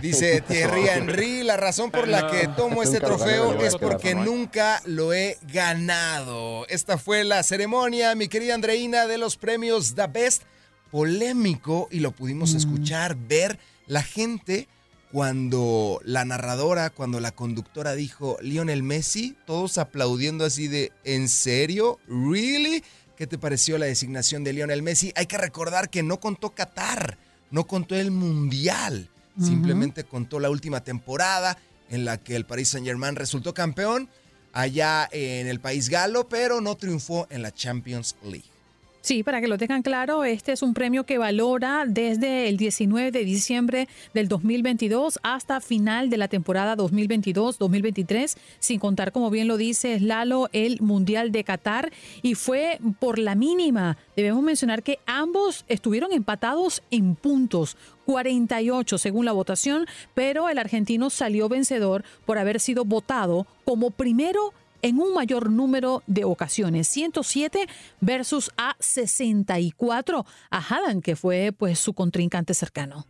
Dice 0.00 0.40
Thierry 0.48 0.88
Henry, 0.88 1.42
la 1.42 1.56
razón 1.56 1.90
por 1.90 2.06
la 2.06 2.30
que 2.30 2.48
tomo 2.48 2.82
este 2.82 3.00
trofeo 3.00 3.60
es 3.62 3.76
porque 3.76 4.14
nunca 4.14 4.82
lo 4.84 5.12
he 5.12 5.38
ganado. 5.52 6.66
Esta 6.68 6.98
fue 6.98 7.24
la 7.24 7.42
ceremonia, 7.42 8.14
mi 8.14 8.28
querida 8.28 8.54
Andreina, 8.54 9.06
de 9.06 9.18
los 9.18 9.36
premios 9.36 9.94
The 9.94 10.06
Best. 10.06 10.42
Polémico 10.90 11.88
y 11.90 11.98
lo 11.98 12.12
pudimos 12.12 12.54
escuchar, 12.54 13.16
ver 13.16 13.58
la 13.86 14.02
gente 14.02 14.68
cuando 15.12 16.00
la 16.04 16.24
narradora, 16.24 16.90
cuando 16.90 17.20
la 17.20 17.32
conductora 17.32 17.94
dijo 17.94 18.38
Lionel 18.40 18.82
Messi, 18.82 19.36
todos 19.46 19.78
aplaudiendo 19.78 20.44
así 20.44 20.68
de 20.68 20.92
¿en 21.04 21.28
serio? 21.28 21.98
¿Really? 22.06 22.84
¿Qué 23.16 23.26
te 23.26 23.36
pareció 23.36 23.78
la 23.78 23.86
designación 23.86 24.44
de 24.44 24.52
Lionel 24.52 24.82
Messi? 24.82 25.12
Hay 25.16 25.26
que 25.26 25.38
recordar 25.38 25.90
que 25.90 26.02
no 26.02 26.20
contó 26.20 26.50
Qatar, 26.50 27.18
no 27.50 27.66
contó 27.66 27.96
el 27.96 28.10
Mundial, 28.10 29.10
simplemente 29.40 30.04
contó 30.04 30.40
la 30.40 30.50
última 30.50 30.82
temporada 30.82 31.58
en 31.88 32.04
la 32.04 32.18
que 32.18 32.36
el 32.36 32.46
Paris 32.46 32.68
Saint-Germain 32.70 33.16
resultó 33.16 33.54
campeón 33.54 34.08
allá 34.52 35.08
en 35.12 35.46
el 35.46 35.60
país 35.60 35.88
galo, 35.88 36.28
pero 36.28 36.60
no 36.60 36.76
triunfó 36.76 37.26
en 37.30 37.42
la 37.42 37.52
Champions 37.52 38.16
League. 38.22 38.56
Sí, 39.06 39.22
para 39.22 39.40
que 39.40 39.46
lo 39.46 39.56
tengan 39.56 39.82
claro, 39.82 40.24
este 40.24 40.50
es 40.50 40.62
un 40.62 40.74
premio 40.74 41.06
que 41.06 41.16
valora 41.16 41.84
desde 41.86 42.48
el 42.48 42.56
19 42.56 43.12
de 43.12 43.24
diciembre 43.24 43.88
del 44.14 44.26
2022 44.26 45.20
hasta 45.22 45.60
final 45.60 46.10
de 46.10 46.16
la 46.16 46.26
temporada 46.26 46.76
2022-2023, 46.76 48.36
sin 48.58 48.80
contar, 48.80 49.12
como 49.12 49.30
bien 49.30 49.46
lo 49.46 49.58
dice 49.58 50.00
Lalo, 50.00 50.48
el 50.52 50.80
Mundial 50.80 51.30
de 51.30 51.44
Qatar. 51.44 51.92
Y 52.20 52.34
fue 52.34 52.80
por 52.98 53.20
la 53.20 53.36
mínima. 53.36 53.96
Debemos 54.16 54.42
mencionar 54.42 54.82
que 54.82 54.98
ambos 55.06 55.64
estuvieron 55.68 56.12
empatados 56.12 56.82
en 56.90 57.14
puntos. 57.14 57.76
48 58.06 58.96
según 58.96 59.24
la 59.24 59.32
votación, 59.32 59.86
pero 60.14 60.48
el 60.48 60.58
argentino 60.58 61.10
salió 61.10 61.48
vencedor 61.48 62.04
por 62.24 62.38
haber 62.38 62.60
sido 62.60 62.84
votado 62.84 63.46
como 63.64 63.90
primero 63.90 64.54
en 64.82 65.00
un 65.00 65.12
mayor 65.14 65.50
número 65.50 66.02
de 66.06 66.24
ocasiones, 66.24 66.86
107 66.88 67.66
versus 68.00 68.52
a 68.56 68.76
64 68.78 70.24
a 70.50 70.58
Haaland, 70.58 71.02
que 71.02 71.16
fue 71.16 71.52
pues 71.56 71.78
su 71.78 71.92
contrincante 71.92 72.54
cercano. 72.54 73.06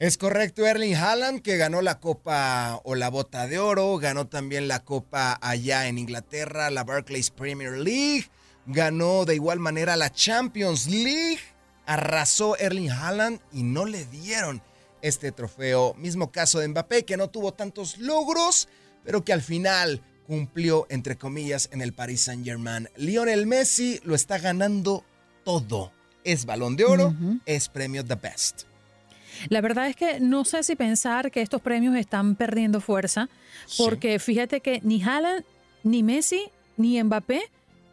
Es 0.00 0.18
correcto, 0.18 0.66
Erling 0.66 0.96
Haaland, 0.96 1.40
que 1.40 1.56
ganó 1.56 1.80
la 1.80 2.00
Copa 2.00 2.80
o 2.82 2.96
la 2.96 3.10
Bota 3.10 3.46
de 3.46 3.60
Oro, 3.60 3.96
ganó 3.98 4.26
también 4.26 4.66
la 4.66 4.80
Copa 4.80 5.38
allá 5.40 5.86
en 5.86 5.98
Inglaterra, 5.98 6.68
la 6.70 6.82
Barclays 6.82 7.30
Premier 7.30 7.78
League, 7.78 8.28
ganó 8.66 9.24
de 9.24 9.36
igual 9.36 9.60
manera 9.60 9.94
la 9.96 10.10
Champions 10.10 10.88
League, 10.88 11.38
arrasó 11.86 12.56
Erling 12.58 12.90
Haaland 12.90 13.40
y 13.52 13.62
no 13.62 13.84
le 13.84 14.04
dieron 14.06 14.62
este 15.02 15.32
trofeo. 15.32 15.94
Mismo 15.94 16.30
caso 16.30 16.58
de 16.58 16.68
Mbappé, 16.68 17.04
que 17.04 17.16
no 17.16 17.28
tuvo 17.28 17.52
tantos 17.52 17.98
logros, 17.98 18.68
pero 19.04 19.24
que 19.24 19.32
al 19.32 19.42
final 19.42 20.02
cumplió, 20.26 20.86
entre 20.88 21.16
comillas, 21.16 21.68
en 21.72 21.82
el 21.82 21.92
Paris 21.92 22.22
Saint 22.22 22.44
Germain. 22.44 22.88
Lionel 22.96 23.46
Messi 23.46 24.00
lo 24.04 24.14
está 24.14 24.38
ganando 24.38 25.04
todo. 25.44 25.92
Es 26.24 26.46
balón 26.46 26.76
de 26.76 26.86
oro, 26.86 27.14
es 27.44 27.68
premio 27.68 28.02
The 28.02 28.14
Best. 28.14 28.62
La 29.48 29.60
verdad 29.60 29.88
es 29.88 29.96
que 29.96 30.20
no 30.20 30.44
sé 30.44 30.62
si 30.62 30.74
pensar 30.74 31.30
que 31.30 31.42
estos 31.42 31.60
premios 31.60 31.96
están 31.96 32.34
perdiendo 32.36 32.80
fuerza, 32.80 33.28
porque 33.76 34.18
fíjate 34.18 34.60
que 34.60 34.80
ni 34.82 35.02
Haaland, 35.02 35.44
ni 35.82 36.02
Messi, 36.02 36.44
ni 36.78 37.02
Mbappé, 37.02 37.42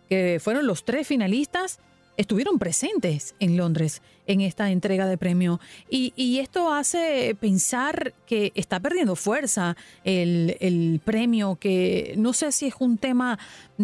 que 0.08 0.40
fueron 0.42 0.66
los 0.66 0.86
tres 0.86 1.08
finalistas, 1.08 1.80
estuvieron 2.18 2.60
presentes 2.60 3.36
en 3.40 3.58
Londres 3.58 4.02
en 4.32 4.42
esta 4.42 4.72
entrega 4.72 5.06
de 5.08 5.18
premio. 5.18 5.60
Y, 5.90 6.40
esto 6.42 6.74
hace 6.74 7.36
pensar 7.40 8.14
que 8.26 8.52
está 8.56 8.80
perdiendo 8.80 9.16
fuerza 9.16 9.76
el, 10.04 10.58
el 10.60 11.02
premio, 11.04 11.58
que 11.60 12.16
no 12.18 12.34
sé 12.34 12.52
si 12.52 12.68
es 12.68 12.74
un 12.80 12.98
tema 12.98 13.38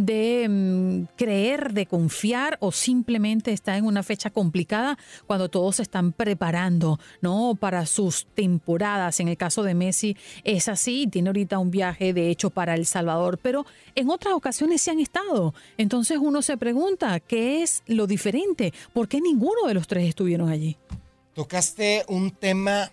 de 0.05 0.47
mm, 0.49 1.15
creer, 1.15 1.73
de 1.73 1.85
confiar 1.85 2.57
o 2.61 2.71
simplemente 2.71 3.51
está 3.51 3.77
en 3.77 3.85
una 3.85 4.03
fecha 4.03 4.29
complicada 4.29 4.97
cuando 5.25 5.49
todos 5.49 5.77
se 5.77 5.83
están 5.83 6.13
preparando, 6.13 6.99
¿no? 7.21 7.55
Para 7.59 7.85
sus 7.85 8.25
temporadas. 8.33 9.19
En 9.19 9.27
el 9.27 9.37
caso 9.37 9.63
de 9.63 9.73
Messi 9.73 10.15
es 10.43 10.67
así, 10.67 11.07
tiene 11.07 11.29
ahorita 11.29 11.59
un 11.59 11.71
viaje 11.71 12.13
de 12.13 12.29
hecho 12.29 12.49
para 12.49 12.75
El 12.75 12.85
Salvador, 12.85 13.39
pero 13.41 13.65
en 13.95 14.09
otras 14.09 14.33
ocasiones 14.33 14.81
se 14.81 14.91
han 14.91 14.99
estado. 14.99 15.53
Entonces 15.77 16.17
uno 16.21 16.41
se 16.41 16.57
pregunta, 16.57 17.19
¿qué 17.19 17.63
es 17.63 17.83
lo 17.87 18.07
diferente? 18.07 18.73
¿Por 18.93 19.07
qué 19.07 19.21
ninguno 19.21 19.67
de 19.67 19.73
los 19.73 19.87
tres 19.87 20.07
estuvieron 20.07 20.36
allí? 20.45 20.77
Tocaste 21.33 22.05
un 22.07 22.31
tema 22.31 22.91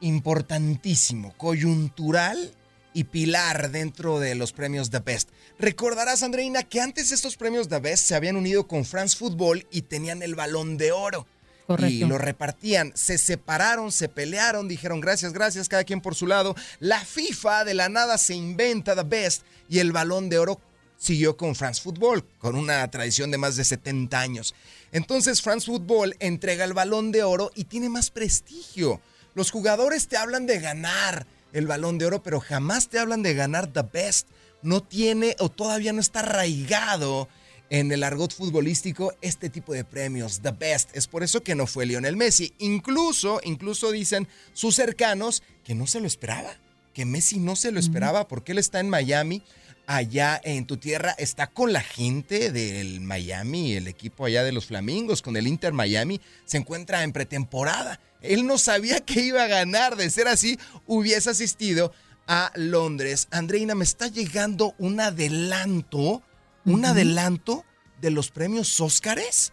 importantísimo, 0.00 1.36
coyuntural 1.36 2.52
y 2.92 3.04
pilar 3.04 3.70
dentro 3.70 4.18
de 4.20 4.34
los 4.34 4.52
premios 4.52 4.90
The 4.90 5.00
Best. 5.00 5.30
Recordarás, 5.58 6.22
Andreina, 6.22 6.62
que 6.62 6.80
antes 6.80 7.12
estos 7.12 7.36
premios 7.36 7.68
The 7.68 7.78
Best 7.78 8.06
se 8.06 8.14
habían 8.14 8.36
unido 8.36 8.66
con 8.66 8.84
France 8.84 9.16
Football 9.16 9.66
y 9.70 9.82
tenían 9.82 10.22
el 10.22 10.34
balón 10.34 10.78
de 10.78 10.92
oro. 10.92 11.26
Correcto. 11.66 11.92
Y 11.92 12.08
lo 12.08 12.16
repartían, 12.16 12.92
se 12.94 13.18
separaron, 13.18 13.90
se 13.90 14.08
pelearon, 14.08 14.68
dijeron 14.68 15.00
gracias, 15.00 15.32
gracias, 15.32 15.68
cada 15.68 15.84
quien 15.84 16.00
por 16.00 16.14
su 16.14 16.26
lado. 16.26 16.54
La 16.78 17.00
FIFA 17.00 17.64
de 17.64 17.74
la 17.74 17.88
nada 17.88 18.18
se 18.18 18.34
inventa 18.34 18.94
The 18.94 19.02
Best 19.02 19.42
y 19.68 19.80
el 19.80 19.92
balón 19.92 20.28
de 20.28 20.38
oro 20.38 20.60
siguió 20.98 21.36
con 21.36 21.54
France 21.54 21.80
Football, 21.82 22.24
con 22.38 22.56
una 22.56 22.88
tradición 22.90 23.30
de 23.30 23.38
más 23.38 23.56
de 23.56 23.64
70 23.64 24.18
años. 24.18 24.54
Entonces 24.92 25.42
France 25.42 25.66
Football 25.66 26.16
entrega 26.20 26.64
el 26.64 26.72
balón 26.72 27.12
de 27.12 27.22
oro 27.22 27.50
y 27.54 27.64
tiene 27.64 27.88
más 27.88 28.10
prestigio. 28.10 29.00
Los 29.34 29.50
jugadores 29.50 30.08
te 30.08 30.16
hablan 30.16 30.46
de 30.46 30.58
ganar 30.60 31.26
el 31.52 31.66
balón 31.66 31.98
de 31.98 32.06
oro, 32.06 32.22
pero 32.22 32.40
jamás 32.40 32.88
te 32.88 32.98
hablan 32.98 33.22
de 33.22 33.34
ganar 33.34 33.66
the 33.66 33.82
best. 33.82 34.28
No 34.62 34.82
tiene 34.82 35.36
o 35.38 35.50
todavía 35.50 35.92
no 35.92 36.00
está 36.00 36.20
arraigado 36.20 37.28
en 37.70 37.90
el 37.92 38.02
argot 38.02 38.32
futbolístico 38.32 39.14
este 39.20 39.50
tipo 39.50 39.72
de 39.72 39.84
premios, 39.84 40.40
the 40.40 40.52
best. 40.52 40.96
Es 40.96 41.06
por 41.06 41.22
eso 41.22 41.42
que 41.42 41.54
no 41.54 41.66
fue 41.66 41.86
Lionel 41.86 42.16
Messi. 42.16 42.54
Incluso, 42.58 43.40
incluso 43.44 43.90
dicen 43.90 44.28
sus 44.52 44.76
cercanos 44.76 45.42
que 45.64 45.74
no 45.74 45.86
se 45.86 46.00
lo 46.00 46.06
esperaba, 46.06 46.56
que 46.94 47.04
Messi 47.04 47.38
no 47.38 47.56
se 47.56 47.72
lo 47.72 47.80
esperaba 47.80 48.28
porque 48.28 48.52
él 48.52 48.58
está 48.58 48.80
en 48.80 48.88
Miami 48.88 49.42
allá 49.86 50.40
en 50.42 50.66
tu 50.66 50.76
tierra, 50.76 51.14
está 51.18 51.46
con 51.46 51.72
la 51.72 51.80
gente 51.80 52.50
del 52.50 53.00
Miami, 53.00 53.74
el 53.74 53.88
equipo 53.88 54.24
allá 54.24 54.44
de 54.44 54.52
los 54.52 54.66
Flamingos, 54.66 55.22
con 55.22 55.36
el 55.36 55.46
Inter 55.46 55.72
Miami, 55.72 56.20
se 56.44 56.58
encuentra 56.58 57.02
en 57.04 57.12
pretemporada. 57.12 58.00
Él 58.20 58.46
no 58.46 58.58
sabía 58.58 59.00
que 59.00 59.20
iba 59.20 59.44
a 59.44 59.48
ganar, 59.48 59.96
de 59.96 60.10
ser 60.10 60.28
así, 60.28 60.58
hubiese 60.86 61.30
asistido 61.30 61.92
a 62.26 62.50
Londres. 62.56 63.28
Andreina, 63.30 63.74
me 63.74 63.84
está 63.84 64.08
llegando 64.08 64.74
un 64.78 65.00
adelanto, 65.00 66.22
un 66.64 66.84
adelanto 66.84 67.64
de 68.00 68.10
los 68.10 68.30
premios 68.30 68.80
Óscares. 68.80 69.52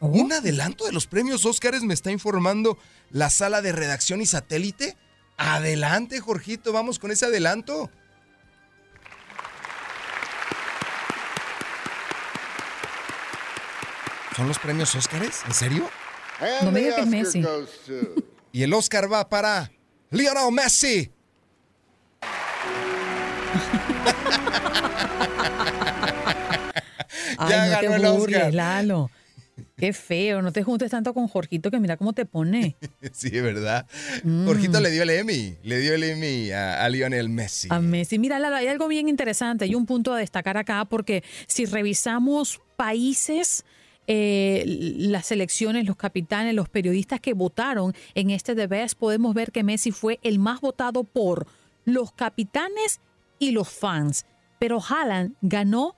Un 0.00 0.32
adelanto 0.32 0.84
de 0.84 0.92
los 0.92 1.06
premios 1.06 1.44
Óscares 1.44 1.82
me 1.82 1.94
está 1.94 2.10
informando 2.10 2.78
la 3.10 3.30
sala 3.30 3.62
de 3.62 3.72
redacción 3.72 4.20
y 4.20 4.26
satélite. 4.26 4.96
Adelante, 5.36 6.20
Jorgito, 6.20 6.72
vamos 6.72 6.98
con 6.98 7.10
ese 7.10 7.26
adelanto. 7.26 7.90
¿Son 14.36 14.46
los 14.46 14.58
premios 14.58 14.94
Óscares? 14.94 15.40
¿En 15.46 15.54
serio? 15.54 15.88
No 16.62 16.70
me 16.70 16.80
digas 16.80 16.96
que 16.96 17.00
es 17.00 17.06
Messi. 17.06 17.42
Y 18.52 18.62
el 18.64 18.74
Oscar 18.74 19.10
va 19.10 19.26
para 19.30 19.72
Lionel 20.10 20.52
Messi. 20.52 21.10
Ay, 27.38 27.50
Ya 27.50 27.64
no 27.64 27.70
ganó 27.70 27.80
te 27.80 27.86
el 27.86 27.92
burles, 28.18 28.36
Oscar. 28.38 28.54
Lalo. 28.54 29.10
Qué 29.78 29.92
feo, 29.94 30.42
no 30.42 30.52
te 30.52 30.62
juntes 30.62 30.90
tanto 30.90 31.14
con 31.14 31.28
Jorgito 31.28 31.70
que 31.70 31.80
mira 31.80 31.96
cómo 31.96 32.12
te 32.12 32.26
pone. 32.26 32.76
Sí, 33.12 33.30
¿verdad? 33.40 33.86
Mm. 34.22 34.46
Jorgito 34.46 34.80
le 34.80 34.90
dio 34.90 35.02
el 35.02 35.10
Emmy. 35.10 35.56
Le 35.62 35.78
dio 35.78 35.94
el 35.94 36.02
Emmy 36.02 36.50
a, 36.50 36.84
a 36.84 36.88
Lionel 36.90 37.30
Messi. 37.30 37.68
A 37.70 37.80
Messi. 37.80 38.18
Mira, 38.18 38.38
Lalo, 38.38 38.56
hay 38.56 38.68
algo 38.68 38.88
bien 38.88 39.08
interesante, 39.08 39.64
hay 39.64 39.74
un 39.74 39.86
punto 39.86 40.12
a 40.12 40.18
destacar 40.18 40.58
acá 40.58 40.84
porque 40.84 41.24
si 41.46 41.64
revisamos 41.64 42.60
países, 42.76 43.64
eh, 44.06 44.64
las 44.66 45.26
selecciones, 45.26 45.86
los 45.86 45.96
capitanes, 45.96 46.54
los 46.54 46.68
periodistas 46.68 47.20
que 47.20 47.34
votaron 47.34 47.94
en 48.14 48.30
este 48.30 48.54
The 48.54 48.86
podemos 48.98 49.34
ver 49.34 49.52
que 49.52 49.64
Messi 49.64 49.90
fue 49.90 50.18
el 50.22 50.38
más 50.38 50.60
votado 50.60 51.04
por 51.04 51.46
los 51.84 52.12
capitanes 52.12 53.00
y 53.38 53.50
los 53.50 53.68
fans. 53.68 54.26
Pero 54.58 54.80
Haaland 54.80 55.34
ganó 55.42 55.96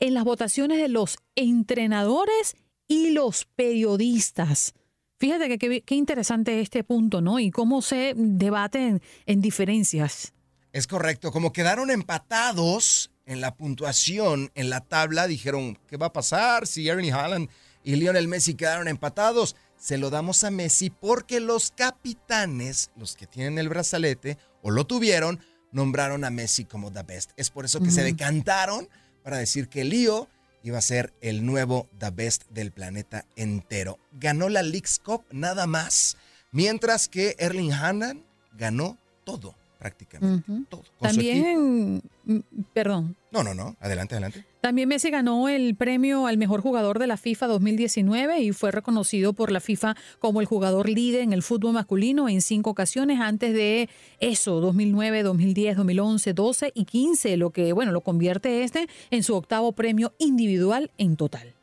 en 0.00 0.14
las 0.14 0.24
votaciones 0.24 0.78
de 0.78 0.88
los 0.88 1.18
entrenadores 1.34 2.56
y 2.88 3.10
los 3.10 3.44
periodistas. 3.56 4.74
Fíjate 5.18 5.58
que 5.58 5.82
qué 5.82 5.94
interesante 5.94 6.60
este 6.60 6.84
punto, 6.84 7.20
¿no? 7.20 7.38
Y 7.40 7.50
cómo 7.50 7.80
se 7.82 8.12
debaten 8.16 9.00
en 9.24 9.40
diferencias. 9.40 10.34
Es 10.72 10.86
correcto. 10.86 11.32
Como 11.32 11.52
quedaron 11.52 11.90
empatados 11.90 13.10
en 13.26 13.40
la 13.40 13.54
puntuación, 13.54 14.50
en 14.54 14.70
la 14.70 14.80
tabla, 14.80 15.26
dijeron, 15.26 15.78
¿qué 15.88 15.96
va 15.96 16.06
a 16.06 16.12
pasar 16.12 16.66
si 16.66 16.88
Ernie 16.88 17.12
Haaland 17.12 17.50
y 17.84 17.96
Lionel 17.96 18.28
Messi 18.28 18.54
quedaron 18.54 18.88
empatados? 18.88 19.56
Se 19.76 19.98
lo 19.98 20.10
damos 20.10 20.44
a 20.44 20.50
Messi 20.50 20.90
porque 20.90 21.40
los 21.40 21.72
capitanes, 21.72 22.90
los 22.96 23.16
que 23.16 23.26
tienen 23.26 23.58
el 23.58 23.68
brazalete 23.68 24.38
o 24.62 24.70
lo 24.70 24.86
tuvieron, 24.86 25.40
nombraron 25.72 26.24
a 26.24 26.30
Messi 26.30 26.64
como 26.64 26.92
the 26.92 27.02
best. 27.02 27.32
Es 27.36 27.50
por 27.50 27.64
eso 27.64 27.80
que 27.80 27.90
se 27.90 28.02
decantaron 28.02 28.88
para 29.22 29.38
decir 29.38 29.68
que 29.68 29.84
Lío 29.84 30.28
iba 30.62 30.78
a 30.78 30.82
ser 30.82 31.12
el 31.20 31.44
nuevo 31.44 31.88
the 31.98 32.10
best 32.10 32.48
del 32.50 32.72
planeta 32.72 33.26
entero. 33.36 33.98
Ganó 34.12 34.48
la 34.48 34.62
League's 34.62 34.98
Cup 34.98 35.24
nada 35.30 35.66
más, 35.66 36.16
mientras 36.52 37.08
que 37.08 37.36
Erling 37.38 37.72
Haaland 37.72 38.24
ganó 38.52 38.98
todo 39.24 39.54
prácticamente. 39.78 40.50
Todo. 40.68 40.82
con 40.98 41.12
su 41.12 41.20
equipo. 41.20 41.34
También, 41.44 42.02
mm, 42.24 42.38
perdón, 42.72 43.16
No, 43.30 43.42
no, 43.44 43.54
no. 43.54 43.76
Adelante, 43.80 44.14
adelante. 44.14 44.44
También 44.60 44.88
Messi 44.88 45.10
ganó 45.10 45.48
el 45.48 45.76
premio 45.76 46.26
al 46.26 46.38
mejor 46.38 46.60
jugador 46.60 46.98
de 46.98 47.06
la 47.06 47.16
FIFA 47.16 47.46
2019 47.46 48.40
y 48.40 48.52
fue 48.52 48.72
reconocido 48.72 49.32
por 49.32 49.52
la 49.52 49.60
FIFA 49.60 49.94
como 50.18 50.40
el 50.40 50.46
jugador 50.46 50.88
líder 50.88 51.20
en 51.20 51.32
el 51.32 51.42
fútbol 51.42 51.74
masculino 51.74 52.28
en 52.28 52.42
cinco 52.42 52.70
ocasiones 52.70 53.20
antes 53.20 53.52
de 53.54 53.88
eso, 54.18 54.60
2009, 54.60 55.22
2010, 55.22 55.76
2011, 55.76 56.32
12 56.32 56.72
y 56.74 56.84
15, 56.84 57.36
lo 57.36 57.50
que, 57.50 57.72
bueno, 57.72 57.92
lo 57.92 58.00
convierte 58.00 58.64
este 58.64 58.88
en 59.10 59.22
su 59.22 59.34
octavo 59.36 59.72
premio 59.72 60.14
individual 60.18 60.90
en 60.98 61.16
total. 61.16 61.54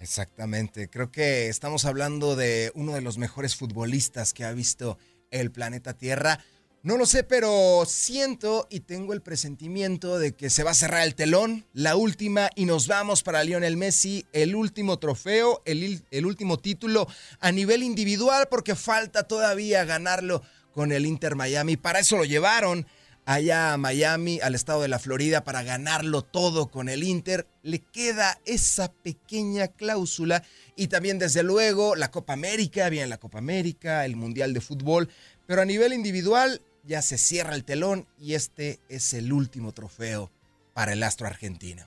Exactamente. 0.00 0.88
Creo 0.88 1.10
que 1.10 1.48
estamos 1.48 1.84
hablando 1.84 2.36
de 2.36 2.70
uno 2.74 2.94
de 2.94 3.00
los 3.00 3.18
mejores 3.18 3.56
futbolistas 3.56 4.32
que 4.32 4.44
ha 4.44 4.52
visto 4.52 4.98
el 5.30 5.50
planeta 5.50 5.94
Tierra. 5.94 6.40
No 6.84 6.96
lo 6.96 7.06
sé, 7.06 7.24
pero 7.24 7.82
siento 7.86 8.68
y 8.70 8.80
tengo 8.80 9.12
el 9.12 9.20
presentimiento 9.20 10.16
de 10.16 10.36
que 10.36 10.48
se 10.48 10.62
va 10.62 10.70
a 10.70 10.74
cerrar 10.74 11.02
el 11.02 11.16
telón, 11.16 11.66
la 11.72 11.96
última, 11.96 12.50
y 12.54 12.66
nos 12.66 12.86
vamos 12.86 13.24
para 13.24 13.42
Lionel 13.42 13.76
Messi, 13.76 14.26
el 14.32 14.54
último 14.54 15.00
trofeo, 15.00 15.60
el, 15.64 16.24
último 16.24 16.60
título 16.60 17.08
a 17.40 17.50
nivel 17.50 17.82
individual, 17.82 18.46
porque 18.48 18.76
falta 18.76 19.24
todavía 19.24 19.84
ganarlo 19.84 20.40
con 20.72 20.92
el 20.92 21.04
Inter 21.04 21.34
Miami. 21.34 21.76
Para 21.76 21.98
eso 21.98 22.16
lo 22.16 22.24
llevaron 22.24 22.86
allá 23.26 23.72
a 23.72 23.76
Miami, 23.76 24.38
al 24.40 24.54
estado 24.54 24.82
de 24.82 24.88
la 24.88 25.00
Florida, 25.00 25.42
para 25.42 25.64
ganarlo 25.64 26.22
todo 26.22 26.70
con 26.70 26.88
el 26.88 27.02
Inter. 27.02 27.48
Le 27.64 27.80
queda 27.80 28.40
esa 28.44 28.92
pequeña 28.92 29.66
cláusula 29.66 30.44
y 30.76 30.86
también, 30.86 31.18
desde 31.18 31.42
luego, 31.42 31.96
la 31.96 32.12
Copa 32.12 32.34
América, 32.34 32.88
bien 32.88 33.10
la 33.10 33.18
Copa 33.18 33.38
América, 33.38 34.04
el 34.04 34.14
Mundial 34.14 34.54
de 34.54 34.60
Fútbol, 34.60 35.08
pero 35.44 35.62
a 35.62 35.64
nivel 35.64 35.92
individual 35.92 36.62
ya 36.88 37.02
se 37.02 37.18
cierra 37.18 37.54
el 37.54 37.64
telón 37.64 38.06
y 38.18 38.34
este 38.34 38.80
es 38.88 39.12
el 39.12 39.32
último 39.32 39.72
trofeo 39.72 40.30
para 40.72 40.94
el 40.94 41.02
astro 41.02 41.26
argentino. 41.26 41.86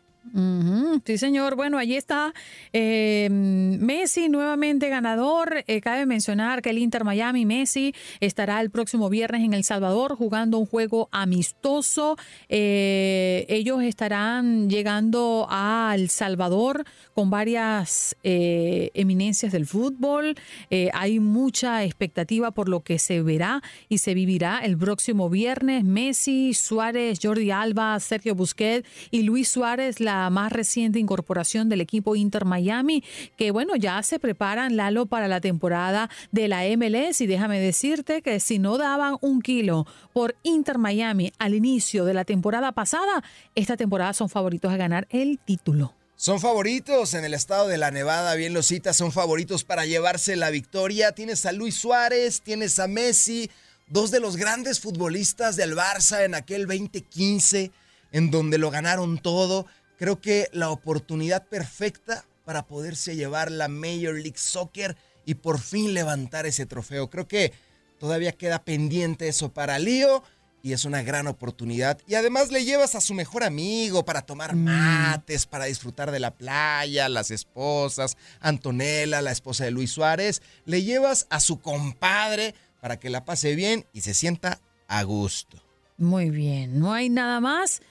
Sí, 1.04 1.18
señor. 1.18 1.56
Bueno, 1.56 1.80
allí 1.80 1.96
está 1.96 2.34
eh, 2.74 3.28
Messi 3.32 4.30
nuevamente 4.30 4.88
ganador. 4.88 5.64
Eh, 5.66 5.82
cabe 5.82 6.06
mencionar 6.06 6.62
que 6.62 6.70
el 6.70 6.78
Inter 6.78 7.04
Miami 7.04 7.46
Messi 7.46 7.96
estará 8.20 8.62
el 8.62 8.70
próximo 8.70 9.10
viernes 9.10 9.44
en 9.44 9.54
El 9.54 9.64
Salvador 9.64 10.16
jugando 10.16 10.60
un 10.60 10.68
juego 10.68 11.10
amistoso. 11.12 12.18
Eh, 12.50 13.46
ellos 13.50 13.82
estarán 13.82 14.70
llegando 14.70 15.48
a 15.50 15.94
El 15.96 16.10
Salvador 16.10 16.86
con 17.14 17.30
varias 17.30 18.16
eh, 18.24 18.92
eminencias 18.94 19.52
del 19.52 19.66
fútbol. 19.66 20.36
Eh, 20.70 20.90
hay 20.94 21.20
mucha 21.20 21.84
expectativa 21.84 22.52
por 22.52 22.70
lo 22.70 22.82
que 22.82 23.00
se 23.00 23.22
verá 23.22 23.62
y 23.90 24.00
se 24.00 24.14
vivirá 24.14 24.60
el 24.60 24.78
próximo 24.78 25.30
viernes. 25.30 25.84
Messi, 25.84 26.54
Suárez, 26.54 27.20
Jordi 27.22 27.52
Alba, 27.52 28.00
Sergio 28.00 28.36
Busquets 28.36 28.88
y 29.12 29.24
Luis 29.24 29.50
Suárez, 29.50 30.00
la 30.00 30.30
más 30.30 30.52
reciente 30.52 31.00
incorporación 31.00 31.70
del 31.70 31.82
equipo 31.82 32.16
Inter 32.16 32.46
Miami, 32.46 33.04
que 33.38 33.52
bueno, 33.52 33.76
ya 33.76 34.02
se 34.04 34.20
preparan, 34.20 34.76
Lalo, 34.78 35.06
para 35.06 35.28
la 35.28 35.42
temporada 35.42 36.10
de 36.32 36.48
la 36.48 36.64
MLS. 36.78 37.22
Y 37.22 37.28
déjame 37.28 37.60
decirte 37.60 38.22
que 38.22 38.40
si 38.40 38.60
no 38.60 38.78
daban 38.78 39.18
un 39.22 39.42
kilo 39.42 39.86
por 40.14 40.36
Inter 40.44 40.78
Miami 40.78 41.32
al 41.40 41.54
inicio 41.54 42.06
de 42.06 42.14
la 42.14 42.26
temporada 42.26 42.72
pasada, 42.72 43.24
esta 43.56 43.78
temporada 43.78 44.14
son 44.14 44.30
favoritos 44.30 44.72
a 44.72 44.78
ganar 44.78 45.08
el 45.10 45.40
título. 45.40 46.01
Son 46.22 46.40
favoritos 46.40 47.16
en 47.16 47.26
el 47.26 47.34
estado 47.34 47.68
de 47.68 47.80
la 47.80 47.90
Nevada, 47.90 48.36
bien 48.36 48.54
lo 48.54 48.62
citas, 48.62 48.96
son 48.96 49.12
favoritos 49.12 49.64
para 49.64 49.88
llevarse 49.88 50.36
la 50.36 50.52
victoria. 50.52 51.14
Tienes 51.14 51.48
a 51.48 51.52
Luis 51.52 51.74
Suárez, 51.74 52.42
tienes 52.42 52.78
a 52.78 52.88
Messi, 52.88 53.50
dos 53.88 54.12
de 54.12 54.20
los 54.20 54.38
grandes 54.38 54.80
futbolistas 54.80 55.56
del 55.56 55.76
Barça 55.76 56.24
en 56.24 56.36
aquel 56.36 56.68
2015, 56.68 57.72
en 58.12 58.30
donde 58.30 58.60
lo 58.60 58.70
ganaron 58.70 59.18
todo. 59.18 59.66
Creo 59.98 60.22
que 60.22 60.48
la 60.52 60.70
oportunidad 60.70 61.48
perfecta 61.48 62.24
para 62.46 62.68
poderse 62.68 63.16
llevar 63.16 63.50
la 63.50 63.68
Major 63.68 64.14
League 64.14 64.38
Soccer 64.38 64.96
y 65.26 65.34
por 65.34 65.60
fin 65.60 65.96
levantar 65.96 66.46
ese 66.46 66.68
trofeo. 66.68 67.10
Creo 67.10 67.28
que 67.28 67.52
todavía 68.00 68.34
queda 68.34 68.64
pendiente 68.64 69.28
eso 69.28 69.50
para 69.50 69.80
Lío 69.80 70.22
y 70.64 70.74
es 70.74 70.86
una 70.86 71.04
gran 71.04 71.28
oportunidad. 71.28 72.00
Y 72.08 72.16
además 72.16 72.52
le 72.52 72.64
llevas 72.66 72.96
a 72.96 73.02
su 73.02 73.14
mejor 73.14 73.44
amigo 73.44 74.06
para 74.06 74.22
tomar 74.22 74.56
mates, 74.56 75.46
para 75.46 75.66
disfrutar 75.66 76.12
de 76.12 76.20
la 76.20 76.32
playa, 76.32 77.10
las 77.10 77.32
esposas, 77.32 78.18
Antonella, 78.40 79.22
la 79.22 79.32
esposa 79.32 79.66
de 79.66 79.72
Luis 79.72 79.92
Suárez. 79.92 80.42
Le 80.66 80.84
llevas 80.84 81.28
a 81.30 81.40
su 81.40 81.60
compadre 81.60 82.56
para 82.80 83.00
que 83.00 83.10
la 83.10 83.26
pase 83.26 83.56
bien 83.56 83.86
y 83.94 84.02
se 84.02 84.14
sienta 84.14 84.60
a 84.88 85.04
gusto. 85.04 85.62
Muy 85.98 86.30
bien, 86.30 86.80
no 86.80 86.94
hay 86.94 87.10
nada 87.10 87.40
más 87.40 87.82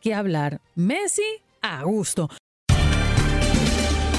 que 0.00 0.14
hablar. 0.14 0.60
Messi 0.74 1.22
a 1.60 1.82
gusto. 1.82 2.28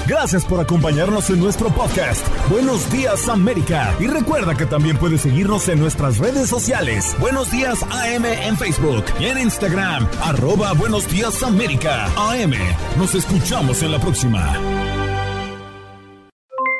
Gracias 0.06 0.44
por 0.44 0.60
acompañarnos 0.60 1.30
en 1.30 1.38
nuestro 1.38 1.68
podcast. 1.70 2.26
Buenos 2.50 2.90
días 2.90 3.28
América. 3.28 3.94
Y 4.00 4.08
recuerda 4.08 4.56
que 4.56 4.66
también 4.66 4.96
puedes 4.98 5.20
seguirnos 5.20 5.68
en 5.68 5.78
nuestras 5.78 6.18
redes 6.18 6.48
sociales. 6.48 7.16
Buenos 7.20 7.50
días 7.50 7.82
AM 7.84 8.24
en 8.24 8.56
Facebook 8.56 9.04
y 9.20 9.26
en 9.26 9.38
Instagram. 9.38 10.08
Arroba 10.22 10.72
Buenos 10.74 11.08
días 11.08 11.42
América. 11.42 12.06
AM. 12.16 12.52
Nos 12.98 13.14
escuchamos 13.14 13.82
en 13.82 13.92
la 13.92 14.00
próxima. 14.00 14.52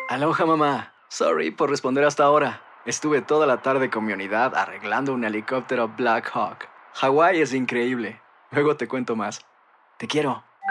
Aloha 0.09 0.45
mamá. 0.45 0.93
Sorry 1.09 1.51
por 1.51 1.71
responder 1.71 2.05
hasta 2.05 2.25
ahora. 2.25 2.63
Estuve 2.87 3.23
toda 3.23 3.47
la 3.47 3.63
tarde 3.63 3.89
con 3.89 4.05
mi 4.05 4.13
unidad 4.13 4.57
arreglando 4.57 5.15
un 5.15 5.25
helicóptero 5.25 5.89
Black 5.97 6.29
Hawk. 6.35 6.69
Hawái 6.95 7.41
es 7.41 7.55
increíble. 7.55 8.21
Luego 8.51 8.77
te 8.77 8.89
cuento 8.89 9.15
más. 9.15 9.41
Te 9.99 10.09
quiero. 10.09 10.43